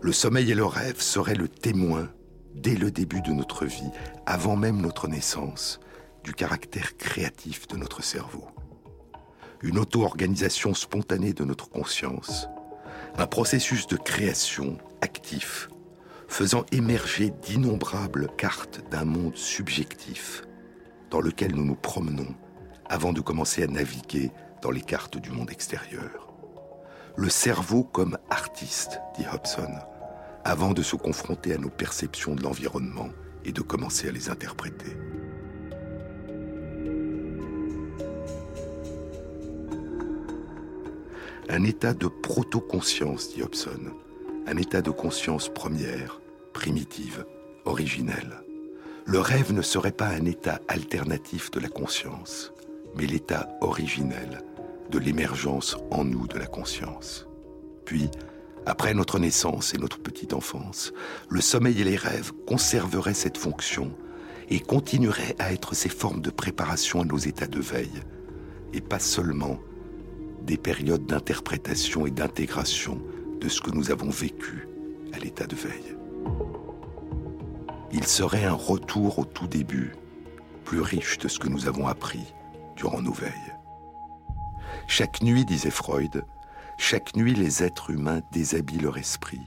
Le 0.01 0.11
sommeil 0.11 0.51
et 0.51 0.55
le 0.55 0.65
rêve 0.65 0.99
seraient 0.99 1.35
le 1.35 1.47
témoin, 1.47 2.09
dès 2.53 2.75
le 2.75 2.91
début 2.91 3.21
de 3.21 3.31
notre 3.31 3.65
vie, 3.65 3.89
avant 4.25 4.55
même 4.55 4.81
notre 4.81 5.07
naissance, 5.07 5.79
du 6.23 6.33
caractère 6.33 6.97
créatif 6.97 7.67
de 7.67 7.77
notre 7.77 8.03
cerveau. 8.03 8.47
Une 9.63 9.79
auto-organisation 9.79 10.73
spontanée 10.73 11.31
de 11.31 11.45
notre 11.45 11.69
conscience, 11.69 12.49
un 13.17 13.27
processus 13.27 13.87
de 13.87 13.95
création 13.95 14.77
actif, 14.99 15.69
faisant 16.27 16.65
émerger 16.73 17.29
d'innombrables 17.29 18.27
cartes 18.37 18.81
d'un 18.91 19.05
monde 19.05 19.37
subjectif 19.37 20.43
dans 21.09 21.21
lequel 21.21 21.55
nous 21.55 21.63
nous 21.63 21.75
promenons 21.75 22.35
avant 22.89 23.13
de 23.13 23.21
commencer 23.21 23.63
à 23.63 23.67
naviguer 23.67 24.31
dans 24.61 24.71
les 24.71 24.81
cartes 24.81 25.17
du 25.17 25.31
monde 25.31 25.49
extérieur. 25.49 26.33
Le 27.15 27.29
cerveau 27.29 27.85
comme 27.85 28.17
artiste, 28.29 28.99
dit 29.17 29.25
Hobson, 29.31 29.71
avant 30.43 30.73
de 30.73 30.81
se 30.81 30.97
confronter 30.97 31.53
à 31.53 31.57
nos 31.57 31.69
perceptions 31.69 32.35
de 32.35 32.43
l'environnement 32.43 33.09
et 33.45 33.53
de 33.53 33.61
commencer 33.61 34.09
à 34.09 34.11
les 34.11 34.29
interpréter. 34.29 34.97
Un 41.49 41.63
état 41.63 41.93
de 41.93 42.07
proto-conscience, 42.07 43.33
dit 43.33 43.43
Hobson, 43.43 43.91
un 44.47 44.55
état 44.55 44.81
de 44.81 44.91
conscience 44.91 45.49
première, 45.49 46.21
primitive, 46.53 47.25
originelle. 47.65 48.43
Le 49.05 49.19
rêve 49.19 49.51
ne 49.51 49.61
serait 49.61 49.91
pas 49.91 50.07
un 50.07 50.23
état 50.23 50.61
alternatif 50.69 51.51
de 51.51 51.59
la 51.59 51.67
conscience, 51.67 52.53
mais 52.95 53.05
l'état 53.05 53.49
originel 53.59 54.41
de 54.89 54.99
l'émergence 54.99 55.75
en 55.91 56.05
nous 56.05 56.27
de 56.27 56.39
la 56.39 56.45
conscience. 56.45 57.27
Puis, 57.83 58.09
après 58.65 58.93
notre 58.93 59.19
naissance 59.19 59.73
et 59.73 59.77
notre 59.77 59.99
petite 59.99 60.33
enfance, 60.33 60.93
le 61.29 61.41
sommeil 61.41 61.81
et 61.81 61.83
les 61.83 61.97
rêves 61.97 62.31
conserveraient 62.47 63.13
cette 63.13 63.37
fonction 63.37 63.91
et 64.49 64.61
continueraient 64.61 65.35
à 65.39 65.51
être 65.51 65.75
ces 65.75 65.89
formes 65.89 66.21
de 66.21 66.29
préparation 66.29 67.01
à 67.01 67.05
nos 67.05 67.17
états 67.17 67.47
de 67.47 67.59
veille, 67.59 68.01
et 68.71 68.79
pas 68.79 68.99
seulement 68.99 69.59
des 70.43 70.57
périodes 70.57 71.05
d'interprétation 71.05 72.05
et 72.05 72.11
d'intégration 72.11 73.01
de 73.39 73.49
ce 73.49 73.61
que 73.61 73.71
nous 73.71 73.91
avons 73.91 74.09
vécu 74.09 74.67
à 75.13 75.19
l'état 75.19 75.47
de 75.47 75.55
veille. 75.55 75.95
Il 77.91 78.05
serait 78.05 78.45
un 78.45 78.53
retour 78.53 79.19
au 79.19 79.25
tout 79.25 79.47
début, 79.47 79.93
plus 80.65 80.81
riche 80.81 81.17
de 81.19 81.27
ce 81.27 81.39
que 81.39 81.47
nous 81.47 81.67
avons 81.67 81.87
appris 81.87 82.33
durant 82.75 83.01
nos 83.01 83.13
veilles. 83.13 83.53
Chaque 84.87 85.21
nuit, 85.21 85.45
disait 85.45 85.69
Freud, 85.69 86.25
chaque 86.77 87.15
nuit 87.15 87.35
les 87.35 87.63
êtres 87.63 87.91
humains 87.91 88.21
déshabillent 88.31 88.79
leur 88.79 88.97
esprit 88.97 89.41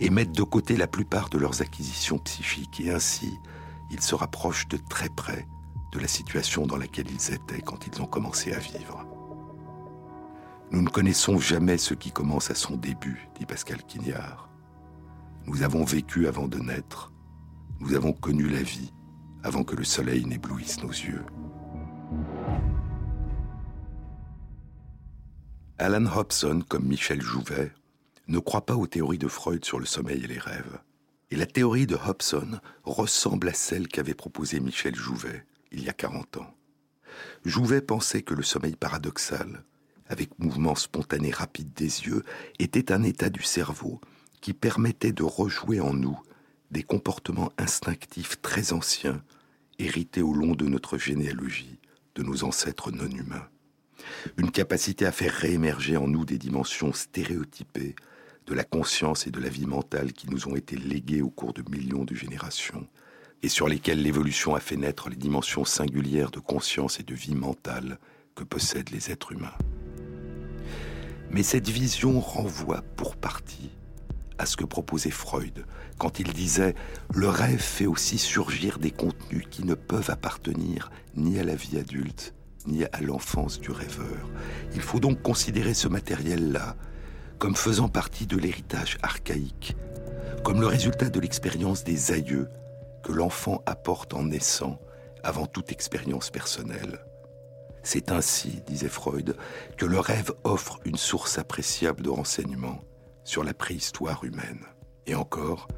et 0.00 0.10
mettent 0.10 0.32
de 0.32 0.42
côté 0.42 0.76
la 0.76 0.86
plupart 0.86 1.28
de 1.28 1.38
leurs 1.38 1.62
acquisitions 1.62 2.18
psychiques, 2.18 2.80
et 2.80 2.90
ainsi 2.90 3.38
ils 3.90 4.00
se 4.00 4.14
rapprochent 4.14 4.68
de 4.68 4.76
très 4.76 5.08
près 5.08 5.46
de 5.92 6.00
la 6.00 6.08
situation 6.08 6.66
dans 6.66 6.76
laquelle 6.76 7.06
ils 7.10 7.32
étaient 7.32 7.60
quand 7.60 7.86
ils 7.86 8.02
ont 8.02 8.06
commencé 8.06 8.52
à 8.52 8.58
vivre. 8.58 9.06
Nous 10.70 10.82
ne 10.82 10.88
connaissons 10.88 11.38
jamais 11.38 11.78
ce 11.78 11.94
qui 11.94 12.10
commence 12.10 12.50
à 12.50 12.54
son 12.54 12.76
début, 12.76 13.28
dit 13.38 13.46
Pascal 13.46 13.82
Quignard. 13.84 14.48
Nous 15.46 15.62
avons 15.62 15.84
vécu 15.84 16.26
avant 16.26 16.48
de 16.48 16.58
naître, 16.58 17.12
nous 17.80 17.94
avons 17.94 18.12
connu 18.12 18.48
la 18.48 18.62
vie 18.62 18.92
avant 19.42 19.62
que 19.62 19.76
le 19.76 19.84
soleil 19.84 20.24
n'éblouisse 20.24 20.82
nos 20.82 20.88
yeux. 20.88 21.24
Alan 25.78 26.06
Hobson, 26.06 26.62
comme 26.66 26.86
Michel 26.86 27.20
Jouvet, 27.20 27.72
ne 28.28 28.38
croit 28.38 28.64
pas 28.64 28.76
aux 28.76 28.86
théories 28.86 29.18
de 29.18 29.28
Freud 29.28 29.64
sur 29.64 29.78
le 29.78 29.84
sommeil 29.84 30.24
et 30.24 30.28
les 30.28 30.38
rêves. 30.38 30.80
Et 31.30 31.36
la 31.36 31.46
théorie 31.46 31.86
de 31.86 31.96
Hobson 31.96 32.60
ressemble 32.84 33.48
à 33.48 33.52
celle 33.52 33.88
qu'avait 33.88 34.14
proposée 34.14 34.60
Michel 34.60 34.94
Jouvet 34.94 35.44
il 35.72 35.84
y 35.84 35.88
a 35.88 35.92
40 35.92 36.38
ans. 36.38 36.54
Jouvet 37.44 37.80
pensait 37.80 38.22
que 38.22 38.34
le 38.34 38.42
sommeil 38.42 38.76
paradoxal, 38.76 39.64
avec 40.08 40.38
mouvement 40.38 40.74
spontané 40.74 41.30
rapide 41.30 41.72
des 41.74 42.06
yeux, 42.06 42.22
était 42.58 42.92
un 42.92 43.02
état 43.02 43.30
du 43.30 43.42
cerveau 43.42 44.00
qui 44.40 44.52
permettait 44.52 45.12
de 45.12 45.22
rejouer 45.22 45.80
en 45.80 45.94
nous 45.94 46.18
des 46.70 46.82
comportements 46.82 47.52
instinctifs 47.58 48.40
très 48.42 48.72
anciens, 48.72 49.22
hérités 49.78 50.22
au 50.22 50.34
long 50.34 50.54
de 50.54 50.66
notre 50.66 50.98
généalogie, 50.98 51.78
de 52.14 52.22
nos 52.22 52.44
ancêtres 52.44 52.90
non 52.90 53.08
humains 53.08 53.48
une 54.36 54.50
capacité 54.50 55.06
à 55.06 55.12
faire 55.12 55.32
réémerger 55.32 55.96
en 55.96 56.06
nous 56.08 56.24
des 56.24 56.38
dimensions 56.38 56.92
stéréotypées 56.92 57.94
de 58.46 58.54
la 58.54 58.64
conscience 58.64 59.26
et 59.26 59.30
de 59.30 59.40
la 59.40 59.48
vie 59.48 59.66
mentale 59.66 60.12
qui 60.12 60.28
nous 60.28 60.48
ont 60.48 60.56
été 60.56 60.76
léguées 60.76 61.22
au 61.22 61.30
cours 61.30 61.54
de 61.54 61.64
millions 61.70 62.04
de 62.04 62.14
générations, 62.14 62.86
et 63.42 63.48
sur 63.48 63.68
lesquelles 63.68 64.02
l'évolution 64.02 64.54
a 64.54 64.60
fait 64.60 64.76
naître 64.76 65.08
les 65.08 65.16
dimensions 65.16 65.64
singulières 65.64 66.30
de 66.30 66.40
conscience 66.40 67.00
et 67.00 67.04
de 67.04 67.14
vie 67.14 67.34
mentale 67.34 67.98
que 68.34 68.44
possèdent 68.44 68.90
les 68.90 69.10
êtres 69.10 69.32
humains. 69.32 69.54
Mais 71.34 71.42
cette 71.42 71.68
vision 71.68 72.20
renvoie 72.20 72.82
pour 72.94 73.16
partie 73.16 73.72
à 74.38 74.46
ce 74.46 74.56
que 74.56 74.64
proposait 74.64 75.10
Freud 75.10 75.66
quand 75.98 76.20
il 76.20 76.32
disait⁇ 76.32 76.70
Le 77.12 77.28
rêve 77.28 77.58
fait 77.58 77.86
aussi 77.86 78.18
surgir 78.18 78.78
des 78.78 78.92
contenus 78.92 79.44
qui 79.50 79.64
ne 79.64 79.74
peuvent 79.74 80.10
appartenir 80.10 80.92
ni 81.16 81.40
à 81.40 81.42
la 81.42 81.56
vie 81.56 81.76
adulte, 81.76 82.34
ni 82.68 82.84
à 82.84 83.00
l'enfance 83.00 83.58
du 83.58 83.72
rêveur. 83.72 84.30
Il 84.76 84.80
faut 84.80 85.00
donc 85.00 85.22
considérer 85.22 85.74
ce 85.74 85.88
matériel-là 85.88 86.76
comme 87.40 87.56
faisant 87.56 87.88
partie 87.88 88.28
de 88.28 88.36
l'héritage 88.36 88.96
archaïque, 89.02 89.76
comme 90.44 90.60
le 90.60 90.68
résultat 90.68 91.10
de 91.10 91.18
l'expérience 91.18 91.82
des 91.82 92.12
aïeux 92.12 92.48
que 93.02 93.10
l'enfant 93.10 93.60
apporte 93.66 94.14
en 94.14 94.22
naissant 94.22 94.78
avant 95.24 95.46
toute 95.46 95.72
expérience 95.72 96.30
personnelle. 96.30 97.00
C'est 97.84 98.10
ainsi, 98.10 98.62
disait 98.66 98.88
Freud, 98.88 99.36
que 99.76 99.84
le 99.84 100.00
rêve 100.00 100.32
offre 100.42 100.80
une 100.86 100.96
source 100.96 101.38
appréciable 101.38 102.02
de 102.02 102.08
renseignements 102.08 102.82
sur 103.24 103.44
la 103.44 103.52
préhistoire 103.52 104.24
humaine. 104.24 104.64
Et 105.06 105.14
encore, 105.14 105.68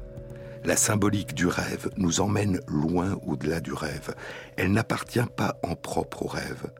la 0.63 0.77
symbolique 0.77 1.35
du 1.35 1.47
rêve 1.47 1.89
nous 1.97 2.21
emmène 2.21 2.61
loin 2.67 3.19
au-delà 3.27 3.59
du 3.59 3.73
rêve. 3.73 4.15
Elle 4.55 4.71
n'appartient 4.71 5.19
pas 5.35 5.59
en 5.63 5.75
propre 5.75 6.23
au 6.23 6.27
rêve. 6.27 6.71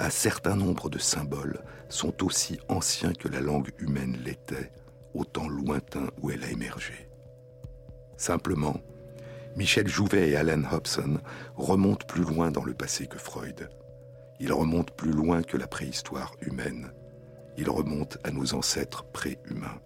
Un 0.00 0.10
certain 0.10 0.56
nombre 0.56 0.90
de 0.90 0.98
symboles 0.98 1.60
sont 1.88 2.24
aussi 2.24 2.58
anciens 2.68 3.12
que 3.12 3.28
la 3.28 3.40
langue 3.40 3.70
humaine 3.78 4.18
l'était, 4.24 4.72
au 5.14 5.24
temps 5.24 5.48
lointain 5.48 6.08
où 6.20 6.30
elle 6.32 6.42
a 6.42 6.50
émergé. 6.50 7.08
Simplement, 8.16 8.80
Michel 9.54 9.86
Jouvet 9.86 10.30
et 10.30 10.36
Alan 10.36 10.62
Hobson 10.72 11.20
remontent 11.54 12.06
plus 12.06 12.24
loin 12.24 12.50
dans 12.50 12.64
le 12.64 12.74
passé 12.74 13.06
que 13.06 13.18
Freud. 13.18 13.70
Ils 14.40 14.52
remontent 14.52 14.94
plus 14.94 15.12
loin 15.12 15.42
que 15.42 15.56
la 15.56 15.66
préhistoire 15.66 16.34
humaine. 16.40 16.92
Ils 17.56 17.70
remontent 17.70 18.18
à 18.24 18.30
nos 18.30 18.54
ancêtres 18.54 19.04
pré-humains. 19.04 19.80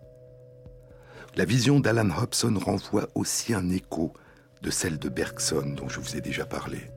La 1.37 1.45
vision 1.45 1.79
d'Alan 1.79 2.11
Hobson 2.11 2.59
renvoie 2.59 3.09
aussi 3.15 3.55
un 3.55 3.71
écho 3.71 4.13
de 4.63 4.71
celle 4.71 4.99
de 4.99 5.09
Bergson 5.09 5.75
dont 5.77 5.89
je 5.89 6.01
vous 6.01 6.17
ai 6.17 6.21
déjà 6.21 6.45
parlé. 6.45 6.91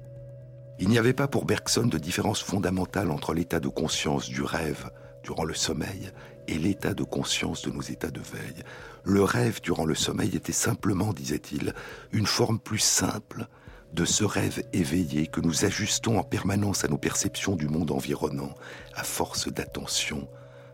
Il 0.80 0.90
n'y 0.90 0.98
avait 0.98 1.14
pas 1.14 1.28
pour 1.28 1.46
Bergson 1.46 1.86
de 1.86 2.00
différence 2.00 2.42
fondamentale 2.42 3.12
entre 3.12 3.34
l'état 3.34 3.60
de 3.60 3.68
conscience 3.68 4.28
du 4.28 4.42
rêve 4.42 4.90
durant 5.24 5.44
le 5.44 5.54
sommeil 5.54 6.10
et 6.48 6.58
l'état 6.58 6.94
de 6.94 7.04
conscience 7.04 7.62
de 7.62 7.72
nos 7.72 7.82
états 7.82 8.12
de 8.12 8.20
veille. 8.20 8.64
Le 9.04 9.24
rêve 9.24 9.62
durant 9.62 9.86
le 9.86 9.96
sommeil 9.96 10.36
était 10.36 10.52
simplement, 10.52 11.14
disait-il, 11.14 11.74
une 12.12 12.26
forme 12.26 12.60
plus 12.60 12.80
simple 12.80 13.48
de 13.94 14.06
ce 14.06 14.24
rêve 14.24 14.64
éveillé 14.74 15.28
que 15.28 15.40
nous 15.40 15.66
ajustons 15.66 16.18
en 16.18 16.24
permanence 16.24 16.84
à 16.84 16.88
nos 16.88 16.98
perceptions 16.98 17.56
du 17.56 17.68
monde 17.68 17.92
environnant, 17.92 18.56
à 18.96 19.04
force 19.04 19.48
d'attention, 19.48 20.28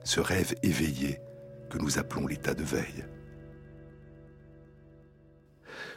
ce 0.06 0.22
rêve 0.22 0.56
éveillé 0.64 1.20
que 1.70 1.78
nous 1.78 2.00
appelons 2.00 2.28
l'état 2.28 2.54
de 2.54 2.64
veille. 2.64 3.06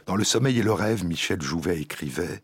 Dans 0.05 0.17
Le 0.17 0.25
sommeil 0.25 0.59
et 0.59 0.63
le 0.63 0.73
rêve, 0.73 1.05
Michel 1.05 1.41
Jouvet 1.41 1.79
écrivait 1.79 2.43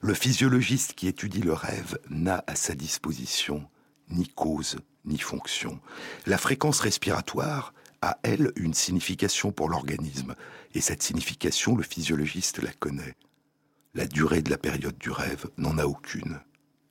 Le 0.00 0.14
physiologiste 0.14 0.94
qui 0.94 1.08
étudie 1.08 1.42
le 1.42 1.52
rêve 1.52 1.98
n'a 2.08 2.44
à 2.46 2.54
sa 2.54 2.74
disposition 2.74 3.68
ni 4.10 4.28
cause 4.28 4.78
ni 5.04 5.18
fonction. 5.18 5.80
La 6.26 6.38
fréquence 6.38 6.80
respiratoire 6.80 7.74
a, 8.00 8.18
elle, 8.22 8.52
une 8.56 8.74
signification 8.74 9.50
pour 9.50 9.68
l'organisme, 9.68 10.34
et 10.74 10.80
cette 10.80 11.02
signification, 11.02 11.74
le 11.74 11.82
physiologiste 11.82 12.62
la 12.62 12.72
connaît. 12.72 13.16
La 13.96 14.06
durée 14.06 14.42
de 14.42 14.50
la 14.50 14.58
période 14.58 14.98
du 14.98 15.10
rêve 15.10 15.46
n'en 15.56 15.78
a 15.78 15.84
aucune. 15.84 16.40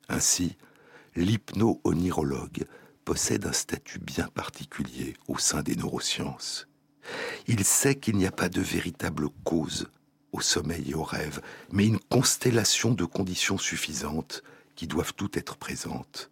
Ainsi, 0.08 0.56
l'hypno-onirologue 1.16 2.64
possède 3.04 3.44
un 3.44 3.52
statut 3.52 3.98
bien 3.98 4.28
particulier 4.28 5.12
au 5.28 5.36
sein 5.36 5.62
des 5.62 5.76
neurosciences. 5.76 6.66
Il 7.46 7.62
sait 7.62 7.96
qu'il 7.96 8.16
n'y 8.16 8.26
a 8.26 8.32
pas 8.32 8.48
de 8.48 8.62
véritable 8.62 9.28
cause 9.44 9.90
au 10.32 10.40
sommeil 10.40 10.92
et 10.92 10.94
au 10.94 11.02
rêve, 11.02 11.42
mais 11.70 11.86
une 11.86 12.00
constellation 12.00 12.92
de 12.92 13.04
conditions 13.04 13.58
suffisantes 13.58 14.42
qui 14.74 14.86
doivent 14.86 15.12
toutes 15.12 15.36
être 15.36 15.56
présentes. 15.56 16.30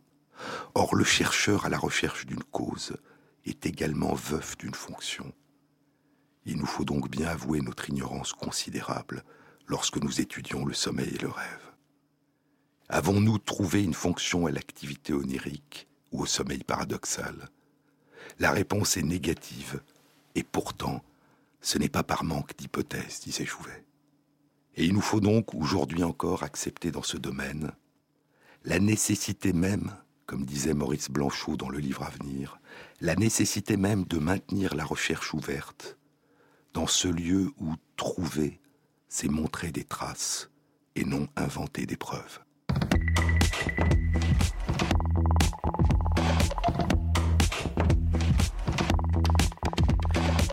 Or, 0.74 0.94
le 0.94 1.04
chercheur 1.04 1.66
à 1.66 1.68
la 1.68 1.78
recherche 1.78 2.24
d'une 2.24 2.42
cause 2.44 2.96
est 3.44 3.66
également 3.66 4.14
veuf 4.14 4.56
d'une 4.56 4.74
fonction. 4.74 5.34
Il 6.46 6.56
nous 6.56 6.66
faut 6.66 6.86
donc 6.86 7.10
bien 7.10 7.28
avouer 7.28 7.60
notre 7.60 7.90
ignorance 7.90 8.32
considérable 8.32 9.22
lorsque 9.66 9.96
nous 9.96 10.20
étudions 10.20 10.64
le 10.64 10.74
sommeil 10.74 11.14
et 11.14 11.18
le 11.18 11.28
rêve. 11.28 11.72
Avons-nous 12.88 13.38
trouvé 13.38 13.82
une 13.82 13.94
fonction 13.94 14.46
à 14.46 14.50
l'activité 14.50 15.12
onirique 15.12 15.88
ou 16.10 16.22
au 16.22 16.26
sommeil 16.26 16.62
paradoxal? 16.62 17.48
La 18.38 18.50
réponse 18.50 18.96
est 18.96 19.02
négative, 19.02 19.80
et 20.34 20.42
pourtant, 20.42 21.02
ce 21.60 21.78
n'est 21.78 21.88
pas 21.88 22.02
par 22.02 22.24
manque 22.24 22.56
d'hypothèses, 22.56 23.20
disait 23.20 23.46
Jouvet. 23.46 23.84
Et 24.74 24.84
il 24.84 24.94
nous 24.94 25.00
faut 25.00 25.20
donc 25.20 25.54
aujourd'hui 25.54 26.02
encore 26.02 26.42
accepter 26.42 26.90
dans 26.90 27.02
ce 27.02 27.16
domaine 27.16 27.72
la 28.64 28.78
nécessité 28.78 29.52
même, 29.52 29.94
comme 30.26 30.44
disait 30.44 30.74
Maurice 30.74 31.10
Blanchot 31.10 31.56
dans 31.56 31.68
le 31.68 31.78
livre 31.78 32.04
à 32.04 32.10
venir, 32.10 32.60
la 33.00 33.16
nécessité 33.16 33.76
même 33.76 34.04
de 34.04 34.18
maintenir 34.18 34.74
la 34.74 34.84
recherche 34.84 35.34
ouverte 35.34 35.98
dans 36.72 36.86
ce 36.86 37.08
lieu 37.08 37.52
où 37.58 37.74
trouver, 37.96 38.60
c'est 39.14 39.28
montrer 39.28 39.70
des 39.70 39.84
traces 39.84 40.48
et 40.96 41.04
non 41.04 41.28
inventer 41.36 41.84
des 41.84 41.98
preuves. 41.98 42.40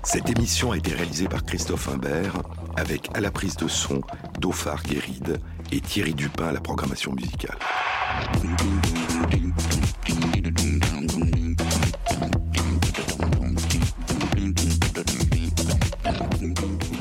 Cette 0.04 0.30
émission 0.30 0.74
a 0.74 0.78
été 0.78 0.94
réalisée 0.94 1.30
par 1.30 1.46
Christophe 1.46 1.88
Imbert 1.88 2.36
avec 2.76 3.08
à 3.14 3.22
la 3.22 3.32
prise 3.32 3.56
de 3.56 3.70
son 3.70 4.02
Dauphard 4.42 4.84
Guéride 4.84 5.40
et 5.72 5.80
Thierry 5.80 6.14
Dupin 6.14 6.48
à 6.48 6.52
la 6.52 6.60
programmation 6.60 7.14
musicale. 7.14 7.58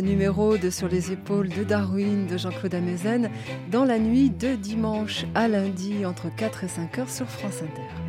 Numéro 0.00 0.56
de 0.56 0.70
Sur 0.70 0.88
les 0.88 1.12
épaules 1.12 1.48
de 1.48 1.64
Darwin 1.64 2.26
de 2.26 2.36
Jean-Claude 2.36 2.74
Amezen 2.74 3.30
dans 3.70 3.84
la 3.84 3.98
nuit 3.98 4.30
de 4.30 4.54
dimanche 4.54 5.24
à 5.34 5.48
lundi 5.48 6.04
entre 6.04 6.34
4 6.34 6.64
et 6.64 6.68
5 6.68 6.98
heures 6.98 7.10
sur 7.10 7.28
France 7.28 7.62
Inter. 7.62 8.05